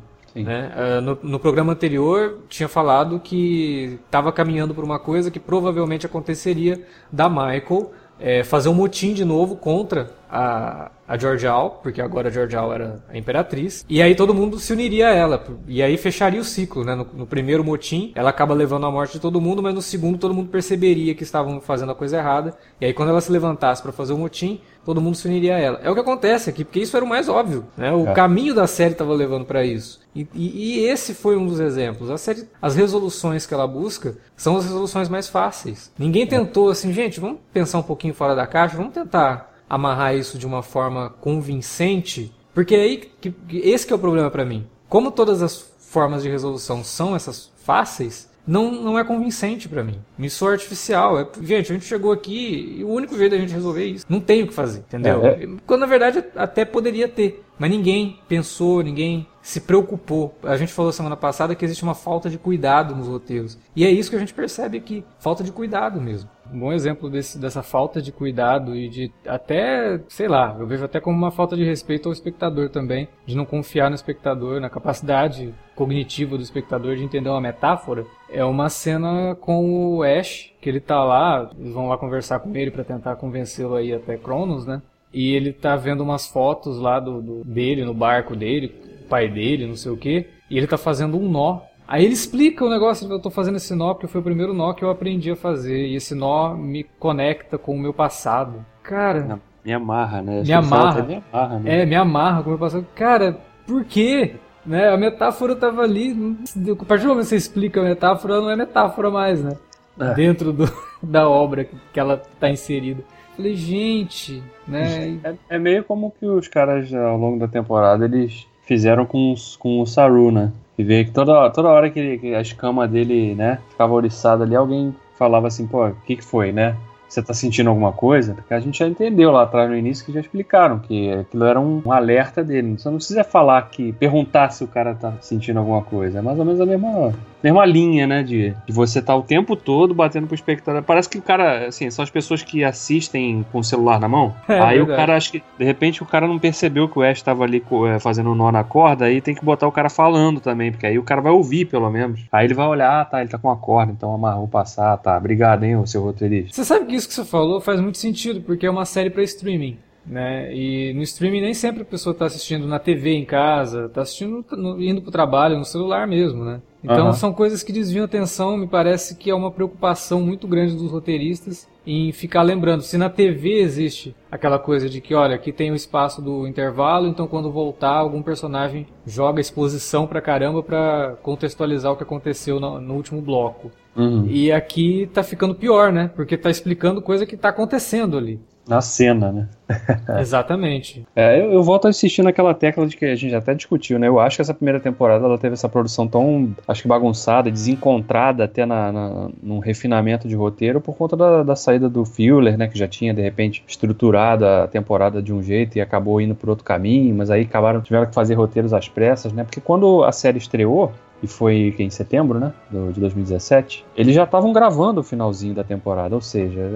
Né? 0.45 0.73
Ah, 0.75 1.01
no, 1.01 1.19
no 1.23 1.41
programa 1.41 1.73
anterior, 1.73 2.39
tinha 2.49 2.69
falado 2.69 3.19
que 3.21 3.99
estava 4.05 4.31
caminhando 4.33 4.75
por 4.75 4.85
uma 4.85 4.99
coisa 4.99 5.31
que 5.31 5.41
provavelmente 5.41 6.07
aconteceria 6.07 6.83
da 7.11 7.29
Michael 7.29 7.93
eh, 8.21 8.45
fazer 8.45 8.69
um 8.69 8.75
motim 8.75 9.13
de 9.13 9.25
novo 9.25 9.57
contra 9.57 10.11
a, 10.37 10.91
a 11.09 11.17
Georgial, 11.17 11.81
porque 11.83 12.01
agora 12.03 12.29
a 12.29 12.31
Georgial 12.31 12.73
era 12.73 13.03
a 13.09 13.17
imperatriz, 13.17 13.85
e 13.89 14.03
aí 14.03 14.15
todo 14.15 14.35
mundo 14.35 14.59
se 14.59 14.73
uniria 14.73 15.09
a 15.09 15.15
ela, 15.15 15.43
e 15.67 15.83
aí 15.83 15.97
fecharia 15.97 16.41
o 16.41 16.45
ciclo, 16.45 16.85
né? 16.85 16.95
No, 16.95 17.07
no 17.15 17.27
primeiro 17.27 17.65
motim, 17.65 18.13
ela 18.15 18.31
acaba 18.31 18.53
levando 18.53 18.85
a 18.87 18.91
morte 18.91 19.15
de 19.15 19.21
todo 19.21 19.41
mundo, 19.41 19.63
mas 19.63 19.75
no 19.75 19.81
segundo 19.83 20.19
todo 20.19 20.35
mundo 20.35 20.49
perceberia 20.51 21.15
que 21.15 21.23
estavam 21.23 21.61
fazendo 21.61 21.93
a 21.93 21.95
coisa 21.95 22.19
errada, 22.19 22.55
e 22.81 22.85
aí 22.87 22.93
quando 22.93 23.09
ela 23.09 23.21
se 23.21 23.33
levantasse 23.33 23.83
para 23.83 23.93
fazer 23.93 24.13
o 24.13 24.19
motim, 24.19 24.61
todo 24.85 25.01
mundo 25.01 25.17
se 25.17 25.27
uniria 25.27 25.57
a 25.57 25.59
ela. 25.59 25.81
É 25.83 25.91
o 25.91 25.95
que 25.95 26.01
acontece 26.01 26.51
aqui, 26.51 26.65
porque 26.65 26.81
isso 26.81 26.97
era 26.97 27.05
o 27.05 27.09
mais 27.09 27.29
óbvio, 27.29 27.65
né? 27.77 27.93
O 27.93 28.09
É. 28.09 28.13
caminho 28.13 28.55
da 28.55 28.67
série 28.67 28.93
estava 28.93 29.13
levando 29.15 29.45
para 29.45 29.65
isso. 29.65 30.01
E, 30.15 30.27
e- 30.35 30.81
e 30.81 30.87
esse 30.87 31.13
foi 31.15 31.37
um 31.37 31.47
dos 31.47 31.59
exemplos. 31.61 32.09
A 32.11 32.17
série, 32.19 32.49
as 32.63 32.77
resoluções 32.77 33.47
que 33.47 33.53
ela 33.55 33.67
busca 33.67 34.17
são 34.37 34.57
as 34.57 34.65
resoluções 34.65 35.09
mais 35.09 35.29
fáceis. 35.29 35.91
Ninguém 35.99 36.27
tentou 36.27 36.69
assim, 36.71 36.93
gente, 36.93 37.19
vamos 37.21 37.39
pensar 37.53 37.79
um 37.79 37.83
pouquinho 37.83 38.15
fora 38.15 38.35
da 38.37 38.47
caixa, 38.47 38.77
vamos 38.77 38.93
tentar 38.95 39.56
amarrar 39.69 40.15
isso 40.15 40.39
de 40.39 40.47
uma 40.47 40.63
forma 40.63 41.11
convincente, 41.21 42.33
porque 42.55 42.75
é 42.75 42.81
aí 42.81 42.97
que, 42.97 43.31
que 43.31 43.59
esse 43.59 43.87
que 43.87 43.93
é 43.93 43.97
o 43.97 43.99
problema 43.99 44.31
para 44.31 44.45
mim. 44.45 44.67
Como 44.89 45.11
todas 45.11 45.43
as 45.43 45.61
formas 45.79 46.23
de 46.23 46.29
resolução 46.29 46.85
são 46.85 47.17
essas 47.17 47.51
fáceis, 47.57 48.31
não, 48.47 48.71
não 48.71 48.99
é 48.99 49.03
convincente 49.03 49.69
pra 49.69 49.83
mim. 49.83 49.99
Me 50.17 50.31
soa 50.31 50.53
artificial. 50.53 51.19
É, 51.19 51.27
gente, 51.43 51.73
a 51.73 51.75
gente 51.75 51.85
chegou 51.85 52.13
aqui 52.13 52.77
e 52.79 52.85
o 52.85 52.89
único 52.89 53.17
jeito 53.19 53.33
da 53.33 53.39
gente 53.39 53.53
resolver 53.53 53.83
é 53.83 53.87
isso. 53.87 54.07
Não 54.09 54.21
tem 54.21 54.43
o 54.43 54.47
que 54.47 54.55
fazer, 54.55 54.81
entendeu? 54.81 55.27
É, 55.27 55.43
é. 55.43 55.49
Quando 55.67 55.81
na 55.81 55.87
verdade 55.87 56.25
até 56.37 56.65
poderia 56.65 57.09
ter. 57.09 57.43
Mas 57.59 57.71
ninguém 57.71 58.21
pensou, 58.29 58.83
ninguém 58.83 59.27
se 59.43 59.61
preocupou. 59.61 60.37
A 60.43 60.57
gente 60.57 60.73
falou 60.73 60.93
semana 60.93 61.17
passada 61.17 61.55
que 61.55 61.65
existe 61.65 61.83
uma 61.83 61.95
falta 61.95 62.31
de 62.31 62.39
cuidado 62.39 62.95
nos 62.95 63.09
roteiros. 63.09 63.59
E 63.75 63.85
é 63.85 63.91
isso 63.91 64.11
que 64.11 64.17
a 64.17 64.21
gente 64.21 64.35
percebe 64.35 64.79
aqui. 64.79 65.05
Falta 65.19 65.43
de 65.43 65.51
cuidado 65.51 66.01
mesmo. 66.01 66.29
Um 66.53 66.61
bom 66.61 66.73
exemplo 66.73 67.09
desse, 67.11 67.39
dessa 67.39 67.63
falta 67.63 68.01
de 68.01 68.13
cuidado 68.13 68.75
e 68.77 68.89
de 68.89 69.13
até, 69.27 70.01
sei 70.09 70.29
lá, 70.29 70.57
eu 70.59 70.67
vejo 70.67 70.85
até 70.85 71.01
como 71.01 71.17
uma 71.17 71.31
falta 71.31 71.57
de 71.57 71.65
respeito 71.65 72.09
ao 72.09 72.13
espectador 72.13 72.69
também, 72.69 73.09
de 73.27 73.37
não 73.37 73.45
confiar 73.45 73.89
no 73.91 73.95
espectador, 73.97 74.61
na 74.61 74.71
capacidade 74.71 75.53
cognitiva 75.75 76.37
do 76.37 76.43
espectador 76.43 76.97
de 76.97 77.05
entender 77.05 77.29
uma 77.29 77.41
metáfora. 77.41 78.05
É 78.31 78.45
uma 78.45 78.69
cena 78.69 79.35
com 79.41 79.97
o 79.97 80.03
Ash, 80.03 80.53
que 80.61 80.69
ele 80.69 80.81
tá 80.81 81.03
lá, 81.05 81.51
eles 81.59 81.73
vão 81.73 81.89
lá 81.89 81.99
conversar 81.99 82.39
com 82.41 82.55
ele 82.57 82.71
para 82.71 82.85
tentar 82.85 83.17
convencê-lo 83.17 83.75
aí 83.77 83.93
até 83.93 84.17
Cronos, 84.17 84.67
né? 84.67 84.81
E 85.13 85.35
ele 85.35 85.53
tá 85.53 85.77
vendo 85.77 86.03
umas 86.03 86.27
fotos 86.27 86.79
lá 86.79 86.99
do, 87.01 87.23
do- 87.23 87.45
dele, 87.45 87.85
no 87.85 87.95
barco 87.95 88.35
dele, 88.37 88.69
pai 89.09 89.29
dele, 89.29 89.67
não 89.67 89.77
sei 89.77 89.93
o 89.93 89.97
que, 89.97 90.27
e 90.51 90.57
ele 90.59 90.67
tá 90.67 90.77
fazendo 90.77 91.17
um 91.19 91.29
nó. 91.29 91.61
Aí 91.89 92.05
ele 92.05 92.15
explica 92.15 92.65
o 92.65 92.69
negócio, 92.71 93.11
eu 93.11 93.21
tô 93.21 93.31
fazendo 93.31 93.57
esse 93.57 93.75
nó 93.75 93.95
porque 93.95 94.07
foi 94.09 94.21
o 94.21 94.25
primeiro 94.25 94.53
nó 94.53 94.73
que 94.73 94.85
eu 94.85 94.91
aprendi 94.91 95.31
a 95.31 95.37
fazer, 95.37 95.87
e 95.87 95.95
esse 95.97 96.15
nó 96.15 96.55
me 96.55 96.85
conecta 96.99 97.57
com 97.57 97.75
o 97.75 97.79
meu 97.79 97.93
passado. 97.95 98.65
Cara, 98.83 99.39
Me 99.65 99.73
amarra, 99.73 100.23
né? 100.23 100.43
Me 100.43 100.53
amarra. 100.53 101.03
Me 101.03 101.23
amarra, 101.33 101.59
né? 101.59 101.83
é, 101.83 101.87
me 101.87 101.95
amarra 101.97 102.43
com 102.43 102.49
o 102.49 102.53
meu 102.53 102.59
passado. 102.59 102.87
Cara, 102.95 103.39
por 103.67 103.85
quê? 103.85 104.35
Né? 104.65 104.89
A 104.89 104.97
metáfora 104.97 105.55
tava 105.55 105.83
ali. 105.83 106.13
não- 106.13 106.37
A 106.81 106.85
partir 106.85 107.03
do 107.05 107.09
momento 107.11 107.25
que 107.25 107.29
você 107.31 107.37
explica 107.37 107.81
a 107.81 107.85
metáfora, 107.85 108.41
não 108.41 108.51
é 108.51 108.57
metáfora 108.57 109.11
mais, 109.11 109.43
né? 109.43 109.57
É. 109.99 110.15
Dentro 110.15 110.53
do, 110.53 110.65
da 111.03 111.29
obra 111.29 111.65
que- 111.65 111.99
ela 112.01 112.21
tá 112.41 112.51
inserida. 112.51 113.03
Falei, 113.37 113.55
gente, 113.55 114.43
né? 114.67 115.19
É, 115.23 115.35
é 115.57 115.59
meio 115.59 115.85
como 115.85 116.13
que 116.19 116.27
os 116.27 116.49
caras 116.49 116.93
ao 116.93 117.17
longo 117.17 117.39
da 117.39 117.47
temporada 117.49 118.05
eles 118.07 118.47
fizeram 118.63 119.05
com, 119.07 119.35
com 119.59 119.81
o 119.81 119.87
Saru, 119.87 120.31
né? 120.33 120.51
E 120.79 120.85
vê 120.85 121.05
que 121.05 121.11
toda, 121.11 121.49
toda 121.51 121.69
hora 121.69 121.91
que, 121.91 121.99
ele- 121.99 122.19
que 122.19 122.35
a 122.35 122.41
escama 122.41 122.87
dele, 122.87 123.35
né, 123.35 123.59
ficava 123.71 123.93
oriçada 123.95 124.45
ali, 124.45 124.55
alguém 124.55 124.95
falava 125.19 125.47
assim, 125.47 125.67
pô, 125.67 125.87
o 125.87 125.95
que 126.07 126.17
que 126.17 126.25
foi, 126.25 126.53
né? 126.53 126.77
Você 127.09 127.23
tá 127.23 127.33
sentindo 127.33 127.71
alguma 127.71 127.93
coisa? 127.93 128.35
Porque 128.35 128.53
a 128.53 128.59
gente 128.59 128.79
já 128.81 128.87
entendeu 128.89 129.31
lá 129.31 129.45
atrás 129.45 129.71
no 129.71 129.77
início 129.77 130.05
que 130.05 130.13
já 130.13 130.19
explicaram 130.21 130.81
que 130.81 131.13
aquilo 131.13 131.45
era 131.45 131.59
um, 131.59 131.81
um 131.87 131.93
alerta 131.93 132.43
dele. 132.43 132.77
Você 132.77 132.89
não 132.91 132.97
precisa 132.97 133.23
falar 133.23 133.63
que, 133.71 133.93
perguntar 133.93 134.51
se 134.51 134.65
o 134.65 134.67
cara 134.69 134.93
tá 134.93 135.15
sentindo 135.21 135.61
alguma 135.61 135.83
coisa. 135.83 136.19
É 136.19 136.23
mais 136.23 136.37
ou 136.39 136.45
menos 136.45 136.61
a 136.61 136.67
mesma, 136.67 137.15
mesma 137.47 137.65
linha, 137.65 138.07
né? 138.07 138.23
De, 138.23 138.55
de 138.67 138.73
você 138.73 139.01
tá 139.01 139.15
o 139.17 139.23
tempo 139.23 139.57
todo 139.57 139.95
batendo 139.95 140.27
pro 140.27 140.35
espectador. 140.35 140.83
Parece 140.83 141.09
que 141.09 141.19
o 141.19 141.23
cara, 141.23 141.67
assim, 141.69 141.91
são 141.91 142.03
as 142.03 142.11
pessoas 142.11 142.43
que 142.43 142.63
assistem 142.65 143.45
com 143.51 143.59
o 143.59 143.65
celular 143.65 143.99
na 144.01 144.09
mão. 144.09 144.35
É 144.49 144.59
aí 144.61 144.81
o 144.81 144.87
cara, 144.87 145.17
acho 145.17 145.33
que, 145.33 145.43
de 145.59 145.65
repente, 145.65 146.03
o 146.03 146.07
cara 146.07 146.27
não 146.27 146.39
percebeu 146.39 146.89
que 146.89 146.99
o 146.99 147.03
Ash 147.03 147.23
tava 147.23 147.45
ali 147.45 147.63
é, 147.95 147.99
fazendo 147.99 148.31
um 148.31 148.35
nó 148.35 148.51
na 148.53 148.65
corda, 148.65 149.07
aí 149.07 149.21
tem 149.21 149.35
que 149.35 149.45
botar 149.45 149.67
o 149.67 149.73
cara 149.73 149.89
falando 149.91 150.41
também, 150.41 150.71
porque 150.71 150.87
aí 150.87 150.99
o 150.99 151.03
cara 151.03 151.21
vai 151.21 151.33
ouvir, 151.33 151.65
pelo 151.67 151.91
menos. 151.91 152.21
Aí 152.33 152.47
ele 152.47 152.55
vai 152.55 152.67
olhar, 152.67 153.01
ah, 153.01 153.05
tá, 153.05 153.21
ele 153.21 153.31
tá 153.31 153.39
com 153.39 153.51
a 153.51 153.57
corda, 153.57 153.93
então 153.93 154.13
amarrou 154.15 154.47
passar, 154.49 154.97
tá. 154.99 155.17
Obrigado, 155.17 155.65
hein, 155.65 155.77
o 155.77 155.87
seu 155.87 156.03
roteirista. 156.03 156.55
Você 156.55 156.65
sabe 156.65 156.87
que 156.87 156.95
isso 156.95 157.09
que 157.09 157.15
você 157.15 157.25
falou 157.25 157.61
faz 157.61 157.81
muito 157.81 157.99
sentido, 157.99 158.41
porque 158.41 158.67
é 158.67 158.71
uma 158.71 158.85
série 158.85 159.11
para 159.11 159.23
streaming. 159.23 159.79
Né? 160.09 160.55
E 160.55 160.93
no 160.95 161.03
streaming 161.03 161.41
nem 161.41 161.53
sempre 161.53 161.83
a 161.83 161.85
pessoa 161.85 162.13
está 162.13 162.27
assistindo 162.27 162.65
na 162.69 162.79
TV 162.79 163.15
em 163.15 163.25
casa, 163.25 163.87
está 163.87 164.03
assistindo 164.03 164.45
no- 164.53 164.81
indo 164.81 165.01
para 165.03 165.09
o 165.09 165.13
trabalho, 165.13 165.59
no 165.59 165.65
celular 165.65 166.07
mesmo, 166.07 166.45
né? 166.45 166.61
Então 166.87 167.07
Aham. 167.07 167.13
são 167.13 167.33
coisas 167.33 167.65
que 167.65 167.73
desviam 167.73 168.03
a 168.03 168.07
atenção, 168.07 168.57
me 168.57 168.69
parece 168.69 169.17
que 169.17 169.29
é 169.29 169.35
uma 169.35 169.51
preocupação 169.51 170.21
muito 170.21 170.47
grande 170.47 170.77
dos 170.77 170.93
roteiristas 170.93 171.69
em 171.85 172.13
ficar 172.13 172.43
lembrando. 172.43 172.83
Se 172.83 172.97
na 172.97 173.11
TV 173.11 173.59
existe 173.59 174.15
aquela 174.31 174.57
coisa 174.57 174.89
de 174.89 175.01
que, 175.01 175.13
olha, 175.13 175.35
aqui 175.35 175.51
tem 175.51 175.73
o 175.73 175.75
espaço 175.75 176.23
do 176.23 176.47
intervalo, 176.47 177.09
então 177.09 177.27
quando 177.27 177.51
voltar, 177.51 177.97
algum 177.97 178.23
personagem 178.23 178.87
joga 179.05 179.41
exposição 179.41 180.07
pra 180.07 180.21
caramba 180.21 180.63
pra 180.63 181.17
contextualizar 181.23 181.93
o 181.93 181.97
que 181.97 182.05
aconteceu 182.05 182.61
no, 182.61 182.81
no 182.81 182.95
último 182.95 183.21
bloco. 183.21 183.73
Uhum. 183.97 184.25
E 184.29 184.53
aqui 184.53 185.11
tá 185.13 185.25
ficando 185.25 185.55
pior, 185.57 185.93
né? 185.93 186.09
Porque 186.15 186.37
tá 186.37 186.51
explicando 186.51 187.03
coisa 187.03 187.27
que 187.27 187.37
tá 187.37 187.49
acontecendo 187.49 188.17
ali. 188.17 188.39
Na 188.69 188.81
cena, 188.81 189.31
né? 189.31 189.49
Exatamente. 190.21 191.07
É, 191.15 191.41
eu, 191.41 191.53
eu 191.53 191.63
volto 191.63 191.87
a 191.87 191.91
insistir 191.91 192.23
naquela 192.23 192.53
tecla 192.53 192.87
de 192.87 192.97
que 192.97 193.05
a 193.05 193.15
gente 193.15 193.35
até 193.35 193.55
discutiu, 193.55 193.99
né? 193.99 194.09
Eu 194.09 194.19
acho 194.19 194.37
que 194.37 194.43
essa 194.43 194.55
primeira 194.55 194.81
temporada 194.81 195.25
ela 195.25 195.39
teve 195.39 195.55
essa 195.55 195.69
produção 195.69 196.07
tão, 196.09 196.55
acho 196.67 196.83
que 196.83 196.89
bagunçada, 196.89 197.51
desencontrada 197.51 198.45
até 198.45 198.67
na, 198.67 198.91
na, 198.91 199.29
num 199.43 199.59
refinamento 199.59 200.27
de 200.27 200.35
roteiro 200.35 200.81
por 200.81 200.97
conta 200.97 201.17
da, 201.17 201.43
da 201.43 201.57
saída 201.57 201.89
do 201.89 202.05
Fuller, 202.05 202.59
né? 202.59 202.67
Que 202.67 202.79
já 202.79 202.89
tinha, 202.89 203.15
de 203.15 203.23
repente, 203.23 203.63
estruturado 203.67 204.45
a 204.45 204.67
temporada 204.67 205.23
de 205.23 205.33
um 205.33 205.43
jeito 205.43 205.79
e 205.79 205.81
acabou 205.81 206.21
indo 206.21 206.35
por 206.35 206.51
outro 206.51 206.65
caminho, 206.65 207.15
mas 207.15 207.31
aí 207.31 207.43
acabaram, 207.43 207.81
tiveram 207.81 208.07
que 208.07 208.15
fazer 208.15 208.35
roteiros 208.35 208.73
às 208.73 208.89
pressas, 208.89 209.33
né? 209.33 209.45
Porque 209.45 209.61
quando 209.61 210.03
a 210.03 210.11
série 210.11 210.39
estreou, 210.39 210.93
e 211.23 211.27
foi 211.27 211.75
em 211.79 211.91
setembro, 211.91 212.39
né, 212.39 212.53
de 212.71 213.01
2017, 213.01 213.85
eles 213.97 214.15
já 214.15 214.25
estavam 214.25 214.53
gravando 214.53 215.01
o 215.01 215.05
finalzinho 215.05 215.55
da 215.55 215.65
temporada, 215.65 216.15
ou 216.15 216.21
seja, 216.21 216.71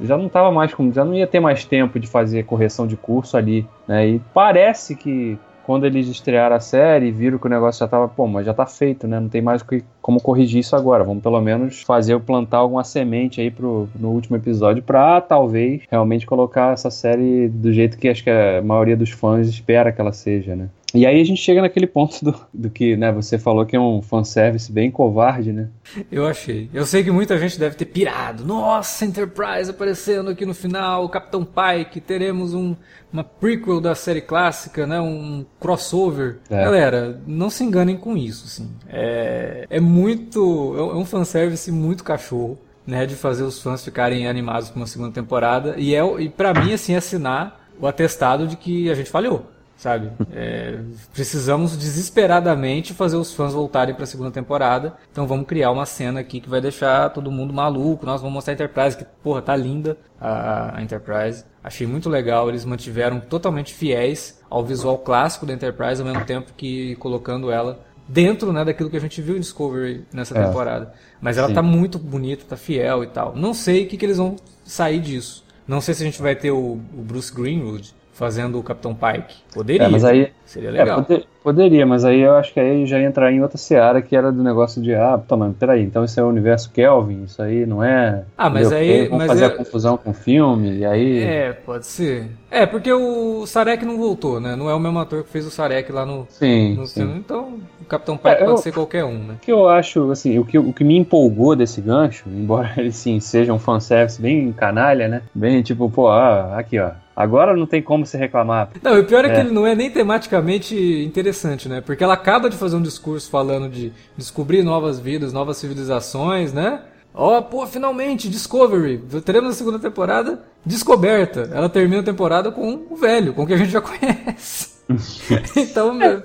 já, 0.00 0.16
não 0.16 0.28
tava 0.28 0.50
mais 0.50 0.72
como, 0.72 0.92
já 0.92 1.04
não 1.04 1.14
ia 1.14 1.26
ter 1.26 1.40
mais 1.40 1.64
tempo 1.64 1.98
de 1.98 2.06
fazer 2.06 2.44
correção 2.44 2.86
de 2.86 2.96
curso 2.96 3.36
ali, 3.36 3.66
né? 3.86 4.08
E 4.08 4.20
parece 4.32 4.96
que 4.96 5.38
quando 5.64 5.86
eles 5.86 6.08
estrearam 6.08 6.56
a 6.56 6.60
série, 6.60 7.10
viram 7.10 7.38
que 7.38 7.46
o 7.46 7.50
negócio 7.50 7.80
já 7.80 7.88
tava, 7.88 8.06
pô, 8.06 8.26
mas 8.26 8.44
já 8.44 8.52
tá 8.52 8.66
feito, 8.66 9.08
né? 9.08 9.18
Não 9.18 9.28
tem 9.28 9.40
mais 9.40 9.62
que, 9.62 9.82
como 10.00 10.20
corrigir 10.20 10.60
isso 10.60 10.76
agora. 10.76 11.02
Vamos 11.02 11.22
pelo 11.22 11.40
menos 11.40 11.82
fazer 11.82 12.20
plantar 12.20 12.58
alguma 12.58 12.84
semente 12.84 13.40
aí 13.40 13.50
pro, 13.50 13.88
no 13.98 14.10
último 14.10 14.36
episódio 14.36 14.82
pra 14.82 15.20
talvez 15.22 15.82
realmente 15.90 16.26
colocar 16.26 16.74
essa 16.74 16.90
série 16.90 17.48
do 17.48 17.72
jeito 17.72 17.96
que 17.96 18.08
acho 18.08 18.22
que 18.22 18.30
a 18.30 18.60
maioria 18.62 18.96
dos 18.96 19.10
fãs 19.10 19.48
espera 19.48 19.90
que 19.90 20.00
ela 20.00 20.12
seja, 20.12 20.54
né? 20.54 20.68
E 20.94 21.04
aí 21.04 21.20
a 21.20 21.24
gente 21.24 21.42
chega 21.42 21.60
naquele 21.60 21.88
ponto 21.88 22.24
do, 22.24 22.40
do 22.54 22.70
que, 22.70 22.96
né, 22.96 23.10
você 23.10 23.36
falou 23.36 23.66
que 23.66 23.74
é 23.74 23.80
um 23.80 24.00
fanservice 24.00 24.70
bem 24.70 24.92
covarde, 24.92 25.52
né? 25.52 25.68
Eu 26.10 26.24
achei. 26.24 26.70
Eu 26.72 26.86
sei 26.86 27.02
que 27.02 27.10
muita 27.10 27.36
gente 27.36 27.58
deve 27.58 27.74
ter 27.74 27.86
pirado. 27.86 28.44
Nossa, 28.44 29.04
Enterprise 29.04 29.68
aparecendo 29.68 30.30
aqui 30.30 30.46
no 30.46 30.54
final, 30.54 31.08
Capitão 31.08 31.44
Pike, 31.44 32.00
teremos 32.00 32.54
um, 32.54 32.76
uma 33.12 33.24
prequel 33.24 33.80
da 33.80 33.94
série 33.96 34.20
clássica, 34.20 34.86
né, 34.86 35.00
um 35.00 35.44
crossover. 35.58 36.38
É. 36.48 36.62
Galera, 36.62 37.20
não 37.26 37.50
se 37.50 37.64
enganem 37.64 37.96
com 37.96 38.16
isso, 38.16 38.44
assim. 38.46 38.70
É, 38.88 39.66
é 39.68 39.80
muito... 39.80 40.76
É 40.78 40.94
um 40.94 41.04
fanservice 41.04 41.72
muito 41.72 42.04
cachorro. 42.04 42.56
Né, 42.86 43.06
de 43.06 43.14
fazer 43.14 43.44
os 43.44 43.62
fãs 43.62 43.82
ficarem 43.82 44.28
animados 44.28 44.68
com 44.68 44.78
uma 44.78 44.86
segunda 44.86 45.10
temporada 45.10 45.74
e 45.78 45.94
é 45.94 46.04
e 46.20 46.28
para 46.28 46.52
mim 46.52 46.74
assim 46.74 46.94
assinar 46.94 47.66
o 47.80 47.86
atestado 47.86 48.46
de 48.46 48.58
que 48.58 48.90
a 48.90 48.94
gente 48.94 49.08
falhou 49.08 49.46
sabe? 49.84 50.10
É, 50.32 50.78
precisamos 51.12 51.76
desesperadamente 51.76 52.94
fazer 52.94 53.18
os 53.18 53.34
fãs 53.34 53.52
voltarem 53.52 53.94
para 53.94 54.04
a 54.04 54.06
segunda 54.06 54.30
temporada. 54.30 54.94
Então 55.12 55.26
vamos 55.26 55.46
criar 55.46 55.70
uma 55.70 55.84
cena 55.84 56.20
aqui 56.20 56.40
que 56.40 56.48
vai 56.48 56.58
deixar 56.58 57.10
todo 57.10 57.30
mundo 57.30 57.52
maluco. 57.52 58.06
Nós 58.06 58.22
vamos 58.22 58.32
mostrar 58.32 58.52
a 58.52 58.54
Enterprise 58.54 58.96
que, 58.96 59.04
porra, 59.22 59.42
tá 59.42 59.54
linda 59.54 59.98
a, 60.18 60.78
a 60.78 60.82
Enterprise. 60.82 61.44
Achei 61.62 61.86
muito 61.86 62.08
legal, 62.08 62.48
eles 62.48 62.64
mantiveram 62.64 63.20
totalmente 63.20 63.74
fiéis 63.74 64.40
ao 64.48 64.64
visual 64.64 64.96
clássico 64.96 65.44
da 65.44 65.52
Enterprise 65.52 66.00
ao 66.00 66.08
mesmo 66.08 66.24
tempo 66.24 66.52
que 66.56 66.96
colocando 66.96 67.50
ela 67.50 67.84
dentro 68.08 68.54
né, 68.54 68.64
daquilo 68.64 68.88
que 68.88 68.96
a 68.96 69.00
gente 69.00 69.20
viu 69.20 69.36
em 69.36 69.40
Discovery 69.40 70.06
nessa 70.14 70.36
É. 70.38 70.46
temporada. 70.46 70.94
Mas 71.20 71.36
ela 71.36 71.48
Sim. 71.48 71.54
tá 71.54 71.62
muito 71.62 71.98
bonita, 71.98 72.46
tá 72.48 72.56
fiel 72.56 73.04
e 73.04 73.06
tal. 73.08 73.36
Não 73.36 73.52
sei 73.52 73.84
o 73.84 73.88
que, 73.88 73.98
que 73.98 74.06
eles 74.06 74.16
vão 74.16 74.36
sair 74.64 75.00
disso. 75.00 75.44
Não 75.68 75.82
sei 75.82 75.92
se 75.92 76.02
a 76.02 76.06
gente 76.06 76.22
vai 76.22 76.34
ter 76.34 76.52
o, 76.52 76.56
o 76.72 77.02
Bruce 77.02 77.34
Greenwood 77.34 77.94
fazendo 78.14 78.58
o 78.58 78.62
Capitão 78.62 78.94
Pike. 78.94 79.34
Poderia. 79.52 79.86
É, 79.86 79.88
mas 79.88 80.04
aí. 80.04 80.32
Seria 80.44 80.68
É, 80.68 80.72
legal. 80.72 81.02
poder- 81.02 81.24
poderia, 81.42 81.86
mas 81.86 82.04
aí 82.04 82.20
eu 82.20 82.34
acho 82.36 82.52
que 82.52 82.60
aí 82.60 82.84
já 82.86 82.98
ia 82.98 83.06
entrar 83.06 83.32
em 83.32 83.42
outra 83.42 83.56
seara 83.58 84.00
que 84.02 84.14
era 84.14 84.30
do 84.30 84.42
negócio 84.42 84.80
de, 84.82 84.94
ah, 84.94 85.18
toma, 85.26 85.54
peraí, 85.58 85.82
então 85.82 86.04
isso 86.04 86.18
é 86.20 86.22
o 86.22 86.28
universo 86.28 86.70
Kelvin, 86.70 87.24
isso 87.24 87.40
aí 87.42 87.64
não 87.66 87.82
é. 87.82 88.24
Ah, 88.36 88.50
mas 88.50 88.70
aí- 88.70 89.04
Vamos 89.08 89.18
mas 89.18 89.26
fazer 89.26 89.44
é- 89.44 89.46
a 89.46 89.50
confusão 89.50 89.96
com 89.96 90.10
o 90.10 90.14
filme, 90.14 90.78
e 90.78 90.84
aí. 90.84 91.22
É, 91.22 91.52
pode 91.52 91.86
ser. 91.86 92.28
É, 92.50 92.66
porque 92.66 92.92
o 92.92 93.46
Sarek 93.46 93.84
não 93.84 93.96
voltou, 93.96 94.38
né? 94.40 94.54
Não 94.54 94.68
é 94.70 94.74
o 94.74 94.78
mesmo 94.78 94.98
ator 94.98 95.24
que 95.24 95.30
fez 95.30 95.46
o 95.46 95.50
Sarek 95.50 95.90
lá 95.90 96.04
no, 96.06 96.26
Sim, 96.30 96.74
no 96.76 96.86
sim. 96.86 97.00
filme. 97.00 97.18
Então, 97.18 97.58
o 97.80 97.84
Capitão 97.86 98.16
Pike 98.16 98.28
É, 98.36 98.42
eu- 98.42 98.46
pode 98.46 98.60
ser 98.60 98.72
qualquer 98.72 99.04
um, 99.04 99.18
né? 99.18 99.34
O 99.34 99.44
que 99.44 99.50
eu 99.52 99.68
acho, 99.68 100.10
assim, 100.10 100.38
o 100.38 100.44
que, 100.44 100.58
o 100.58 100.72
que 100.72 100.84
me 100.84 100.96
empolgou 100.96 101.56
desse 101.56 101.80
gancho, 101.80 102.24
embora 102.28 102.70
ele 102.76 102.92
sim 102.92 103.18
seja 103.18 103.52
um 103.52 103.58
fanservice 103.58 104.20
bem 104.20 104.52
canalha, 104.52 105.08
né? 105.08 105.22
Bem 105.34 105.62
tipo, 105.62 105.90
pô, 105.90 106.08
ah, 106.08 106.56
aqui 106.58 106.78
ó. 106.78 106.90
Agora 107.16 107.56
não 107.56 107.64
tem 107.64 107.80
como 107.80 108.04
se 108.04 108.16
reclamar. 108.16 108.70
Não, 108.82 108.96
e 108.96 109.00
o 109.02 109.04
pior 109.04 109.24
é, 109.24 109.28
que 109.30 109.36
É. 109.36 109.40
ele 109.40 109.52
não 109.52 109.64
é 109.64 109.72
nem 109.76 109.88
tematicamente 110.34 110.74
interessante, 111.04 111.68
né? 111.68 111.80
Porque 111.80 112.02
ela 112.02 112.14
acaba 112.14 112.50
de 112.50 112.56
fazer 112.56 112.76
um 112.76 112.82
discurso 112.82 113.30
falando 113.30 113.68
de 113.68 113.92
descobrir 114.16 114.62
novas 114.62 114.98
vidas, 114.98 115.32
novas 115.32 115.56
civilizações, 115.58 116.52
né? 116.52 116.82
Ó, 117.12 117.40
pô, 117.42 117.66
finalmente, 117.66 118.28
Discovery. 118.28 118.98
Teremos 119.24 119.50
a 119.50 119.52
segunda 119.52 119.78
temporada 119.78 120.42
descoberta. 120.66 121.48
Ela 121.52 121.68
termina 121.68 122.00
a 122.00 122.04
temporada 122.04 122.50
com 122.50 122.86
o 122.90 122.96
velho, 122.96 123.32
com 123.32 123.44
o 123.44 123.46
que 123.46 123.54
a 123.54 123.56
gente 123.56 123.70
já 123.70 123.80
conhece. 123.82 124.74
então, 125.56 125.94
meu, 125.94 126.22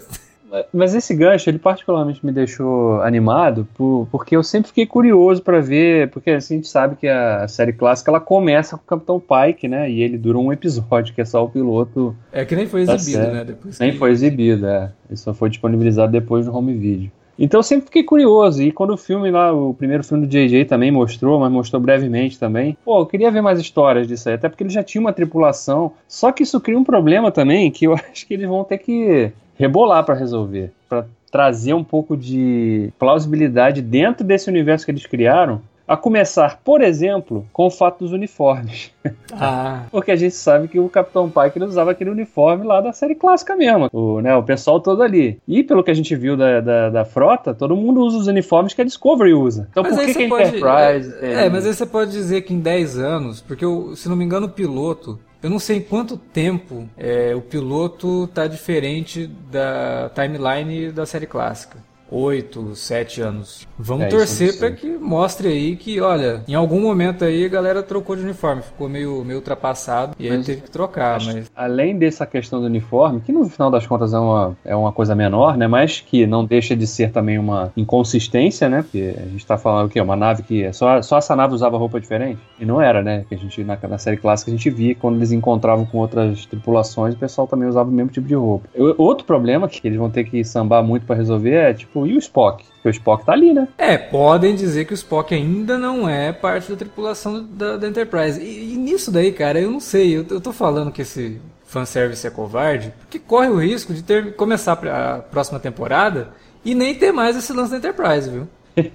Mas 0.74 0.96
esse 0.96 1.14
gancho, 1.16 1.50
ele 1.50 1.60
particularmente 1.60 2.26
me 2.26 2.32
deixou 2.32 3.02
animado, 3.02 3.68
por- 3.76 4.08
porque 4.12 4.36
eu 4.36 4.44
sempre 4.44 4.70
fiquei 4.70 4.86
curioso 4.86 5.42
pra 5.42 5.60
ver, 5.60 6.10
porque 6.10 6.32
assim, 6.32 6.56
a 6.56 6.58
gente 6.58 6.68
sabe 6.68 6.96
que 6.96 7.08
a 7.08 7.48
série 7.48 7.74
clássica 7.74 8.12
ela 8.12 8.20
começa 8.20 8.76
com 8.78 8.84
o 8.84 8.88
Capitão 8.88 9.20
Pike, 9.20 9.68
né? 9.68 9.90
E 9.90 10.02
ele 10.02 10.18
dura 10.18 10.38
um 10.38 10.52
episódio, 10.52 11.14
que 11.14 11.22
é 11.22 11.26
só 11.26 11.44
o 11.44 11.50
piloto, 11.50 12.16
é 12.32 12.44
que 12.46 12.56
nem 12.56 12.66
foi 12.68 12.82
exibido, 12.82 13.32
né? 13.32 13.44
Depois 13.44 13.80
nem 13.80 13.92
que- 13.92 13.98
foi 13.98 14.12
exibido, 14.12 14.66
é. 14.68 14.92
Ele 15.10 15.18
só 15.18 15.34
foi 15.34 15.50
disponibilizado 15.50 16.12
depois 16.12 16.46
no 16.46 16.56
home 16.56 16.74
video. 16.74 17.12
Então 17.42 17.60
eu 17.60 17.64
sempre 17.64 17.86
fiquei 17.86 18.04
curioso, 18.04 18.62
e 18.62 18.70
quando 18.70 18.90
o 18.92 18.98
filme 18.98 19.32
lá, 19.32 19.54
o 19.54 19.74
primeiro 19.74 20.04
filme 20.04 20.26
do 20.28 20.30
JJ 20.30 20.66
também 20.66 20.92
mostrou, 20.92 21.40
mas 21.40 21.50
mostrou 21.50 21.82
brevemente 21.82 22.38
também, 22.38 22.78
pô, 22.84 23.00
eu 23.00 23.06
queria 23.06 23.32
ver 23.32 23.42
mais 23.42 23.58
histórias 23.62 24.06
disso 24.08 24.28
aí, 24.28 24.36
até 24.36 24.50
porque 24.50 24.62
ele 24.62 24.70
já 24.70 24.84
tinha 24.84 25.00
uma 25.00 25.14
tripulação, 25.14 25.94
só 26.06 26.34
que 26.34 26.44
isso 26.44 26.60
cria 26.60 26.78
um 26.78 26.84
problema 26.84 27.32
também, 27.32 27.72
que 27.72 27.86
eu 27.86 27.94
acho 28.12 28.28
que 28.28 28.34
eles 28.34 28.46
vão 28.48 28.66
ter 28.66 28.78
que 28.80 29.32
rebolar 29.60 30.04
pra 30.06 30.16
resolver, 30.16 30.72
Pra 30.88 31.06
trazer 31.32 31.74
um 31.76 31.84
pouco 31.84 32.18
de 32.18 32.92
plausibilidade 32.98 33.82
dentro 33.84 34.26
desse 34.26 34.50
universo 34.50 34.84
que 34.86 34.92
eles 34.92 35.06
criaram, 35.06 35.62
a 35.88 35.98
começar, 35.98 36.60
por 36.64 36.82
exemplo, 36.82 37.46
com 37.52 37.66
o 37.66 37.72
fato 37.72 38.00
dos 38.04 38.12
uniformes. 38.14 38.92
Ah, 39.32 39.84
Porque 39.92 40.12
a 40.12 40.16
gente 40.16 40.34
sabe 40.36 40.68
que 40.68 40.80
o 40.80 40.90
Capitão 40.90 41.30
Pike 41.30 41.60
usava 41.64 41.92
aquele 41.92 42.10
uniforme 42.10 42.66
lá 42.66 42.82
da 42.82 42.92
série 42.92 43.14
clássica 43.16 43.56
mesmo. 43.56 43.88
O, 43.94 44.20
né, 44.22 44.36
o 44.36 44.42
pessoal 44.44 44.80
todo 44.80 45.02
ali. 45.04 45.40
E 45.48 45.64
pelo 45.64 45.84
que 45.84 45.92
a 45.92 45.94
gente 45.94 46.16
viu 46.16 46.36
da, 46.36 46.60
da, 46.60 46.90
da 46.90 47.06
frota, 47.06 47.54
todo 47.54 47.76
mundo 47.76 48.02
usa 48.02 48.18
os 48.18 48.28
uniformes 48.28 48.74
que 48.74 48.82
a 48.82 48.86
Discovery 48.86 49.34
usa. 49.34 49.68
Então 49.72 49.84
Mas 49.84 49.96
por 49.96 50.06
que, 50.06 50.14
que 50.14 50.26
a 50.26 50.30
pode- 50.30 50.58
Enterprise. 50.58 51.16
É, 51.22 51.48
mas 51.50 51.66
aí 51.66 51.74
você 51.74 51.86
pode 51.86 52.12
dizer 52.12 52.42
que 52.42 52.54
em 52.54 52.60
10 52.60 52.98
anos, 52.98 53.40
porque 53.42 53.64
eu, 53.64 53.96
se 53.96 54.10
não 54.10 54.16
me 54.16 54.26
engano 54.26 54.48
o 54.48 54.50
piloto, 54.50 55.20
eu 55.42 55.50
não 55.50 55.60
sei 55.60 55.78
em 55.78 55.82
quanto 55.82 56.18
tempo 56.18 56.90
é, 56.98 57.34
o 57.36 57.42
piloto 57.42 58.28
tá 58.28 58.48
diferente 58.48 59.28
da 59.28 60.10
timeline 60.10 60.92
da 60.92 61.06
série 61.06 61.26
clássica. 61.26 61.89
8, 62.12 62.76
7 62.76 63.22
anos. 63.22 63.68
Vamos 63.78 64.04
É, 64.04 64.08
eu 64.08 64.12
torcer 64.12 64.58
para 64.58 64.72
que 64.72 64.88
mostre 64.88 65.48
aí 65.48 65.76
que, 65.76 66.00
olha, 66.02 66.42
em 66.48 66.54
algum 66.56 66.80
momento 66.82 67.24
aí 67.24 67.46
a 67.46 67.48
galera 67.50 67.84
trocou 67.84 68.16
de 68.16 68.24
uniforme, 68.24 68.62
ficou 68.62 68.90
meio, 68.90 69.24
meio 69.24 69.38
ultrapassado 69.40 70.14
e 70.20 70.28
aí 70.30 70.38
Mas- 70.38 70.46
teve 70.46 70.62
que 70.62 70.72
trocar, 70.72 71.24
mas 71.24 71.50
Além 71.56 71.98
dessa 71.98 72.26
questão 72.26 72.60
do 72.60 72.66
uniforme, 72.66 73.20
que 73.22 73.32
no 73.32 73.48
final 73.50 73.70
das 73.72 73.86
contas 73.86 74.14
é 74.14 74.20
uma, 74.20 74.58
é 74.66 74.76
uma 74.76 74.92
coisa 74.92 75.16
menor, 75.16 75.58
né? 75.58 75.68
Mas 75.68 76.00
que 76.02 76.26
não 76.26 76.44
deixa 76.46 76.76
de 76.76 76.86
ser 76.88 77.12
também 77.12 77.38
uma 77.38 77.72
inconsistência, 77.78 78.70
né? 78.70 78.82
Porque 78.82 79.14
a 79.18 79.26
gente 79.30 79.46
tá 79.46 79.58
falando 79.58 79.88
o 79.88 79.90
quê? 79.90 80.00
Uma 80.02 80.16
nave 80.16 80.44
que 80.44 80.64
é 80.64 80.72
só, 80.74 81.02
só 81.02 81.18
essa 81.18 81.36
nave 81.36 81.54
usava 81.54 81.78
roupa 81.78 82.00
diferente? 82.00 82.40
E 82.60 82.66
não 82.66 82.82
era, 82.82 83.02
né? 83.04 83.26
Que 83.30 83.36
a 83.36 83.38
gente, 83.38 83.64
na, 83.64 83.78
na 83.88 83.98
série 83.98 84.18
clássica, 84.18 84.50
a 84.52 84.54
gente 84.54 84.70
via 84.70 84.96
quando 84.96 85.18
eles 85.18 85.32
encontravam 85.32 85.86
com 85.86 85.98
outras 86.00 86.46
tripulações, 86.46 87.14
o 87.14 87.18
pessoal 87.18 87.48
também 87.48 87.68
usava 87.68 87.90
o 87.90 87.94
mesmo 87.94 88.12
tipo 88.12 88.28
de 88.28 88.36
roupa. 88.36 88.68
O- 88.76 89.10
Outro 89.10 89.26
problema 89.26 89.68
que 89.68 89.80
eles 89.86 89.98
vão 89.98 90.10
ter 90.10 90.24
que 90.24 90.44
sambar 90.44 90.84
muito 90.84 91.06
pra 91.06 91.16
resolver 91.16 91.54
é, 91.54 91.74
tipo, 91.74 91.99
e 92.08 92.16
o 92.16 92.20
Spock? 92.20 92.64
Porque 92.76 92.90
o 92.90 92.92
Spock 92.92 93.26
tá 93.26 93.34
ali, 93.34 93.54
né? 93.54 93.68
É, 93.78 93.98
podem 93.98 94.56
dizer 94.56 94.86
que 94.86 94.94
o 94.94 94.96
Spock 94.96 95.34
ainda 95.34 95.78
não 95.78 96.08
é 96.10 96.32
parte 96.32 96.70
da 96.72 96.78
tripulação 96.78 97.44
da, 97.52 97.78
da 97.78 97.88
Enterprise. 97.88 98.42
E, 98.42 98.74
e 98.74 98.78
nisso 98.78 99.12
daí, 99.12 99.32
cara, 99.32 99.60
eu 99.60 99.70
não 99.72 99.80
sei. 99.80 100.18
Eu, 100.18 100.26
eu 100.30 100.40
tô 100.42 100.52
falando 100.54 100.92
que 100.92 101.02
esse 101.02 101.40
fanservice 101.66 102.26
é 102.26 102.30
covarde, 102.30 102.94
porque 103.00 103.20
corre 103.20 103.48
o 103.50 103.58
risco 103.62 103.94
de 103.94 104.02
ter 104.02 104.36
começar 104.36 104.74
a 104.74 105.20
próxima 105.20 105.60
temporada 105.60 106.30
e 106.66 106.74
nem 106.74 106.96
ter 106.96 107.12
mais 107.12 107.38
esse 107.38 107.54
lance 107.54 107.72
da 107.72 107.78
Enterprise, 107.78 108.30
viu? 108.30 108.48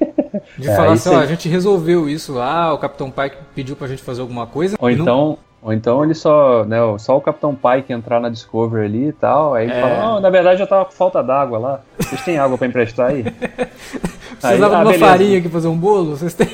De 0.59 0.69
É, 0.69 0.75
falar 0.77 0.93
assim, 0.93 1.11
ó, 1.11 1.19
a 1.19 1.27
gente 1.27 1.49
resolveu 1.49 2.09
isso 2.09 2.33
lá, 2.33 2.73
o 2.75 2.79
Capitão 2.79 3.11
Pike 3.11 3.37
pediu 3.55 3.77
pra 3.77 3.87
gente 3.87 4.03
fazer 4.03 4.21
alguma 4.21 4.47
coisa. 4.47 4.77
Ou 4.81 4.89
não- 4.91 4.97
então, 5.03 5.39
ou 5.65 5.73
então 5.73 6.05
ele 6.05 6.13
só, 6.13 6.63
né, 6.65 6.77
só 6.99 7.17
o 7.17 7.23
Capitão 7.23 7.57
Pike 7.57 7.91
entrar 7.91 8.21
na 8.21 8.29
Discovery 8.29 8.85
ali 8.85 9.09
e 9.09 9.13
tal, 9.13 9.55
aí 9.55 9.65
ele 9.65 9.73
É. 9.73 9.81
fala, 9.81 9.97
não, 9.97 10.21
na 10.21 10.29
verdade 10.29 10.61
eu 10.61 10.67
tava 10.67 10.85
com 10.85 10.93
falta 10.93 11.23
d'água 11.23 11.59
lá. 11.59 11.81
Vocês 11.99 12.23
têm 12.23 12.39
água 12.39 12.59
pra 12.59 12.67
emprestar 12.67 13.13
aí? 13.13 13.23
Precisava 13.23 13.65
Aí, 14.45 14.63
ah, 14.63 14.69
de 14.93 14.99
uma 14.99 15.09
farinha 15.09 15.39
aqui 15.39 15.49
fazer 15.49 15.69
um 15.69 15.77
bolo? 15.77 16.17
Vocês 16.17 16.35
têm. 16.35 16.51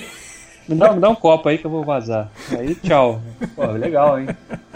Me 0.69 0.77
dá, 0.77 0.93
me 0.93 1.01
dá 1.01 1.09
um 1.09 1.17
copo 1.17 1.49
aí 1.49 1.59
que 1.59 1.65
eu 1.67 1.71
vou 1.71 1.83
vazar. 1.83 2.31
Aí, 2.57 2.77
tchau. 2.77 3.21
Pô, 3.57 3.67
legal, 3.73 4.21
hein? 4.21 4.29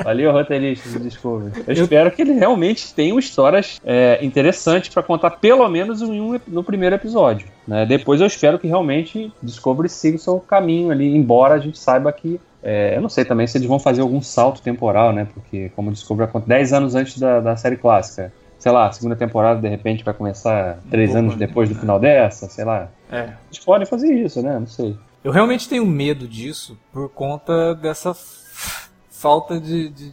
Valeu, 0.03 0.33
roteirista 0.33 0.89
do 0.89 0.99
Discovery. 0.99 1.53
Eu, 1.69 1.75
eu, 1.75 1.83
espero 1.85 2.11
que 2.11 2.23
ele 2.23 2.33
realmente 2.33 2.93
tenha 2.93 3.17
histórias 3.17 3.81
é, 3.85 4.19
interessantes 4.21 4.93
para 4.93 5.05
contar, 5.05 5.31
pelo 5.31 5.69
menos 5.69 6.03
um, 6.03 6.37
no 6.49 6.65
primeiro 6.65 6.97
episódio. 6.97 7.47
Né? 7.69 7.87
Depois 7.87 8.21
eu 8.21 8.27
espero 8.27 8.59
que 8.59 8.67
realmente 8.67 9.33
Discovery 9.41 9.89
siga 9.89 10.17
o 10.17 10.21
seu 10.21 10.41
caminho 10.41 10.91
ali, 10.91 11.15
embora 11.15 11.55
a 11.55 11.59
gente 11.59 11.79
saiba 11.79 12.13
que 12.13 12.41
é, 12.65 12.97
eu 12.97 13.03
não 13.03 13.11
sei 13.11 13.27
também 13.27 13.47
se 13.47 13.59
eles 13.59 13.69
vão 13.69 13.79
fazer 13.79 14.01
algum 14.01 14.23
salto 14.23 14.63
temporal, 14.63 15.13
né? 15.13 15.29
Porque, 15.35 15.69
como 15.77 15.93
Discovery 15.93 16.31
acontece 16.31 16.49
10 16.49 16.73
anos 16.73 16.95
antes 16.95 17.19
da, 17.19 17.39
da 17.39 17.57
série 17.57 17.77
clássica. 17.77 18.33
Sei 18.59 18.73
lá, 18.73 18.89
a 18.89 18.93
segunda 18.93 19.15
temporada 19.15 19.61
de 19.61 19.69
repente 19.69 20.03
vai 20.03 20.15
começar 20.15 20.79
3 20.91 21.15
anos 21.15 21.37
depois 21.37 21.69
do 21.69 21.75
final 21.75 22.01
dessa, 22.01 22.49
sei 22.49 22.65
lá. 22.65 22.89
É. 23.13 23.35
Eles 23.51 23.63
podem 23.63 23.87
fazer 23.87 24.11
isso, 24.15 24.41
né? 24.41 24.59
Não 24.59 24.67
sei. 24.67 24.97
Eu 25.23 25.31
realmente 25.31 25.69
tenho 25.69 25.85
medo 25.85 26.27
disso 26.27 26.79
por 26.91 27.11
conta 27.11 27.75
dessa 27.75 28.17
falta 29.11 29.61
de, 29.61 29.91
de, 29.91 30.13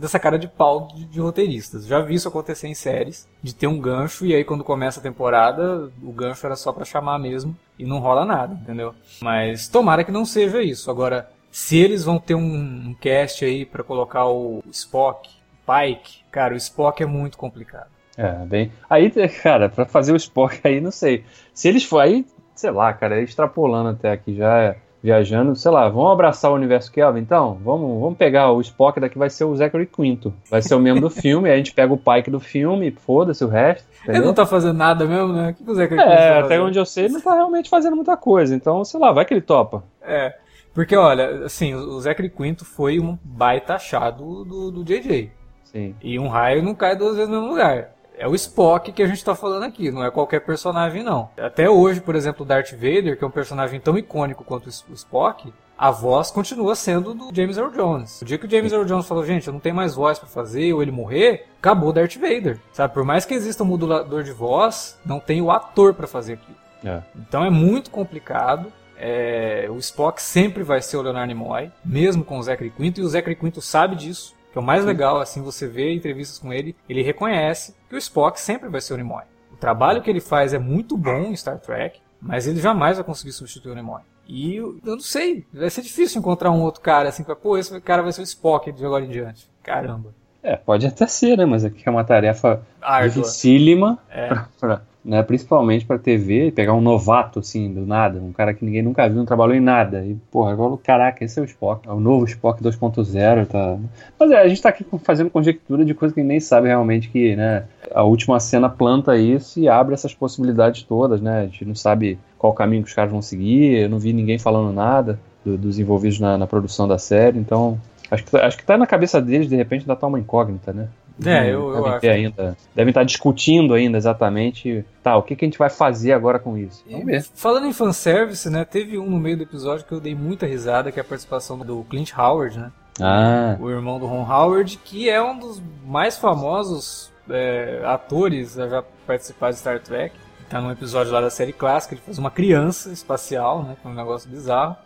dessa 0.00 0.18
cara 0.18 0.36
de 0.40 0.48
pau 0.48 0.88
de, 0.92 1.04
de, 1.04 1.20
roteiristas. 1.20 1.86
Já 1.86 2.00
vi 2.00 2.14
isso 2.14 2.26
acontecer 2.26 2.66
em 2.66 2.74
séries, 2.74 3.28
de 3.40 3.54
ter 3.54 3.68
um 3.68 3.80
gancho 3.80 4.26
e 4.26 4.34
aí 4.34 4.42
quando 4.42 4.64
começa 4.64 4.98
a 4.98 5.02
temporada, 5.02 5.88
o 6.02 6.10
gancho 6.10 6.44
era 6.44 6.56
só 6.56 6.72
para 6.72 6.84
chamar 6.84 7.20
mesmo 7.20 7.56
e 7.78 7.84
não 7.84 8.00
rola 8.00 8.24
nada, 8.24 8.54
entendeu? 8.54 8.92
Mas 9.20 9.68
tomara 9.68 10.02
que 10.02 10.10
não 10.10 10.24
seja 10.24 10.60
isso. 10.60 10.90
Agora, 10.90 11.28
se 11.56 11.78
eles 11.78 12.04
vão 12.04 12.18
ter 12.18 12.34
um, 12.34 12.90
um 12.90 12.94
cast 13.00 13.42
aí 13.42 13.64
para 13.64 13.82
colocar 13.82 14.26
o 14.26 14.62
Spock, 14.70 15.26
o 15.26 15.72
Pike, 15.72 16.18
cara, 16.30 16.52
o 16.52 16.56
Spock 16.58 17.02
é 17.02 17.06
muito 17.06 17.38
complicado. 17.38 17.86
É, 18.14 18.30
bem. 18.44 18.70
Aí, 18.90 19.10
cara, 19.42 19.70
para 19.70 19.86
fazer 19.86 20.12
o 20.12 20.16
Spock 20.16 20.60
aí, 20.68 20.82
não 20.82 20.90
sei. 20.90 21.24
Se 21.54 21.66
eles 21.66 21.82
for 21.82 22.00
aí, 22.00 22.26
sei 22.54 22.70
lá, 22.70 22.92
cara, 22.92 23.22
extrapolando 23.22 23.88
até 23.88 24.12
aqui 24.12 24.36
já 24.36 24.54
é 24.58 24.76
viajando, 25.02 25.56
sei 25.56 25.70
lá, 25.70 25.88
vamos 25.88 26.12
abraçar 26.12 26.50
o 26.50 26.54
universo 26.54 26.92
Kelvin 26.92 27.20
então? 27.20 27.58
Vamos, 27.64 28.02
vamos 28.02 28.18
pegar 28.18 28.52
o 28.52 28.60
Spock 28.60 29.00
daqui 29.00 29.16
vai 29.16 29.30
ser 29.30 29.44
o 29.44 29.56
Zachary 29.56 29.86
Quinto. 29.86 30.34
Vai 30.50 30.60
ser 30.60 30.74
o 30.74 30.78
membro 30.78 31.00
do 31.00 31.08
filme, 31.10 31.48
aí 31.48 31.54
a 31.54 31.56
gente 31.56 31.72
pega 31.72 31.90
o 31.90 31.96
Pike 31.96 32.30
do 32.30 32.38
filme, 32.38 32.90
foda-se 32.90 33.42
o 33.42 33.48
resto. 33.48 33.88
Entendeu? 34.02 34.20
Ele 34.20 34.26
não 34.26 34.34
tá 34.34 34.44
fazendo 34.44 34.76
nada 34.76 35.06
mesmo, 35.06 35.32
né? 35.32 35.50
O 35.50 35.54
que, 35.54 35.70
o 35.70 35.74
Zachary 35.74 36.02
Quinto 36.02 36.12
É, 36.12 36.32
tá 36.34 36.40
até 36.40 36.60
onde 36.60 36.78
eu 36.78 36.84
sei, 36.84 37.06
ele 37.06 37.14
não 37.14 37.20
tá 37.22 37.32
realmente 37.32 37.70
fazendo 37.70 37.96
muita 37.96 38.14
coisa. 38.14 38.54
Então, 38.54 38.84
sei 38.84 39.00
lá, 39.00 39.10
vai 39.10 39.24
que 39.24 39.32
ele 39.32 39.40
topa. 39.40 39.82
É. 40.02 40.34
Porque, 40.76 40.94
olha, 40.94 41.46
assim, 41.46 41.74
o 41.74 41.98
Zachary 41.98 42.28
Quinto 42.28 42.62
foi 42.62 43.00
um 43.00 43.18
baita 43.24 43.76
achado 43.76 44.44
do, 44.44 44.70
do 44.70 44.84
JJ. 44.84 45.32
Sim. 45.64 45.96
E 46.02 46.18
um 46.18 46.28
raio 46.28 46.62
não 46.62 46.74
cai 46.74 46.94
duas 46.94 47.16
vezes 47.16 47.30
no 47.30 47.40
mesmo 47.40 47.50
lugar 47.52 47.96
é 48.18 48.26
o 48.26 48.34
Spock 48.34 48.92
que 48.92 49.02
a 49.02 49.06
gente 49.06 49.22
tá 49.22 49.34
falando 49.34 49.64
aqui, 49.64 49.90
não 49.90 50.02
é 50.02 50.10
qualquer 50.10 50.40
personagem, 50.40 51.02
não. 51.02 51.28
Até 51.36 51.68
hoje, 51.68 52.00
por 52.00 52.14
exemplo, 52.14 52.44
o 52.44 52.48
Darth 52.48 52.72
Vader, 52.72 53.16
que 53.16 53.22
é 53.22 53.26
um 53.26 53.30
personagem 53.30 53.78
tão 53.78 53.98
icônico 53.98 54.42
quanto 54.42 54.66
o 54.66 54.94
Spock, 54.94 55.52
a 55.78 55.90
voz 55.90 56.30
continua 56.30 56.74
sendo 56.74 57.12
do 57.12 57.34
James 57.34 57.58
Earl 57.58 57.70
Jones. 57.70 58.22
O 58.22 58.24
dia 58.24 58.38
que 58.38 58.46
o 58.46 58.50
James 58.50 58.72
Earl 58.72 58.86
Jones 58.86 59.06
falou, 59.06 59.24
gente, 59.24 59.46
eu 59.46 59.52
não 59.52 59.60
tenho 59.60 59.74
mais 59.74 59.94
voz 59.94 60.18
para 60.18 60.28
fazer, 60.28 60.72
ou 60.72 60.80
ele 60.80 60.90
morrer, 60.90 61.46
acabou 61.58 61.90
o 61.90 61.92
Darth 61.92 62.16
Vader. 62.16 62.58
Sabe, 62.72 62.94
por 62.94 63.04
mais 63.04 63.26
que 63.26 63.34
exista 63.34 63.62
um 63.62 63.66
modulador 63.66 64.22
de 64.22 64.32
voz, 64.32 64.98
não 65.04 65.20
tem 65.20 65.42
o 65.42 65.50
ator 65.50 65.92
para 65.92 66.06
fazer 66.06 66.34
aquilo. 66.34 66.56
É. 66.84 67.02
Então 67.14 67.44
é 67.44 67.50
muito 67.50 67.90
complicado. 67.90 68.72
É, 68.98 69.68
o 69.70 69.76
Spock 69.78 70.22
sempre 70.22 70.62
vai 70.62 70.80
ser 70.80 70.96
o 70.96 71.02
Leonard 71.02 71.32
Nimoy, 71.32 71.70
mesmo 71.84 72.24
com 72.24 72.38
o 72.38 72.42
Zachary 72.42 72.70
Quinto, 72.70 73.00
e 73.00 73.04
o 73.04 73.08
Zachary 73.08 73.36
Quinto 73.36 73.60
sabe 73.60 73.96
disso 73.96 74.36
que 74.56 74.58
é 74.58 74.62
o 74.62 74.64
mais 74.64 74.86
legal, 74.86 75.20
assim, 75.20 75.42
você 75.42 75.68
vê 75.68 75.92
entrevistas 75.92 76.38
com 76.38 76.50
ele, 76.50 76.74
ele 76.88 77.02
reconhece 77.02 77.74
que 77.90 77.94
o 77.94 77.98
Spock 77.98 78.40
sempre 78.40 78.70
vai 78.70 78.80
ser 78.80 78.94
o 78.94 78.96
Nimoy. 78.96 79.24
O 79.52 79.56
trabalho 79.56 80.00
que 80.00 80.08
ele 80.08 80.18
faz 80.18 80.54
é 80.54 80.58
muito 80.58 80.96
bom 80.96 81.24
em 81.24 81.36
Star 81.36 81.58
Trek, 81.58 82.00
mas 82.18 82.46
ele 82.46 82.58
jamais 82.58 82.96
vai 82.96 83.04
conseguir 83.04 83.32
substituir 83.32 83.72
o 83.72 83.74
Nimoy. 83.74 84.00
E 84.26 84.56
eu 84.56 84.78
não 84.82 84.98
sei, 84.98 85.44
vai 85.52 85.68
ser 85.68 85.82
difícil 85.82 86.20
encontrar 86.20 86.50
um 86.50 86.62
outro 86.62 86.80
cara 86.80 87.10
assim, 87.10 87.22
que 87.22 87.26
vai, 87.26 87.36
pô, 87.36 87.58
esse 87.58 87.78
cara 87.82 88.02
vai 88.02 88.12
ser 88.12 88.22
o 88.22 88.24
Spock 88.24 88.72
de 88.72 88.82
agora 88.82 89.04
em 89.04 89.10
diante. 89.10 89.46
Caramba. 89.62 90.14
É, 90.42 90.56
pode 90.56 90.86
até 90.86 91.06
ser, 91.06 91.36
né? 91.36 91.44
Mas 91.44 91.62
aqui 91.62 91.82
é 91.84 91.90
uma 91.90 92.04
tarefa 92.04 92.62
Árdua. 92.80 93.24
dificílima 93.24 93.98
é. 94.08 94.28
pra, 94.28 94.48
pra, 94.58 94.82
né, 95.06 95.22
principalmente 95.22 95.86
para 95.86 96.00
TV, 96.00 96.50
pegar 96.50 96.74
um 96.74 96.80
novato 96.80 97.38
assim, 97.38 97.72
do 97.72 97.86
nada, 97.86 98.20
um 98.20 98.32
cara 98.32 98.52
que 98.52 98.64
ninguém 98.64 98.82
nunca 98.82 99.06
viu, 99.06 99.16
não 99.16 99.24
trabalhou 99.24 99.54
em 99.54 99.60
nada. 99.60 100.04
E, 100.04 100.16
porra, 100.32 100.50
agora, 100.50 100.76
caraca, 100.78 101.24
esse 101.24 101.38
é 101.38 101.42
o 101.42 101.44
Spock, 101.44 101.88
é 101.88 101.92
o 101.92 102.00
novo 102.00 102.24
Spock 102.24 102.60
2.0, 102.60 103.46
tá. 103.46 103.78
Mas 104.18 104.30
é, 104.32 104.40
a 104.40 104.48
gente 104.48 104.60
tá 104.60 104.68
aqui 104.68 104.84
fazendo 105.04 105.30
conjectura 105.30 105.84
de 105.84 105.94
coisa 105.94 106.12
que 106.12 106.24
nem 106.24 106.40
sabe 106.40 106.66
realmente 106.66 107.08
que, 107.08 107.36
né, 107.36 107.66
a 107.94 108.02
última 108.02 108.40
cena 108.40 108.68
planta 108.68 109.16
isso 109.16 109.60
e 109.60 109.68
abre 109.68 109.94
essas 109.94 110.12
possibilidades 110.12 110.82
todas, 110.82 111.20
né? 111.20 111.42
A 111.42 111.44
gente 111.44 111.64
não 111.64 111.74
sabe 111.76 112.18
qual 112.36 112.52
caminho 112.52 112.82
que 112.82 112.88
os 112.88 112.94
caras 112.94 113.12
vão 113.12 113.22
seguir, 113.22 113.82
eu 113.82 113.88
não 113.88 114.00
vi 114.00 114.12
ninguém 114.12 114.40
falando 114.40 114.72
nada 114.74 115.20
do, 115.44 115.56
dos 115.56 115.78
envolvidos 115.78 116.18
na, 116.18 116.36
na, 116.36 116.48
produção 116.48 116.88
da 116.88 116.98
série, 116.98 117.38
então. 117.38 117.80
Acho 118.10 118.24
que, 118.24 118.36
acho 118.36 118.56
que 118.56 118.64
tá 118.64 118.76
na 118.76 118.86
cabeça 118.86 119.20
deles, 119.20 119.48
de 119.48 119.56
repente, 119.56 119.82
ainda 119.82 119.96
tá 119.96 120.06
uma 120.06 120.18
incógnita, 120.18 120.72
né? 120.72 120.88
É, 121.24 121.46
eu, 121.46 121.70
eu 121.70 121.86
acho. 121.86 122.06
Ainda, 122.06 122.56
devem 122.74 122.90
estar 122.90 123.04
discutindo 123.04 123.72
ainda 123.74 123.96
exatamente, 123.96 124.84
tá, 125.02 125.16
o 125.16 125.22
que, 125.22 125.34
que 125.34 125.44
a 125.44 125.48
gente 125.48 125.58
vai 125.58 125.70
fazer 125.70 126.12
agora 126.12 126.38
com 126.38 126.58
isso. 126.58 126.84
Vamos 126.90 127.06
ver. 127.06 127.24
Falando 127.34 127.66
em 127.66 127.72
fanservice, 127.72 128.50
né, 128.50 128.64
teve 128.64 128.98
um 128.98 129.08
no 129.08 129.18
meio 129.18 129.36
do 129.36 129.42
episódio 129.42 129.86
que 129.86 129.92
eu 129.92 130.00
dei 130.00 130.14
muita 130.14 130.46
risada, 130.46 130.92
que 130.92 130.98
é 130.98 131.02
a 131.02 131.04
participação 131.04 131.58
do 131.58 131.84
Clint 131.84 132.12
Howard, 132.16 132.58
né? 132.58 132.70
Ah. 133.00 133.56
O 133.60 133.70
irmão 133.70 133.98
do 133.98 134.06
Ron 134.06 134.30
Howard, 134.30 134.78
que 134.84 135.08
é 135.08 135.22
um 135.22 135.38
dos 135.38 135.62
mais 135.84 136.16
famosos 136.16 137.10
é, 137.28 137.82
atores 137.84 138.58
a 138.58 138.68
já 138.68 138.84
participar 139.06 139.50
de 139.50 139.58
Star 139.58 139.80
Trek. 139.80 140.14
Tá 140.48 140.60
num 140.60 140.70
episódio 140.70 141.12
lá 141.12 141.20
da 141.20 141.30
série 141.30 141.52
clássica, 141.52 141.94
ele 141.94 142.02
faz 142.04 142.18
uma 142.18 142.30
criança 142.30 142.90
espacial, 142.90 143.64
né? 143.64 143.76
Que 143.80 143.86
é 143.86 143.90
um 143.90 143.94
negócio 143.94 144.30
bizarro. 144.30 144.76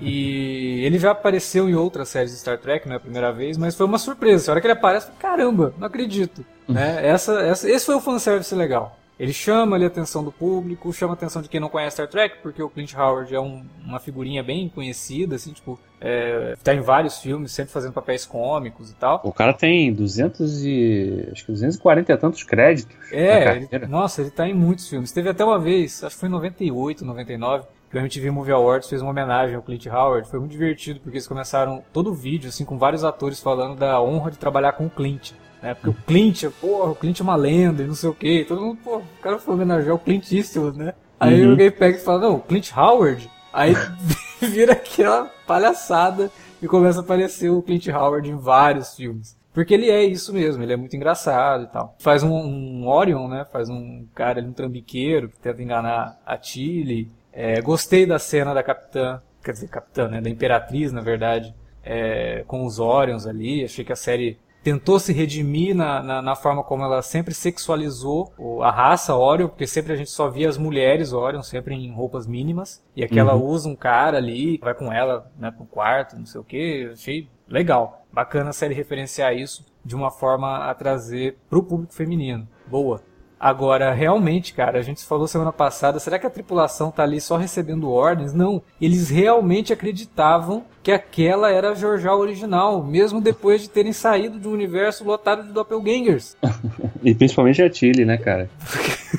E 0.00 0.80
ele 0.86 0.98
já 0.98 1.10
apareceu 1.10 1.68
em 1.68 1.74
outras 1.74 2.08
séries 2.08 2.30
de 2.30 2.38
Star 2.38 2.58
Trek, 2.58 2.86
não 2.86 2.94
é 2.94 2.96
a 2.96 3.00
primeira 3.00 3.30
vez, 3.32 3.58
mas 3.58 3.74
foi 3.74 3.84
uma 3.84 3.98
surpresa. 3.98 4.50
A 4.50 4.52
hora 4.52 4.60
que 4.60 4.66
ele 4.66 4.72
aparece, 4.72 5.10
caramba, 5.18 5.74
não 5.78 5.86
acredito. 5.86 6.44
né? 6.66 7.06
essa, 7.06 7.40
essa, 7.42 7.70
esse 7.70 7.84
foi 7.84 7.94
o 7.94 8.00
fanservice 8.00 8.54
legal. 8.54 8.96
Ele 9.22 9.32
chama 9.32 9.76
ali 9.76 9.84
a 9.84 9.86
atenção 9.86 10.24
do 10.24 10.32
público, 10.32 10.92
chama 10.92 11.12
a 11.12 11.14
atenção 11.14 11.40
de 11.40 11.48
quem 11.48 11.60
não 11.60 11.68
conhece 11.68 11.94
Star 11.94 12.08
Trek, 12.08 12.38
porque 12.42 12.60
o 12.60 12.68
Clint 12.68 12.92
Howard 12.92 13.32
é 13.32 13.38
um, 13.38 13.62
uma 13.84 14.00
figurinha 14.00 14.42
bem 14.42 14.68
conhecida, 14.68 15.36
assim, 15.36 15.52
tipo, 15.52 15.78
é, 16.00 16.56
tá 16.64 16.74
em 16.74 16.80
vários 16.80 17.20
filmes, 17.20 17.52
sempre 17.52 17.72
fazendo 17.72 17.92
papéis 17.92 18.26
cômicos 18.26 18.90
e 18.90 18.94
tal. 18.96 19.20
O 19.22 19.32
cara 19.32 19.52
tem 19.52 19.94
200 19.94 20.64
e... 20.64 21.28
acho 21.30 21.46
que 21.46 21.52
240 21.52 22.12
e 22.12 22.16
tantos 22.16 22.42
créditos 22.42 22.96
É, 23.12 23.68
ele, 23.70 23.86
nossa, 23.86 24.22
ele 24.22 24.30
tá 24.32 24.48
em 24.48 24.54
muitos 24.54 24.88
filmes. 24.88 25.12
Teve 25.12 25.28
até 25.28 25.44
uma 25.44 25.60
vez, 25.60 26.02
acho 26.02 26.16
que 26.16 26.20
foi 26.20 26.28
em 26.28 26.32
98, 26.32 27.04
99, 27.04 27.64
que 27.92 27.96
o 27.96 28.00
MTV 28.00 28.28
Movie 28.32 28.52
Awards 28.52 28.88
fez 28.88 29.02
uma 29.02 29.12
homenagem 29.12 29.54
ao 29.54 29.62
Clint 29.62 29.86
Howard. 29.86 30.28
Foi 30.28 30.40
muito 30.40 30.50
divertido, 30.50 30.98
porque 30.98 31.18
eles 31.18 31.28
começaram 31.28 31.84
todo 31.92 32.10
o 32.10 32.12
vídeo, 32.14 32.48
assim, 32.48 32.64
com 32.64 32.76
vários 32.76 33.04
atores 33.04 33.38
falando 33.38 33.78
da 33.78 34.02
honra 34.02 34.32
de 34.32 34.38
trabalhar 34.38 34.72
com 34.72 34.86
o 34.86 34.90
Clint. 34.90 35.30
Né? 35.62 35.74
Porque 35.74 35.90
o 35.90 35.94
Clint, 36.06 36.44
porra, 36.60 36.90
o 36.90 36.94
Clint 36.94 37.20
é 37.20 37.22
uma 37.22 37.36
lenda 37.36 37.82
e 37.82 37.86
não 37.86 37.94
sei 37.94 38.10
o 38.10 38.14
que. 38.14 38.44
Todo 38.44 38.60
mundo, 38.60 38.78
pô, 38.82 38.96
o 38.98 39.22
cara 39.22 39.38
foi 39.38 39.54
homenagear 39.54 39.94
o 39.94 39.98
Clint 39.98 40.30
Eastwood, 40.32 40.76
né? 40.76 40.94
Aí 41.20 41.44
uhum. 41.44 41.52
alguém 41.52 41.70
pega 41.70 41.96
e 41.96 42.00
fala, 42.00 42.20
não, 42.20 42.40
Clint 42.40 42.72
Howard. 42.76 43.30
Aí 43.52 43.74
vira 44.42 44.72
aquela 44.72 45.30
palhaçada 45.46 46.30
e 46.60 46.66
começa 46.66 46.98
a 46.98 47.02
aparecer 47.02 47.48
o 47.48 47.62
Clint 47.62 47.86
Howard 47.88 48.28
em 48.28 48.36
vários 48.36 48.96
filmes. 48.96 49.40
Porque 49.52 49.74
ele 49.74 49.90
é 49.90 50.02
isso 50.02 50.32
mesmo, 50.32 50.62
ele 50.62 50.72
é 50.72 50.76
muito 50.76 50.96
engraçado 50.96 51.64
e 51.64 51.66
tal. 51.66 51.94
Faz 51.98 52.22
um, 52.22 52.32
um 52.32 52.88
Orion, 52.88 53.28
né? 53.28 53.44
Faz 53.52 53.68
um 53.68 54.06
cara, 54.14 54.40
um 54.40 54.52
trambiqueiro 54.52 55.28
que 55.28 55.38
tenta 55.38 55.62
enganar 55.62 56.18
a 56.24 56.38
Tilly. 56.38 57.10
É, 57.32 57.60
gostei 57.60 58.06
da 58.06 58.18
cena 58.18 58.54
da 58.54 58.62
capitã, 58.62 59.20
quer 59.44 59.52
dizer, 59.52 59.68
capitã, 59.68 60.08
né? 60.08 60.20
Da 60.20 60.30
Imperatriz, 60.30 60.90
na 60.90 61.02
verdade, 61.02 61.54
é, 61.84 62.44
com 62.46 62.64
os 62.64 62.78
Orions 62.78 63.26
ali. 63.26 63.62
Achei 63.62 63.84
que 63.84 63.92
a 63.92 63.96
série 63.96 64.38
tentou 64.62 64.98
se 64.98 65.12
redimir 65.12 65.74
na, 65.74 66.02
na, 66.02 66.22
na, 66.22 66.36
forma 66.36 66.62
como 66.62 66.84
ela 66.84 67.02
sempre 67.02 67.34
sexualizou 67.34 68.32
a 68.62 68.70
raça 68.70 69.14
Orion, 69.14 69.48
porque 69.48 69.66
sempre 69.66 69.92
a 69.92 69.96
gente 69.96 70.10
só 70.10 70.28
via 70.28 70.48
as 70.48 70.56
mulheres 70.56 71.12
Orion, 71.12 71.42
sempre 71.42 71.74
em 71.74 71.92
roupas 71.92 72.26
mínimas, 72.26 72.82
e 72.94 73.02
aqui 73.02 73.14
uhum. 73.14 73.20
ela 73.20 73.34
usa 73.34 73.68
um 73.68 73.76
cara 73.76 74.18
ali, 74.18 74.58
vai 74.58 74.74
com 74.74 74.92
ela 74.92 75.30
né, 75.38 75.50
pro 75.50 75.64
quarto, 75.64 76.16
não 76.16 76.26
sei 76.26 76.40
o 76.40 76.44
que, 76.44 76.90
achei 76.92 77.28
legal. 77.48 78.06
Bacana 78.12 78.50
a 78.50 78.52
série 78.52 78.74
referenciar 78.74 79.34
isso 79.36 79.64
de 79.84 79.96
uma 79.96 80.10
forma 80.10 80.70
a 80.70 80.74
trazer 80.74 81.38
pro 81.50 81.62
público 81.62 81.92
feminino. 81.92 82.46
Boa. 82.66 83.00
Agora, 83.42 83.92
realmente, 83.92 84.54
cara, 84.54 84.78
a 84.78 84.82
gente 84.82 85.04
falou 85.04 85.26
semana 85.26 85.52
passada, 85.52 85.98
será 85.98 86.16
que 86.16 86.24
a 86.24 86.30
tripulação 86.30 86.92
tá 86.92 87.02
ali 87.02 87.20
só 87.20 87.36
recebendo 87.36 87.90
ordens? 87.90 88.32
Não, 88.32 88.62
eles 88.80 89.10
realmente 89.10 89.72
acreditavam 89.72 90.62
que 90.80 90.92
aquela 90.92 91.50
era 91.50 91.70
a 91.70 91.74
Georgial 91.74 92.20
original, 92.20 92.84
mesmo 92.84 93.20
depois 93.20 93.60
de 93.60 93.68
terem 93.68 93.92
saído 93.92 94.38
de 94.38 94.46
um 94.46 94.52
universo 94.52 95.02
lotado 95.02 95.42
de 95.42 95.52
doppelgangers. 95.52 96.36
e 97.02 97.12
principalmente 97.16 97.60
a 97.60 97.68
Tilly, 97.68 98.04
né, 98.04 98.16
cara? 98.16 98.48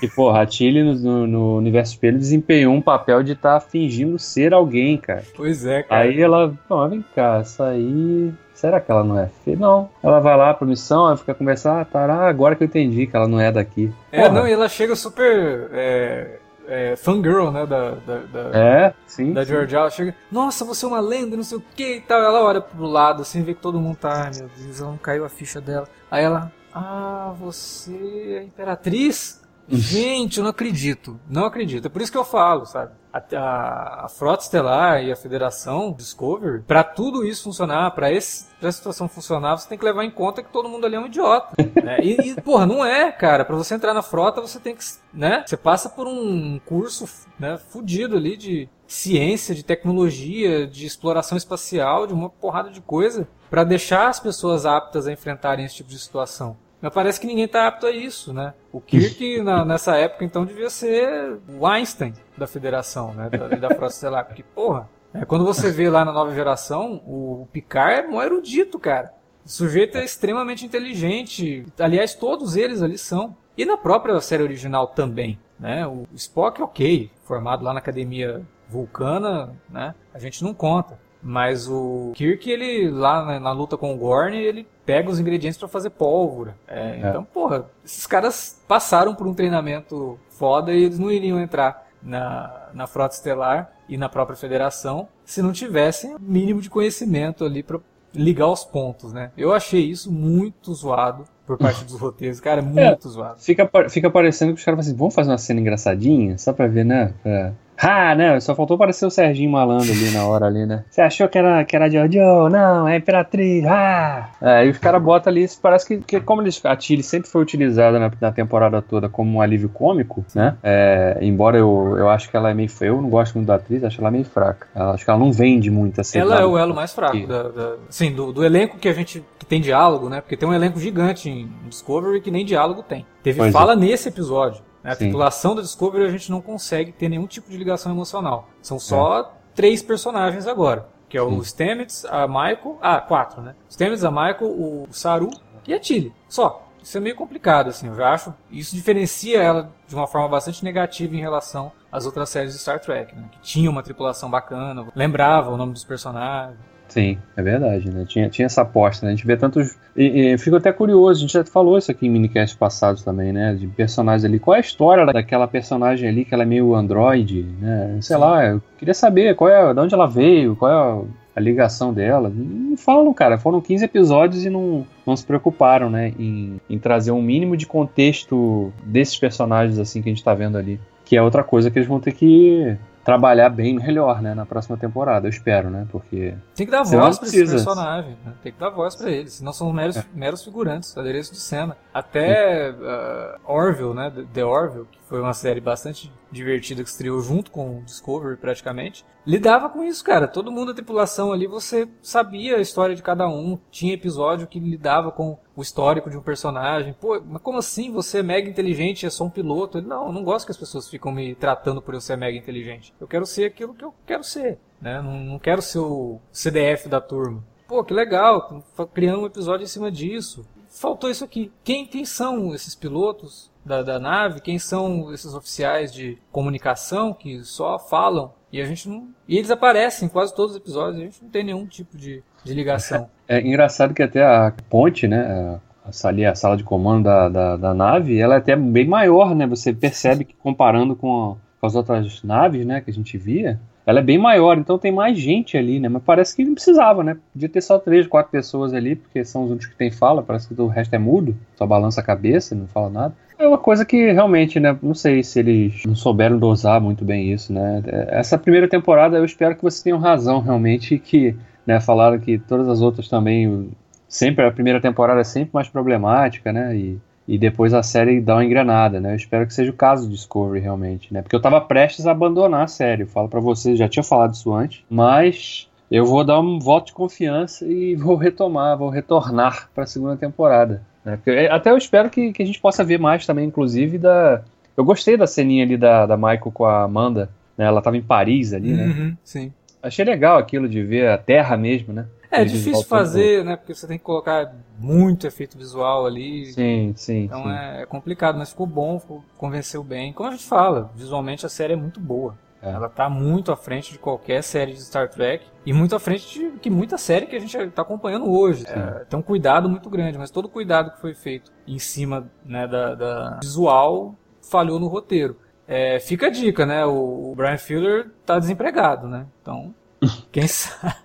e, 0.01 0.07
porra, 0.07 0.43
a 0.43 0.45
Tilly 0.45 0.83
no, 0.83 1.27
no 1.27 1.57
universo 1.57 1.91
espelho 1.91 2.17
desempenhou 2.17 2.73
um 2.73 2.81
papel 2.81 3.23
de 3.23 3.33
estar 3.33 3.59
tá 3.59 3.65
fingindo 3.65 4.17
ser 4.17 4.53
alguém, 4.53 4.95
cara. 4.95 5.25
Pois 5.35 5.65
é, 5.65 5.83
cara. 5.83 6.01
Aí 6.01 6.21
ela, 6.21 6.53
ó, 6.69 6.87
vem 6.87 7.03
cá, 7.13 7.39
essa 7.41 7.67
aí 7.67 8.31
será 8.53 8.79
que 8.79 8.91
ela 8.91 9.03
não 9.03 9.19
é 9.19 9.29
feia? 9.43 9.57
Não. 9.57 9.89
Ela 10.01 10.19
vai 10.19 10.37
lá 10.37 10.53
pra 10.53 10.67
missão, 10.67 11.07
ela 11.07 11.17
fica 11.17 11.33
conversando, 11.33 11.87
ah, 11.93 11.99
ah, 11.99 12.27
agora 12.27 12.55
que 12.55 12.63
eu 12.63 12.67
entendi 12.67 13.07
que 13.07 13.15
ela 13.15 13.27
não 13.27 13.39
é 13.39 13.51
daqui. 13.51 13.93
É, 14.11 14.23
Porra. 14.23 14.33
não, 14.33 14.47
e 14.47 14.51
ela 14.51 14.69
chega 14.69 14.95
super. 14.95 15.69
É, 15.73 16.39
é, 16.67 16.95
fangirl, 16.95 17.51
né? 17.51 17.65
Da, 17.65 17.91
da, 17.91 18.17
da, 18.19 18.57
é, 18.57 18.93
sim. 19.05 19.33
Da 19.33 19.43
Georgia. 19.43 19.79
Ela 19.79 19.89
chega, 19.89 20.15
nossa, 20.31 20.63
você 20.65 20.85
é 20.85 20.87
uma 20.87 20.99
lenda, 20.99 21.35
não 21.35 21.43
sei 21.43 21.57
o 21.57 21.63
que 21.75 21.97
e 21.97 22.01
tal. 22.01 22.21
Ela 22.21 22.43
olha 22.43 22.61
pro 22.61 22.85
lado, 22.85 23.21
assim, 23.21 23.43
vê 23.43 23.53
que 23.53 23.61
todo 23.61 23.79
mundo 23.79 23.97
tá, 23.97 24.23
ai 24.25 24.31
meu 24.37 24.49
Deus, 24.57 24.79
ela 24.79 24.91
não 24.91 24.97
caiu 24.97 25.25
a 25.25 25.29
ficha 25.29 25.59
dela. 25.59 25.87
Aí 26.09 26.23
ela, 26.23 26.51
ah, 26.73 27.33
você 27.39 28.39
é 28.39 28.43
imperatriz? 28.43 29.42
Gente, 29.69 30.37
eu 30.37 30.43
não 30.43 30.51
acredito. 30.51 31.19
Não 31.29 31.45
acredito. 31.45 31.85
É 31.85 31.89
por 31.89 32.01
isso 32.01 32.11
que 32.11 32.17
eu 32.17 32.25
falo, 32.25 32.65
sabe? 32.65 32.91
A, 33.11 33.21
a, 33.37 34.05
a 34.05 34.09
Frota 34.09 34.43
Estelar 34.43 35.03
e 35.03 35.11
a 35.11 35.15
Federação 35.15 35.93
Discovery, 35.93 36.63
para 36.63 36.83
tudo 36.83 37.23
isso 37.23 37.43
funcionar, 37.43 37.91
para 37.91 38.11
essa 38.11 38.71
situação 38.71 39.07
funcionar, 39.07 39.55
você 39.55 39.69
tem 39.69 39.77
que 39.77 39.85
levar 39.85 40.03
em 40.03 40.09
conta 40.11 40.41
que 40.41 40.51
todo 40.51 40.67
mundo 40.67 40.85
ali 40.85 40.95
é 40.95 40.99
um 40.99 41.05
idiota. 41.05 41.55
né? 41.83 41.99
e, 42.01 42.31
e, 42.31 42.41
porra, 42.41 42.65
não 42.65 42.83
é, 42.83 43.11
cara. 43.11 43.45
Para 43.45 43.55
você 43.55 43.75
entrar 43.75 43.93
na 43.93 44.01
frota, 44.01 44.41
você 44.41 44.59
tem 44.59 44.75
que. 44.75 44.83
né? 45.13 45.43
Você 45.45 45.55
passa 45.55 45.89
por 45.89 46.07
um 46.07 46.59
curso 46.65 47.07
né, 47.39 47.57
fudido 47.57 48.17
ali 48.17 48.35
de 48.35 48.69
ciência, 48.87 49.55
de 49.55 49.63
tecnologia, 49.63 50.67
de 50.67 50.85
exploração 50.85 51.37
espacial, 51.37 52.05
de 52.05 52.13
uma 52.13 52.29
porrada 52.29 52.69
de 52.69 52.81
coisa, 52.81 53.27
para 53.49 53.63
deixar 53.63 54.07
as 54.07 54.19
pessoas 54.19 54.65
aptas 54.65 55.07
a 55.07 55.11
enfrentarem 55.11 55.65
esse 55.65 55.75
tipo 55.75 55.89
de 55.89 55.99
situação. 55.99 56.57
Mas 56.83 56.93
parece 56.93 57.17
que 57.17 57.25
ninguém 57.25 57.45
está 57.45 57.65
apto 57.65 57.85
a 57.85 57.91
isso, 57.91 58.33
né? 58.33 58.53
O 58.69 58.81
Kirk, 58.81 59.41
na, 59.41 59.63
nessa 59.63 59.95
época, 59.95 60.25
então, 60.25 60.43
devia 60.43 60.69
ser 60.69 61.39
o 61.57 61.65
Einstein 61.65 62.13
da 62.37 62.45
federação, 62.45 63.13
né? 63.13 63.29
Da, 63.29 63.47
da 63.47 63.69
Frota 63.69 63.93
Estelar. 63.93 64.25
Porque, 64.25 64.43
porra, 64.43 64.89
é, 65.13 65.23
quando 65.23 65.45
você 65.45 65.71
vê 65.71 65.89
lá 65.89 66.03
na 66.03 66.11
nova 66.11 66.35
geração, 66.35 67.01
o 67.07 67.47
Picard 67.53 68.01
é 68.01 68.07
mó 68.07 68.21
erudito, 68.21 68.77
cara. 68.77 69.13
O 69.45 69.49
sujeito 69.49 69.97
é 69.97 70.03
extremamente 70.03 70.65
inteligente. 70.65 71.65
Aliás, 71.79 72.15
todos 72.15 72.57
eles 72.57 72.81
ali 72.81 72.97
são. 72.97 73.33
E 73.57 73.63
na 73.63 73.77
própria 73.77 74.19
série 74.19 74.43
original 74.43 74.87
também, 74.87 75.39
né? 75.57 75.87
O 75.87 76.05
Spock, 76.13 76.61
ok, 76.61 77.09
formado 77.23 77.63
lá 77.63 77.71
na 77.71 77.79
Academia 77.79 78.45
Vulcana, 78.67 79.55
né? 79.69 79.95
A 80.13 80.19
gente 80.19 80.43
não 80.43 80.53
conta. 80.53 80.99
Mas 81.21 81.69
o 81.69 82.11
Kirk, 82.13 82.51
ele 82.51 82.89
lá 82.91 83.23
na, 83.23 83.39
na 83.39 83.51
luta 83.53 83.77
com 83.77 83.93
o 83.93 83.97
Gorn, 83.97 84.37
ele 84.37 84.67
pega 84.85 85.09
os 85.09 85.19
ingredientes 85.19 85.57
para 85.57 85.67
fazer 85.67 85.91
pólvora. 85.91 86.55
É, 86.67 86.79
é. 86.79 87.09
Então, 87.09 87.23
porra, 87.23 87.65
esses 87.83 88.05
caras 88.05 88.61
passaram 88.67 89.15
por 89.15 89.27
um 89.27 89.33
treinamento 89.33 90.19
foda 90.29 90.73
e 90.73 90.83
eles 90.83 90.99
não 90.99 91.11
iriam 91.11 91.39
entrar 91.39 91.87
na, 92.01 92.69
na 92.73 92.87
Frota 92.87 93.15
Estelar 93.15 93.71
e 93.87 93.97
na 93.97 94.09
própria 94.09 94.35
Federação 94.35 95.07
se 95.25 95.41
não 95.41 95.51
tivessem 95.51 96.15
o 96.15 96.19
mínimo 96.19 96.61
de 96.61 96.69
conhecimento 96.69 97.45
ali 97.45 97.63
para 97.63 97.79
ligar 98.13 98.47
os 98.47 98.63
pontos, 98.63 99.11
né? 99.11 99.31
Eu 99.37 99.53
achei 99.53 99.81
isso 99.81 100.11
muito 100.11 100.73
zoado 100.73 101.25
por 101.45 101.57
parte 101.57 101.83
dos 101.83 101.99
roteiros, 101.99 102.39
cara, 102.39 102.61
é 102.61 102.63
muito 102.63 103.07
é, 103.07 103.11
zoado. 103.11 103.39
Fica, 103.39 103.69
fica 103.89 104.09
parecendo 104.09 104.53
que 104.53 104.59
os 104.59 104.65
caras 104.65 104.77
falam 104.77 104.89
assim, 104.89 104.97
vamos 104.97 105.15
fazer 105.15 105.31
uma 105.31 105.37
cena 105.37 105.59
engraçadinha, 105.59 106.37
só 106.37 106.53
pra 106.53 106.67
ver, 106.67 106.85
né? 106.85 107.13
Pra 107.23 107.53
ah, 107.77 108.15
né? 108.15 108.39
Só 108.39 108.55
faltou 108.55 108.75
aparecer 108.75 109.05
o 109.05 109.09
Serginho 109.09 109.51
Malandro 109.51 109.91
ali 109.91 110.11
na 110.11 110.25
hora 110.25 110.45
ali, 110.45 110.65
né? 110.65 110.83
Você 110.89 111.01
achou 111.01 111.27
que 111.27 111.37
era, 111.37 111.63
que 111.65 111.75
era 111.75 111.89
Jojo? 111.89 112.49
Não, 112.49 112.87
é 112.87 112.97
Imperatriz. 112.97 113.65
Ah! 113.65 114.29
É, 114.41 114.65
e 114.65 114.69
os 114.69 114.77
caras 114.77 115.01
botam 115.01 115.31
ali, 115.31 115.47
parece 115.61 115.87
que, 115.87 115.97
que 115.97 116.19
como 116.19 116.41
eles, 116.41 116.63
a 116.65 116.75
Tilly 116.75 117.03
sempre 117.03 117.29
foi 117.29 117.41
utilizada 117.41 117.99
na, 117.99 118.11
na, 118.19 118.31
temporada 118.31 118.81
toda 118.81 119.09
como 119.09 119.37
um 119.37 119.41
alívio 119.41 119.69
cômico, 119.69 120.25
né? 120.33 120.55
É, 120.63 121.17
embora 121.21 121.57
eu, 121.57 121.95
eu 121.97 122.09
acho 122.09 122.29
que 122.29 122.37
ela 122.37 122.49
é 122.49 122.53
meio. 122.53 122.69
Eu 122.81 123.01
não 123.01 123.09
gosto 123.09 123.35
muito 123.35 123.47
da 123.47 123.55
atriz, 123.55 123.83
acho 123.83 123.99
ela 123.99 124.11
meio 124.11 124.25
fraca. 124.25 124.67
Ela, 124.75 124.93
acho 124.93 125.03
que 125.03 125.09
ela 125.09 125.19
não 125.19 125.31
vende 125.31 125.69
muito 125.69 125.99
assim. 126.01 126.19
Ela 126.19 126.39
é 126.39 126.45
o 126.45 126.57
elo 126.57 126.73
mais 126.73 126.93
fraco, 126.93 127.27
da, 127.27 127.43
da, 127.49 127.75
sim, 127.89 128.13
do, 128.13 128.31
do 128.31 128.43
elenco 128.43 128.77
que 128.77 128.87
a 128.87 128.93
gente. 128.93 129.23
que 129.37 129.45
tem 129.45 129.61
diálogo, 129.61 130.09
né? 130.09 130.21
Porque 130.21 130.37
tem 130.37 130.47
um 130.47 130.53
elenco 130.53 130.79
gigante 130.79 131.29
em 131.29 131.49
Discovery 131.67 132.21
que 132.21 132.31
nem 132.31 132.45
diálogo 132.45 132.83
tem. 132.83 133.05
Teve 133.21 133.39
pois 133.39 133.53
fala 133.53 133.73
é. 133.73 133.75
nesse 133.75 134.09
episódio. 134.09 134.61
Né? 134.83 134.91
A 134.91 134.93
Sim. 134.93 134.99
tripulação 135.05 135.55
da 135.55 135.61
Discovery 135.61 136.05
a 136.05 136.11
gente 136.11 136.29
não 136.29 136.41
consegue 136.41 136.91
ter 136.91 137.09
nenhum 137.09 137.25
tipo 137.25 137.49
de 137.49 137.57
ligação 137.57 137.91
emocional. 137.91 138.49
São 138.61 138.79
só 138.79 139.21
é. 139.21 139.25
três 139.55 139.81
personagens 139.81 140.45
agora. 140.45 140.87
Que 141.07 141.17
é 141.17 141.21
o 141.21 141.29
Sim. 141.29 141.43
Stamets, 141.43 142.05
a 142.05 142.27
Michael... 142.27 142.77
Ah, 142.81 142.99
quatro, 142.99 143.41
né? 143.41 143.55
Stamets, 143.69 144.03
a 144.03 144.11
Michael, 144.11 144.49
o 144.51 144.87
Saru 144.91 145.29
e 145.67 145.73
a 145.73 145.79
Tilly. 145.79 146.13
Só. 146.27 146.67
Isso 146.81 146.97
é 146.97 146.99
meio 146.99 147.15
complicado, 147.15 147.69
assim, 147.69 147.87
eu 147.87 147.95
já 147.95 148.11
acho. 148.11 148.33
Isso 148.51 148.75
diferencia 148.75 149.41
ela 149.41 149.71
de 149.87 149.95
uma 149.95 150.05
forma 150.05 150.27
bastante 150.27 150.65
negativa 150.65 151.15
em 151.15 151.21
relação 151.21 151.71
às 151.89 152.05
outras 152.05 152.27
séries 152.27 152.51
de 152.51 152.59
Star 152.59 152.77
Trek, 152.81 153.15
né? 153.15 153.23
Que 153.31 153.39
tinha 153.39 153.69
uma 153.69 153.81
tripulação 153.81 154.29
bacana, 154.29 154.85
lembrava 154.93 155.49
o 155.49 155.55
nome 155.55 155.71
dos 155.71 155.85
personagens. 155.85 156.59
Sim, 156.93 157.17
é 157.35 157.41
verdade, 157.41 157.89
né? 157.89 158.05
Tinha, 158.07 158.29
tinha 158.29 158.45
essa 158.45 158.61
aposta, 158.61 159.03
né? 159.03 159.13
A 159.13 159.15
gente 159.15 159.25
vê 159.25 159.35
tantos. 159.35 159.75
E, 159.97 160.33
e, 160.33 160.37
fico 160.37 160.57
até 160.57 160.71
curioso, 160.71 161.17
a 161.17 161.21
gente 161.21 161.33
já 161.33 161.43
falou 161.43 161.75
isso 161.75 161.89
aqui 161.89 162.05
em 162.05 162.09
minicast 162.09 162.55
passados 162.55 163.01
também, 163.01 163.33
né? 163.33 163.55
De 163.55 163.65
personagens 163.65 164.23
ali. 164.23 164.37
Qual 164.37 164.53
é 164.53 164.59
a 164.59 164.61
história 164.61 165.03
daquela 165.03 165.47
personagem 165.47 166.07
ali 166.07 166.23
que 166.23 166.35
ela 166.35 166.43
é 166.43 166.45
meio 166.45 166.75
androide, 166.75 167.47
né? 167.59 167.97
Sei 167.99 168.15
Sim. 168.15 168.21
lá, 168.21 168.45
eu 168.45 168.61
queria 168.77 168.93
saber 168.93 169.35
qual 169.35 169.49
é, 169.49 169.73
de 169.73 169.79
onde 169.79 169.95
ela 169.95 170.05
veio, 170.05 170.55
qual 170.55 170.71
é 170.71 171.07
a 171.35 171.39
ligação 171.39 171.91
dela. 171.91 172.31
Não 172.31 172.77
falam, 172.77 173.11
cara. 173.11 173.39
Foram 173.39 173.59
15 173.59 173.85
episódios 173.85 174.45
e 174.45 174.51
não, 174.51 174.85
não 175.03 175.15
se 175.15 175.25
preocuparam, 175.25 175.89
né? 175.89 176.13
Em, 176.19 176.61
em 176.69 176.77
trazer 176.77 177.11
um 177.11 177.23
mínimo 177.23 177.57
de 177.57 177.65
contexto 177.65 178.71
desses 178.85 179.17
personagens, 179.17 179.79
assim, 179.79 179.99
que 180.03 180.09
a 180.09 180.13
gente 180.13 180.23
tá 180.23 180.35
vendo 180.35 180.59
ali. 180.59 180.79
Que 181.03 181.17
é 181.17 181.23
outra 181.23 181.43
coisa 181.43 181.71
que 181.71 181.79
eles 181.79 181.89
vão 181.89 181.99
ter 181.99 182.11
que 182.11 182.77
trabalhar 183.03 183.49
bem 183.49 183.75
melhor, 183.75 184.21
né, 184.21 184.33
na 184.33 184.45
próxima 184.45 184.77
temporada, 184.77 185.27
eu 185.27 185.29
espero, 185.29 185.69
né, 185.69 185.85
porque... 185.91 186.35
Tem 186.55 186.65
que 186.65 186.71
dar 186.71 186.83
voz 186.83 187.19
pra 187.19 187.27
esses 187.27 187.49
personagens, 187.49 188.17
né? 188.25 188.33
tem 188.41 188.51
que 188.51 188.59
dar 188.59 188.69
voz 188.69 188.95
pra 188.95 189.11
eles, 189.11 189.33
senão 189.33 189.51
são 189.51 189.71
meros, 189.73 189.97
é. 189.97 190.05
meros 190.13 190.43
figurantes, 190.43 190.97
adereço 190.97 191.33
de 191.33 191.39
cena. 191.39 191.75
Até 191.93 192.71
uh, 192.71 193.39
Orville, 193.51 193.93
né, 193.93 194.11
The 194.33 194.45
Orville, 194.45 194.87
que 194.91 194.99
foi 195.07 195.19
uma 195.19 195.33
série 195.33 195.59
bastante 195.59 196.11
divertida 196.33 196.83
que 196.83 196.89
estreou 196.89 197.21
junto 197.21 197.51
com 197.51 197.77
o 197.77 197.83
Discovery 197.83 198.35
praticamente, 198.35 199.05
lidava 199.25 199.69
com 199.69 199.83
isso, 199.83 200.03
cara. 200.03 200.27
Todo 200.27 200.51
mundo 200.51 200.67
da 200.67 200.73
tripulação 200.73 201.31
ali, 201.31 201.47
você 201.47 201.87
sabia 202.01 202.57
a 202.57 202.61
história 202.61 202.95
de 202.95 203.03
cada 203.03 203.27
um, 203.27 203.57
tinha 203.71 203.93
episódio 203.93 204.47
que 204.47 204.59
lidava 204.59 205.11
com 205.11 205.37
o 205.55 205.61
histórico 205.61 206.09
de 206.09 206.17
um 206.17 206.21
personagem. 206.21 206.93
Pô, 206.93 207.21
mas 207.25 207.41
como 207.41 207.59
assim 207.59 207.91
você 207.91 208.19
é 208.19 208.23
mega 208.23 208.49
inteligente 208.49 209.03
e 209.03 209.05
é 209.05 209.09
só 209.09 209.23
um 209.23 209.29
piloto? 209.29 209.77
Ele, 209.77 209.87
não, 209.87 210.07
eu 210.07 210.11
não 210.11 210.23
gosto 210.23 210.45
que 210.45 210.51
as 210.51 210.57
pessoas 210.57 210.89
ficam 210.89 211.11
me 211.11 211.35
tratando 211.35 211.81
por 211.81 211.93
eu 211.93 212.01
ser 212.01 212.17
mega 212.17 212.37
inteligente. 212.37 212.93
Eu 212.99 213.07
quero 213.07 213.25
ser 213.25 213.45
aquilo 213.45 213.73
que 213.73 213.85
eu 213.85 213.93
quero 214.05 214.23
ser, 214.23 214.59
né? 214.81 215.01
Não, 215.01 215.19
não 215.19 215.39
quero 215.39 215.61
ser 215.61 215.79
o 215.79 216.19
CDF 216.31 216.89
da 216.89 216.99
turma. 216.99 217.43
Pô, 217.67 217.83
que 217.83 217.93
legal, 217.93 218.63
criando 218.93 219.21
um 219.21 219.25
episódio 219.25 219.63
em 219.63 219.67
cima 219.67 219.91
disso. 219.91 220.45
Faltou 220.69 221.09
isso 221.09 221.23
aqui. 221.23 221.51
Quem, 221.63 221.85
quem 221.85 222.03
são 222.03 222.53
esses 222.53 222.75
pilotos? 222.75 223.52
Da, 223.65 223.81
da 223.81 223.99
nave, 223.99 224.41
quem 224.41 224.59
são 224.59 225.13
esses 225.13 225.33
oficiais 225.33 225.93
de 225.93 226.17
comunicação 226.31 227.13
que 227.13 227.43
só 227.43 227.79
falam 227.79 228.31
e 228.51 228.61
a 228.61 228.65
gente 228.65 228.87
não. 228.87 229.07
E 229.27 229.37
eles 229.37 229.49
aparecem 229.49 230.05
em 230.05 230.09
quase 230.09 230.33
todos 230.35 230.51
os 230.51 230.57
episódios, 230.57 231.01
a 231.01 231.05
gente 231.05 231.23
não 231.23 231.29
tem 231.29 231.43
nenhum 231.43 231.65
tipo 231.65 231.97
de, 231.97 232.23
de 232.43 232.53
ligação. 232.53 233.09
É, 233.25 233.39
engraçado 233.39 233.93
que 233.93 234.03
até 234.03 234.21
a 234.21 234.53
ponte, 234.69 235.07
né? 235.07 235.57
A, 235.85 236.07
ali, 236.07 236.25
a 236.25 236.35
sala 236.35 236.57
de 236.57 236.63
comando 236.63 237.05
da, 237.05 237.29
da, 237.29 237.55
da, 237.55 237.73
nave, 237.73 238.19
ela 238.19 238.35
é 238.35 238.37
até 238.37 238.53
bem 238.53 238.85
maior, 238.85 239.33
né? 239.33 239.47
Você 239.47 239.73
percebe 239.73 240.25
que 240.25 240.35
comparando 240.35 240.93
com, 240.93 241.31
a, 241.31 241.35
com 241.59 241.65
as 241.65 241.73
outras 241.73 242.21
naves, 242.21 242.65
né, 242.65 242.81
que 242.81 242.91
a 242.91 242.93
gente 242.93 243.17
via, 243.17 243.61
ela 243.85 243.99
é 243.99 244.03
bem 244.03 244.17
maior, 244.17 244.57
então 244.57 244.77
tem 244.77 244.91
mais 244.91 245.17
gente 245.17 245.57
ali, 245.57 245.79
né? 245.79 245.89
Mas 245.89 246.03
parece 246.03 246.35
que 246.35 246.45
não 246.45 246.53
precisava, 246.53 247.03
né? 247.03 247.17
Podia 247.31 247.49
ter 247.49 247.61
só 247.61 247.79
três, 247.79 248.07
quatro 248.07 248.31
pessoas 248.31 248.73
ali, 248.73 248.95
porque 248.95 249.23
são 249.25 249.43
os 249.43 249.49
únicos 249.49 249.67
que 249.67 249.75
tem 249.75 249.89
fala, 249.89 250.21
parece 250.21 250.47
que 250.47 250.61
o 250.61 250.67
resto 250.67 250.93
é 250.93 250.99
mudo, 250.99 251.35
só 251.55 251.65
balança 251.65 252.01
a 252.01 252.03
cabeça, 252.03 252.53
não 252.55 252.67
fala 252.67 252.89
nada. 252.89 253.15
É 253.37 253.47
uma 253.47 253.57
coisa 253.57 253.85
que 253.85 254.11
realmente, 254.11 254.59
né? 254.59 254.77
Não 254.81 254.93
sei 254.93 255.23
se 255.23 255.39
eles 255.39 255.83
não 255.85 255.95
souberam 255.95 256.37
dosar 256.37 256.79
muito 256.79 257.03
bem 257.03 257.31
isso, 257.31 257.51
né? 257.51 257.81
Essa 258.09 258.37
primeira 258.37 258.67
temporada 258.67 259.17
eu 259.17 259.25
espero 259.25 259.55
que 259.55 259.61
vocês 259.61 259.81
tenham 259.83 259.99
razão, 259.99 260.39
realmente, 260.39 260.97
que 260.97 261.35
né, 261.65 261.79
falaram 261.79 262.19
que 262.19 262.37
todas 262.37 262.67
as 262.67 262.81
outras 262.81 263.07
também. 263.07 263.71
Sempre, 264.07 264.45
a 264.45 264.51
primeira 264.51 264.79
temporada 264.79 265.21
é 265.21 265.23
sempre 265.23 265.49
mais 265.53 265.67
problemática, 265.67 266.53
né? 266.53 266.75
E, 266.75 266.99
e 267.27 267.37
depois 267.37 267.73
a 267.73 267.81
série 267.81 268.21
dá 268.21 268.35
uma 268.35 268.45
engrenada, 268.45 268.99
né? 268.99 269.13
Eu 269.13 269.15
espero 269.15 269.47
que 269.47 269.53
seja 269.53 269.71
o 269.71 269.75
caso 269.75 270.07
do 270.07 270.13
Discovery, 270.13 270.59
realmente, 270.59 271.11
né? 271.11 271.21
Porque 271.23 271.35
eu 271.35 271.41
tava 271.41 271.59
prestes 271.59 272.05
a 272.05 272.11
abandonar 272.11 272.63
a 272.63 272.67
série. 272.67 273.03
Eu 273.03 273.07
falo 273.07 273.27
para 273.27 273.39
vocês, 273.39 273.79
já 273.79 273.89
tinha 273.89 274.03
falado 274.03 274.35
isso 274.35 274.53
antes, 274.53 274.83
mas 274.87 275.67
eu 275.89 276.05
vou 276.05 276.23
dar 276.23 276.39
um 276.39 276.59
voto 276.59 276.87
de 276.87 276.93
confiança 276.93 277.65
e 277.65 277.95
vou 277.97 278.15
retomar, 278.15 278.77
vou 278.77 278.89
retornar 278.89 279.69
para 279.73 279.85
a 279.85 279.87
segunda 279.87 280.15
temporada. 280.15 280.83
Né? 281.03 281.19
É, 281.25 281.47
até 281.47 281.71
eu 281.71 281.77
espero 281.77 282.09
que, 282.09 282.31
que 282.31 282.43
a 282.43 282.45
gente 282.45 282.59
possa 282.59 282.83
ver 282.83 282.99
mais 282.99 283.25
também, 283.25 283.45
inclusive, 283.45 283.97
da. 283.97 284.41
Eu 284.75 284.83
gostei 284.83 285.15
da 285.15 285.27
ceninha 285.27 285.63
ali 285.63 285.77
da, 285.77 286.05
da 286.05 286.17
Michael 286.17 286.51
com 286.51 286.65
a 286.65 286.83
Amanda. 286.83 287.29
Né? 287.57 287.65
Ela 287.65 287.81
tava 287.81 287.97
em 287.97 288.01
Paris 288.01 288.53
ali, 288.53 288.73
né? 288.73 288.85
Uhum, 288.85 289.17
sim. 289.23 289.53
Achei 289.81 290.05
legal 290.05 290.37
aquilo 290.37 290.67
de 290.67 290.81
ver 290.81 291.09
a 291.09 291.17
terra 291.17 291.57
mesmo, 291.57 291.93
né? 291.93 292.07
É, 292.31 292.41
é 292.41 292.45
difícil 292.45 292.83
fazer, 292.85 293.45
né? 293.45 293.55
Porque 293.55 293.75
você 293.75 293.85
tem 293.85 293.97
que 293.97 294.03
colocar 294.03 294.51
muito 294.79 295.27
efeito 295.27 295.55
visual 295.55 296.05
ali. 296.05 296.47
Sim, 296.47 296.93
sim. 296.95 297.25
Então 297.25 297.43
sim. 297.43 297.51
É, 297.51 297.81
é, 297.81 297.85
complicado, 297.85 298.37
mas 298.37 298.49
ficou 298.49 298.65
bom, 298.65 298.99
ficou, 298.99 299.23
convenceu 299.37 299.83
bem. 299.83 300.11
Como 300.11 300.29
a 300.29 300.31
gente 300.31 300.45
fala, 300.45 300.89
visualmente 300.95 301.45
a 301.45 301.49
série 301.49 301.73
é 301.73 301.75
muito 301.75 301.99
boa. 301.99 302.35
É. 302.63 302.71
Ela 302.71 302.87
tá 302.87 303.09
muito 303.09 303.51
à 303.51 303.57
frente 303.57 303.91
de 303.91 303.99
qualquer 303.99 304.41
série 304.41 304.71
de 304.71 304.81
Star 304.81 305.09
Trek 305.09 305.45
e 305.65 305.73
muito 305.73 305.93
à 305.95 305.99
frente 305.99 306.39
de 306.39 306.51
que 306.59 306.69
muita 306.69 306.97
série 306.97 307.25
que 307.25 307.35
a 307.35 307.39
gente 307.39 307.57
está 307.57 307.81
acompanhando 307.81 308.31
hoje. 308.31 308.65
É, 308.65 309.03
tem 309.03 309.19
um 309.19 309.21
cuidado 309.21 309.69
muito 309.69 309.89
grande, 309.89 310.17
mas 310.17 310.31
todo 310.31 310.45
o 310.45 310.49
cuidado 310.49 310.91
que 310.91 311.01
foi 311.01 311.13
feito 311.13 311.51
em 311.67 311.77
cima 311.77 312.31
né, 312.45 312.65
da, 312.65 312.95
da 312.95 313.39
visual 313.41 314.15
falhou 314.41 314.79
no 314.79 314.87
roteiro. 314.87 315.35
é, 315.67 315.99
fica 315.99 316.27
a 316.27 316.29
dica, 316.29 316.65
né? 316.65 316.85
O, 316.85 317.31
o 317.31 317.35
Brian 317.35 317.57
Fuller 317.57 318.09
tá 318.25 318.39
desempregado, 318.39 319.07
né? 319.07 319.25
Então, 319.41 319.73
quem 320.31 320.47
sabe. 320.47 320.95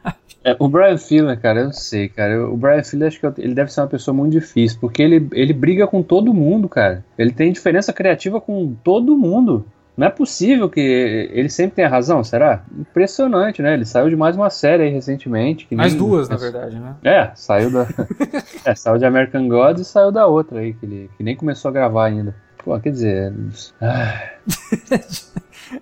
É, 0.44 0.56
o 0.60 0.68
Brian 0.68 0.96
Fuller, 0.96 1.40
cara, 1.40 1.60
eu 1.60 1.64
não 1.66 1.72
sei, 1.72 2.08
cara. 2.08 2.48
O 2.48 2.56
Brian 2.56 2.82
Fuller, 2.84 3.08
acho 3.08 3.18
que 3.18 3.40
ele 3.42 3.54
deve 3.54 3.72
ser 3.72 3.80
uma 3.80 3.88
pessoa 3.88 4.14
muito 4.14 4.32
difícil, 4.32 4.78
porque 4.80 5.02
ele, 5.02 5.28
ele 5.32 5.52
briga 5.52 5.86
com 5.86 6.02
todo 6.02 6.32
mundo, 6.32 6.68
cara. 6.68 7.04
Ele 7.18 7.32
tem 7.32 7.52
diferença 7.52 7.92
criativa 7.92 8.40
com 8.40 8.74
todo 8.84 9.16
mundo. 9.16 9.66
Não 9.98 10.06
é 10.06 10.10
possível 10.10 10.70
que 10.70 10.80
ele 10.80 11.48
sempre 11.48 11.74
tenha 11.74 11.88
razão, 11.88 12.22
será? 12.22 12.62
Impressionante, 12.72 13.60
né? 13.60 13.74
Ele 13.74 13.84
saiu 13.84 14.08
de 14.08 14.14
mais 14.14 14.36
uma 14.36 14.48
série 14.48 14.84
aí 14.84 14.90
recentemente. 14.90 15.66
mais 15.74 15.92
nem... 15.92 16.00
duas, 16.00 16.28
na 16.28 16.36
verdade, 16.36 16.78
né? 16.78 16.94
É, 17.02 17.32
saiu 17.34 17.72
da. 17.72 17.84
é, 18.64 18.76
saiu 18.76 18.96
de 18.96 19.04
American 19.04 19.48
Gods 19.48 19.82
e 19.82 19.84
saiu 19.84 20.12
da 20.12 20.24
outra 20.28 20.60
aí, 20.60 20.72
que 20.72 20.86
ele 20.86 21.10
que 21.16 21.24
nem 21.24 21.34
começou 21.34 21.68
a 21.70 21.72
gravar 21.72 22.06
ainda. 22.06 22.32
Pô, 22.64 22.78
quer 22.78 22.92
dizer. 22.92 23.34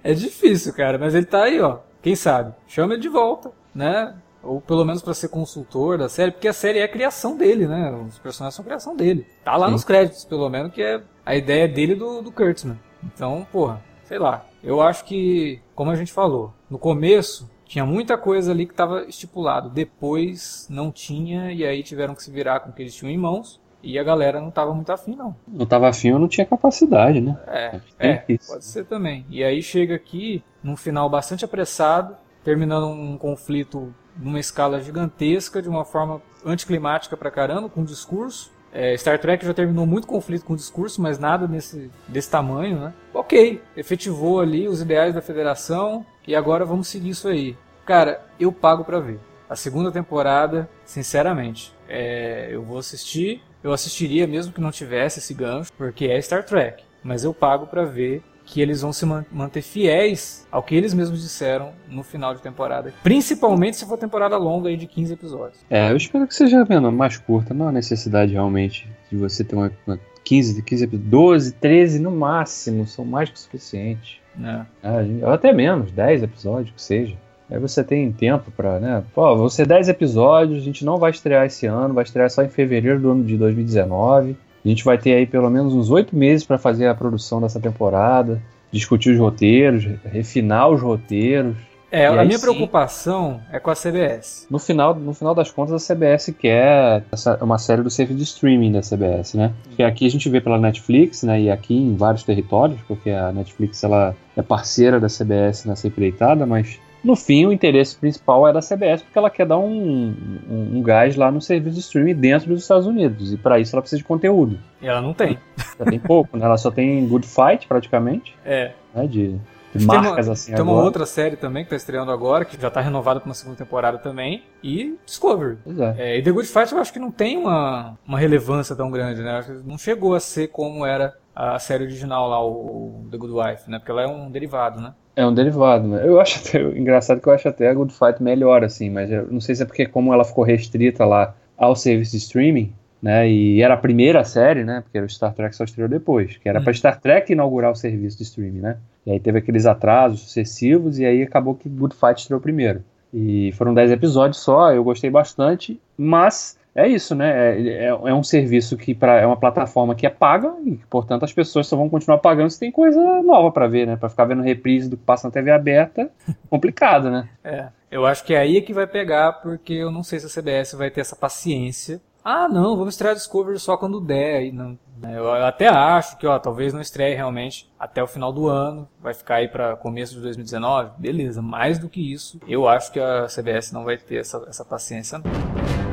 é 0.03 0.15
difícil, 0.17 0.73
cara, 0.73 0.97
mas 0.97 1.15
ele 1.15 1.27
tá 1.27 1.43
aí, 1.43 1.61
ó. 1.61 1.81
Quem 2.01 2.17
sabe? 2.17 2.55
Chama 2.67 2.95
ele 2.95 3.03
de 3.03 3.11
volta, 3.11 3.51
né? 3.75 4.15
Ou 4.43 4.63
pelo 4.63 4.87
menos 4.87 5.03
para 5.03 5.13
ser 5.13 5.29
consultor 5.29 5.99
da 5.99 6.09
série, 6.09 6.31
porque 6.31 6.49
a 6.49 6.55
série 6.55 6.79
é 6.79 6.85
a 6.85 6.89
criação 6.89 7.37
dele, 7.37 7.67
né? 7.67 7.91
Os 8.09 8.19
personagens 8.19 8.55
são 8.55 8.63
a 8.63 8.67
criação 8.67 8.97
dele. 8.97 9.27
Tá 9.45 9.59
lá 9.59 9.67
Sim. 9.67 9.73
nos 9.73 9.85
créditos, 9.85 10.25
pelo 10.25 10.49
menos, 10.49 10.73
que 10.73 10.81
é 10.81 11.03
a 11.27 11.37
ideia 11.37 11.69
dele 11.69 11.95
do, 11.95 12.23
do 12.23 12.33
Kurtzman. 12.33 12.79
Então, 13.05 13.47
porra, 13.53 13.83
sei 14.07 14.19
lá. 14.19 14.45
Eu 14.63 14.81
acho 14.81 15.05
que, 15.05 15.61
como 15.75 15.91
a 15.91 15.97
gente 15.97 16.13
falou, 16.13 16.53
no 16.71 16.79
começo 16.79 17.49
tinha 17.67 17.85
muita 17.85 18.17
coisa 18.17 18.53
ali 18.53 18.65
que 18.65 18.73
estava 18.73 19.05
estipulado. 19.05 19.69
Depois 19.69 20.67
não 20.71 20.91
tinha, 20.91 21.53
e 21.53 21.65
aí 21.65 21.83
tiveram 21.83 22.15
que 22.15 22.23
se 22.23 22.31
virar 22.31 22.61
com 22.61 22.71
o 22.71 22.73
que 22.73 22.83
eles 22.83 22.95
tinham 22.95 23.11
em 23.11 23.19
mãos. 23.19 23.61
E 23.83 23.99
a 23.99 24.03
galera 24.03 24.41
não 24.41 24.49
estava 24.49 24.73
muito 24.75 24.91
afim, 24.91 25.15
não. 25.15 25.37
Não 25.47 25.65
estava 25.65 25.89
afim 25.89 26.13
ou 26.13 26.19
não 26.19 26.27
tinha 26.27 26.47
capacidade, 26.47 27.21
né? 27.21 27.39
É, 27.47 27.81
é, 27.99 28.25
é 28.29 28.39
pode 28.47 28.65
ser 28.65 28.85
também. 28.85 29.25
E 29.29 29.45
aí 29.45 29.63
chega 29.63 29.95
aqui, 29.95 30.43
num 30.63 30.77
final 30.77 31.09
bastante 31.09 31.45
apressado, 31.45 32.17
terminando 32.43 32.87
um 32.89 33.17
conflito 33.19 33.95
numa 34.17 34.41
escala 34.41 34.81
gigantesca, 34.81 35.61
de 35.61 35.69
uma 35.69 35.85
forma 35.85 36.23
anticlimática 36.45 37.17
pra 37.17 37.31
caramba, 37.31 37.69
com 37.69 37.83
um 37.83 37.85
discurso. 37.85 38.51
É, 38.79 38.95
Star 38.95 39.19
Trek 39.19 39.43
já 39.43 39.55
terminou 39.55 39.87
muito 39.87 40.07
conflito 40.07 40.45
com 40.45 40.53
o 40.53 40.57
discurso, 40.57 41.01
mas 41.01 41.19
nada 41.19 41.49
nesse, 41.49 41.91
desse 42.07 42.31
tamanho, 42.31 42.79
né? 42.79 42.93
Ok, 43.15 43.63
efetivou 43.75 44.39
ali 44.39 44.69
os 44.69 44.83
ideais 44.83 45.15
da 45.15 45.23
federação 45.23 46.05
e 46.29 46.37
agora 46.37 46.63
vamos 46.63 46.87
seguir 46.87 47.09
isso 47.09 47.27
aí. 47.27 47.57
Cara, 47.87 48.21
eu 48.39 48.53
pago 48.53 48.85
pra 48.85 49.01
ver. 49.01 49.19
A 49.49 49.57
segunda 49.57 49.91
temporada, 49.91 50.69
sinceramente, 50.85 51.73
é, 51.89 52.49
eu 52.51 52.63
vou 52.63 52.77
assistir. 52.77 53.43
Eu 53.65 53.73
assistiria 53.73 54.27
mesmo 54.27 54.53
que 54.53 54.61
não 54.61 54.71
tivesse 54.71 55.21
esse 55.21 55.33
gancho, 55.33 55.73
porque 55.73 56.05
é 56.05 56.21
Star 56.21 56.45
Trek. 56.45 56.85
Mas 57.03 57.25
eu 57.25 57.33
pago 57.33 57.67
pra 57.67 57.83
ver 57.83 58.23
que 58.47 58.61
eles 58.61 58.81
vão 58.81 58.93
se 58.93 59.05
manter 59.05 59.61
fiéis 59.61 60.47
ao 60.51 60.63
que 60.63 60.75
eles 60.75 60.95
mesmos 60.95 61.21
disseram 61.21 61.73
no 61.89 62.05
final 62.05 62.33
de 62.33 62.41
temporada. 62.41 62.95
Principalmente 63.03 63.77
se 63.77 63.85
for 63.85 63.99
temporada 63.99 64.39
longa 64.39 64.69
aí 64.69 64.77
de 64.77 64.87
15 64.87 65.13
episódios. 65.13 65.59
É, 65.69 65.91
eu 65.91 65.97
espero 65.97 66.27
que 66.27 66.35
seja 66.35 66.65
menos, 66.65 66.95
mais 66.95 67.19
curta. 67.19 67.53
Não 67.53 67.69
há 67.69 67.73
necessidade 67.73 68.33
realmente 68.33 68.89
de 69.11 69.17
você 69.17 69.43
ter 69.43 69.57
uma, 69.57 69.71
uma 69.87 69.99
15, 70.25 70.63
15 70.63 70.85
episódios. 70.85 71.11
12, 71.11 71.53
13 71.55 71.99
no 71.99 72.13
máximo. 72.13 72.87
São 72.87 73.05
mais 73.05 73.29
que 73.29 73.39
suficiente. 73.39 74.23
É. 74.43 74.61
É, 74.83 75.31
até 75.31 75.53
menos, 75.53 75.91
10 75.91 76.23
episódios 76.23 76.71
que 76.71 76.81
seja. 76.81 77.17
Aí 77.51 77.59
você 77.59 77.83
tem 77.83 78.11
tempo 78.13 78.51
para, 78.51 78.81
né? 78.81 79.05
Pô, 79.15 79.37
vão 79.37 79.49
ser 79.49 79.67
10 79.67 79.89
episódios, 79.89 80.59
a 80.59 80.65
gente 80.65 80.85
não 80.85 80.99
vai 80.99 81.11
estrear 81.11 81.47
esse 81.47 81.67
ano, 81.67 81.95
vai 81.95 82.05
estrear 82.05 82.29
só 82.29 82.43
em 82.43 82.49
fevereiro 82.49 83.01
do 83.01 83.11
ano 83.11 83.25
de 83.25 83.37
2019. 83.37 84.37
A 84.67 84.69
gente 84.69 84.85
vai 84.85 84.99
ter 84.99 85.15
aí 85.15 85.27
pelo 85.27 85.49
menos 85.49 85.73
uns 85.73 85.91
oito 85.91 86.17
meses 86.17 86.45
para 86.45 86.59
fazer 86.59 86.89
a 86.89 86.95
produção 86.95 87.41
dessa 87.41 87.61
temporada, 87.61 88.43
discutir 88.73 89.11
os 89.11 89.19
roteiros, 89.19 89.87
refinar 90.05 90.69
os 90.69 90.83
roteiros. 90.83 91.57
É, 91.89 92.09
a 92.09 92.25
minha 92.25 92.37
sim, 92.37 92.43
preocupação 92.43 93.41
é 93.53 93.61
com 93.61 93.71
a 93.71 93.75
CBS. 93.75 94.45
No 94.51 94.59
final, 94.59 94.93
no 94.93 95.15
final 95.15 95.37
das 95.37 95.53
contas, 95.53 95.89
a 95.89 95.95
CBS 95.95 96.35
quer 96.37 97.05
essa, 97.13 97.43
uma 97.43 97.59
série 97.59 97.81
do 97.81 97.89
serviço 97.89 98.19
de 98.19 98.25
streaming 98.25 98.73
da 98.73 98.81
CBS, 98.81 99.35
né? 99.35 99.53
Que 99.77 99.85
aqui 99.85 100.05
a 100.05 100.11
gente 100.11 100.29
vê 100.29 100.41
pela 100.41 100.59
Netflix, 100.59 101.23
né? 101.23 101.43
E 101.43 101.49
aqui 101.49 101.77
em 101.77 101.95
vários 101.95 102.25
territórios, 102.25 102.81
porque 102.89 103.11
a 103.11 103.31
Netflix 103.31 103.85
ela 103.85 104.17
é 104.37 104.43
parceira 104.43 104.99
da 104.99 105.07
CBS 105.07 105.65
nessa 105.65 105.87
empreitada, 105.87 106.45
mas 106.45 106.81
no 107.07 107.17
fim, 107.17 107.47
o 107.47 107.53
interesse 107.53 107.97
principal 107.97 108.47
é 108.49 108.53
da 108.53 108.61
CBS, 108.61 109.03
porque 109.03 109.17
ela 109.17 109.31
quer 109.31 109.47
dar 109.47 109.59
um, 109.59 110.15
um, 110.51 110.77
um 110.77 110.83
gás 110.83 111.17
lá 111.17 111.31
no 111.31 111.41
serviço 111.41 111.77
de 111.77 111.81
streaming 111.81 112.15
dentro 112.15 112.49
dos 112.49 112.63
Estados 112.63 112.87
Unidos. 112.87 113.33
E 113.33 113.37
para 113.37 113.59
isso 113.59 113.75
ela 113.75 113.83
precisa 113.83 113.99
de 113.99 114.05
conteúdo. 114.05 114.59
E 114.83 114.87
ela 114.87 115.01
não 115.01 115.15
tem. 115.15 115.39
Ela 115.79 115.89
tem 115.89 115.99
pouco, 116.01 116.37
né? 116.37 116.45
Ela 116.45 116.59
só 116.59 116.71
tem 116.71 117.07
Good 117.07 117.27
Fight, 117.27 117.67
praticamente. 117.67 118.35
É. 118.45 118.73
Né? 118.95 119.07
De, 119.09 119.37
de 119.75 119.85
marcas 119.85 120.27
uma, 120.27 120.33
assim 120.33 120.53
Tem 120.53 120.61
agora. 120.61 120.77
uma 120.79 120.85
outra 120.85 121.05
série 121.05 121.37
também 121.37 121.65
que 121.65 121.71
tá 121.71 121.77
estreando 121.77 122.13
agora, 122.13 122.45
que 122.45 122.61
já 122.61 122.71
tá 122.71 122.81
renovada 122.81 123.21
pra 123.21 123.29
uma 123.29 123.35
segunda 123.35 123.59
temporada 123.59 123.99
também. 123.99 124.45
E 124.63 124.97
Discovery. 125.05 125.59
É. 125.99 126.13
é. 126.13 126.19
e 126.19 126.23
The 126.23 126.31
Good 126.31 126.49
Fight 126.49 126.73
eu 126.73 126.79
acho 126.79 126.93
que 126.93 126.99
não 126.99 127.11
tem 127.11 127.37
uma, 127.37 127.99
uma 128.07 128.19
relevância 128.19 128.75
tão 128.77 128.91
grande, 128.91 129.21
né? 129.23 129.33
Acho 129.33 129.53
que 129.53 129.69
não 129.69 129.77
chegou 129.77 130.15
a 130.15 130.21
ser 130.21 130.49
como 130.49 130.87
era 130.87 131.17
a 131.35 131.59
série 131.59 131.85
original 131.85 132.29
lá, 132.29 132.45
o 132.45 133.07
The 133.11 133.17
Good 133.19 133.33
Wife, 133.33 133.71
né? 133.71 133.79
Porque 133.79 133.91
ela 133.91 134.03
é 134.03 134.07
um 134.07 134.31
derivado, 134.31 134.81
né? 134.81 134.95
É 135.17 135.27
um 135.27 135.33
derivado, 135.33 135.89
né? 135.89 136.07
Eu 136.07 136.21
acho 136.21 136.47
até 136.47 136.61
engraçado 136.79 137.21
que 137.23 137.29
eu 137.29 137.33
acho 137.33 137.49
até 137.49 137.71
a 137.71 137.75
Good 137.75 137.93
Fight 137.93 138.23
melhor, 138.23 138.63
assim, 138.63 138.91
mas 138.91 139.11
eu 139.11 139.27
não 139.31 139.41
sei 139.41 139.55
se 139.55 139.63
é 139.63 139.67
porque 139.67 139.87
como 139.87 140.13
ela 140.13 140.25
ficou 140.25 140.45
restrita 140.45 141.07
lá 141.07 141.35
ao 141.57 141.75
serviço 141.75 142.13
de 142.13 142.19
streaming, 142.19 142.71
né? 143.03 143.27
E 143.27 143.63
era 143.63 143.73
a 143.73 143.79
primeira 143.79 144.23
série, 144.25 144.63
né? 144.63 144.83
Porque 144.83 145.01
o 145.01 145.09
Star 145.09 145.33
Trek 145.33 145.57
só 145.57 145.65
estreou 145.65 145.89
depois, 145.89 146.37
que 146.37 146.47
era 146.47 146.61
hum. 146.61 146.65
para 146.65 146.75
Star 146.75 147.01
Trek 147.01 147.33
inaugurar 147.33 147.73
o 147.73 147.75
serviço 147.75 148.19
de 148.19 148.25
streaming, 148.25 148.61
né? 148.61 148.77
E 149.07 149.13
aí 149.13 149.19
teve 149.19 149.39
aqueles 149.39 149.65
atrasos 149.65 150.21
sucessivos 150.21 150.99
e 150.99 151.07
aí 151.07 151.23
acabou 151.23 151.55
que 151.55 151.67
Good 151.67 151.97
Fight 151.97 152.21
estreou 152.21 152.41
primeiro. 152.41 152.85
E 153.15 153.53
foram 153.53 153.73
10 153.73 153.93
episódios 153.93 154.43
só, 154.43 154.75
eu 154.75 154.85
gostei 154.85 155.09
bastante, 155.09 155.81
mas 155.97 156.59
é 156.77 156.87
isso, 156.87 157.15
né? 157.15 157.57
É, 157.57 157.69
é, 157.69 157.87
é, 157.87 158.15
um 158.15 158.23
serviço 158.23 158.77
que 158.77 158.95
pra, 158.95 159.19
é 159.19 159.27
uma 159.27 159.37
plataforma 159.37 159.95
que 159.95 160.07
é 160.07 160.11
paga 160.11 160.55
e, 160.63 160.77
portanto, 160.91 161.25
as 161.25 161.33
pessoas 161.33 161.67
só 161.67 161.75
vão 161.75 161.89
continuar 161.89 162.19
pagando 162.19 162.51
se 162.51 162.61
tem 162.61 162.71
coisa 162.71 163.01
nova 163.23 163.51
para 163.51 163.67
ver, 163.67 163.87
né? 163.87 163.97
Para 163.97 164.11
ficar 164.11 164.27
vendo 164.27 164.43
reprise 164.43 164.89
do 164.91 164.97
que 164.97 165.03
passa 165.03 165.27
na 165.27 165.33
TV 165.33 165.51
aberta, 165.51 166.11
complicado, 166.51 167.11
né? 167.11 167.29
É. 167.43 167.69
Eu 167.91 168.05
acho 168.05 168.23
que 168.25 168.35
é 168.35 168.39
aí 168.39 168.61
que 168.61 168.75
vai 168.75 168.87
pegar, 168.87 169.33
porque 169.41 169.73
eu 169.73 169.91
não 169.91 170.03
sei 170.03 170.21
se 170.21 170.27
a 170.27 170.43
CBS 170.43 170.75
vai 170.75 170.91
ter 170.91 171.01
essa 171.01 171.17
paciência. 171.17 171.99
Ah, 172.23 172.49
não, 172.49 172.77
vamos 172.77 172.95
estrear 172.95 173.15
Discovery 173.15 173.59
só 173.59 173.77
quando 173.77 174.01
der. 174.01 174.39
Aí 174.39 174.53
não, 174.53 174.77
eu 175.03 175.33
até 175.33 175.69
acho 175.69 176.19
que, 176.19 176.27
ó, 176.27 176.39
talvez 176.39 176.75
não 176.75 176.81
estreie 176.81 177.15
realmente 177.15 177.73
até 177.79 178.03
o 178.03 178.07
final 178.07 178.33
do 178.33 178.49
ano, 178.49 178.87
vai 179.01 179.15
ficar 179.15 179.37
aí 179.37 179.49
para 179.49 179.77
começo 179.77 180.15
de 180.15 180.21
2019, 180.21 180.91
beleza. 180.99 181.41
Mais 181.41 181.79
do 181.79 181.89
que 181.89 182.13
isso, 182.13 182.39
eu 182.47 182.69
acho 182.69 182.93
que 182.93 183.01
a 183.01 183.27
CBS 183.29 183.73
não 183.73 183.85
vai 183.85 183.97
ter 183.97 184.17
essa, 184.17 184.45
essa 184.47 184.65
paciência. 184.65 185.19
Não. 185.19 185.86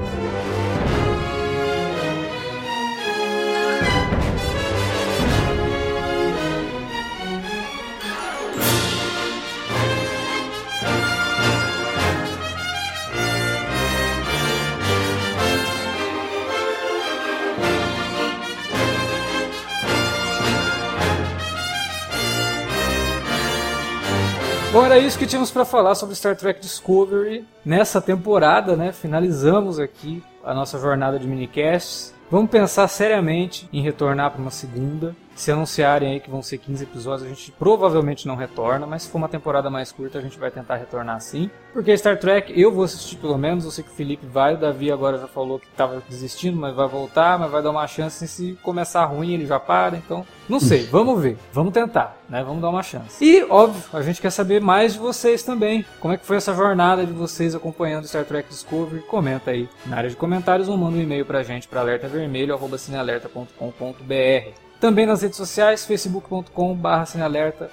Era 24.93 25.01
isso 25.01 25.17
que 25.17 25.25
tínhamos 25.25 25.49
para 25.49 25.65
falar 25.65 25.95
sobre 25.95 26.13
Star 26.13 26.35
Trek 26.35 26.61
Discovery 26.61 27.47
nessa 27.65 27.99
temporada, 27.99 28.75
né? 28.75 28.91
Finalizamos 28.91 29.79
aqui 29.79 30.21
a 30.43 30.53
nossa 30.53 30.77
jornada 30.77 31.17
de 31.17 31.27
minicasts. 31.27 32.13
Vamos 32.29 32.51
pensar 32.51 32.87
seriamente 32.87 33.67
em 33.73 33.81
retornar 33.81 34.29
para 34.29 34.39
uma 34.39 34.51
segunda. 34.51 35.15
Se 35.33 35.51
anunciarem 35.51 36.11
aí 36.11 36.19
que 36.19 36.29
vão 36.29 36.43
ser 36.43 36.59
15 36.59 36.83
episódios, 36.83 37.25
a 37.25 37.29
gente 37.29 37.51
provavelmente 37.53 38.27
não 38.27 38.35
retorna, 38.35 38.85
mas 38.85 39.01
se 39.01 39.09
for 39.09 39.17
uma 39.17 39.27
temporada 39.27 39.67
mais 39.67 39.91
curta, 39.91 40.19
a 40.19 40.21
gente 40.21 40.37
vai 40.37 40.51
tentar 40.51 40.75
retornar 40.75 41.19
sim. 41.21 41.49
Porque 41.73 41.97
Star 41.97 42.19
Trek 42.19 42.53
eu 42.59 42.71
vou 42.71 42.83
assistir 42.83 43.15
pelo 43.17 43.37
menos, 43.37 43.63
eu 43.65 43.71
sei 43.71 43.83
que 43.83 43.89
o 43.89 43.93
Felipe 43.93 44.27
vai, 44.27 44.53
o 44.53 44.57
Davi 44.57 44.91
agora 44.91 45.17
já 45.17 45.27
falou 45.27 45.59
que 45.59 45.65
estava 45.65 46.03
desistindo, 46.07 46.55
mas 46.55 46.75
vai 46.75 46.87
voltar, 46.87 47.39
mas 47.39 47.49
vai 47.49 47.63
dar 47.63 47.71
uma 47.71 47.87
chance 47.87 48.27
se 48.27 48.55
começar 48.61 49.05
ruim 49.05 49.33
ele 49.33 49.47
já 49.47 49.59
para, 49.59 49.97
então 49.97 50.23
não 50.47 50.59
sei, 50.59 50.85
vamos 50.85 51.19
ver, 51.19 51.35
vamos 51.51 51.73
tentar, 51.73 52.15
né? 52.29 52.43
Vamos 52.43 52.61
dar 52.61 52.69
uma 52.69 52.83
chance. 52.83 53.23
E 53.23 53.43
óbvio, 53.49 53.81
a 53.91 54.03
gente 54.03 54.21
quer 54.21 54.29
saber 54.29 54.61
mais 54.61 54.93
de 54.93 54.99
vocês 54.99 55.41
também. 55.41 55.83
Como 55.99 56.13
é 56.13 56.17
que 56.17 56.25
foi 56.25 56.37
essa 56.37 56.53
jornada 56.53 57.03
de 57.05 57.11
vocês 57.11 57.55
acompanhando 57.55 58.07
Star 58.07 58.25
Trek 58.25 58.47
Discovery? 58.49 59.01
Comenta 59.03 59.51
aí 59.51 59.69
na 59.85 59.97
área 59.97 60.09
de 60.09 60.15
comentários 60.15 60.69
ou 60.69 60.77
manda 60.77 60.97
um 60.97 61.01
e-mail 61.01 61.25
pra 61.25 61.41
gente 61.41 61.67
para 61.67 61.81
alertavermelho@cinealerta.com.br. 61.81 64.63
Também 64.83 65.05
nas 65.05 65.21
redes 65.21 65.37
sociais, 65.37 65.85
facebook.com.br 65.85 66.49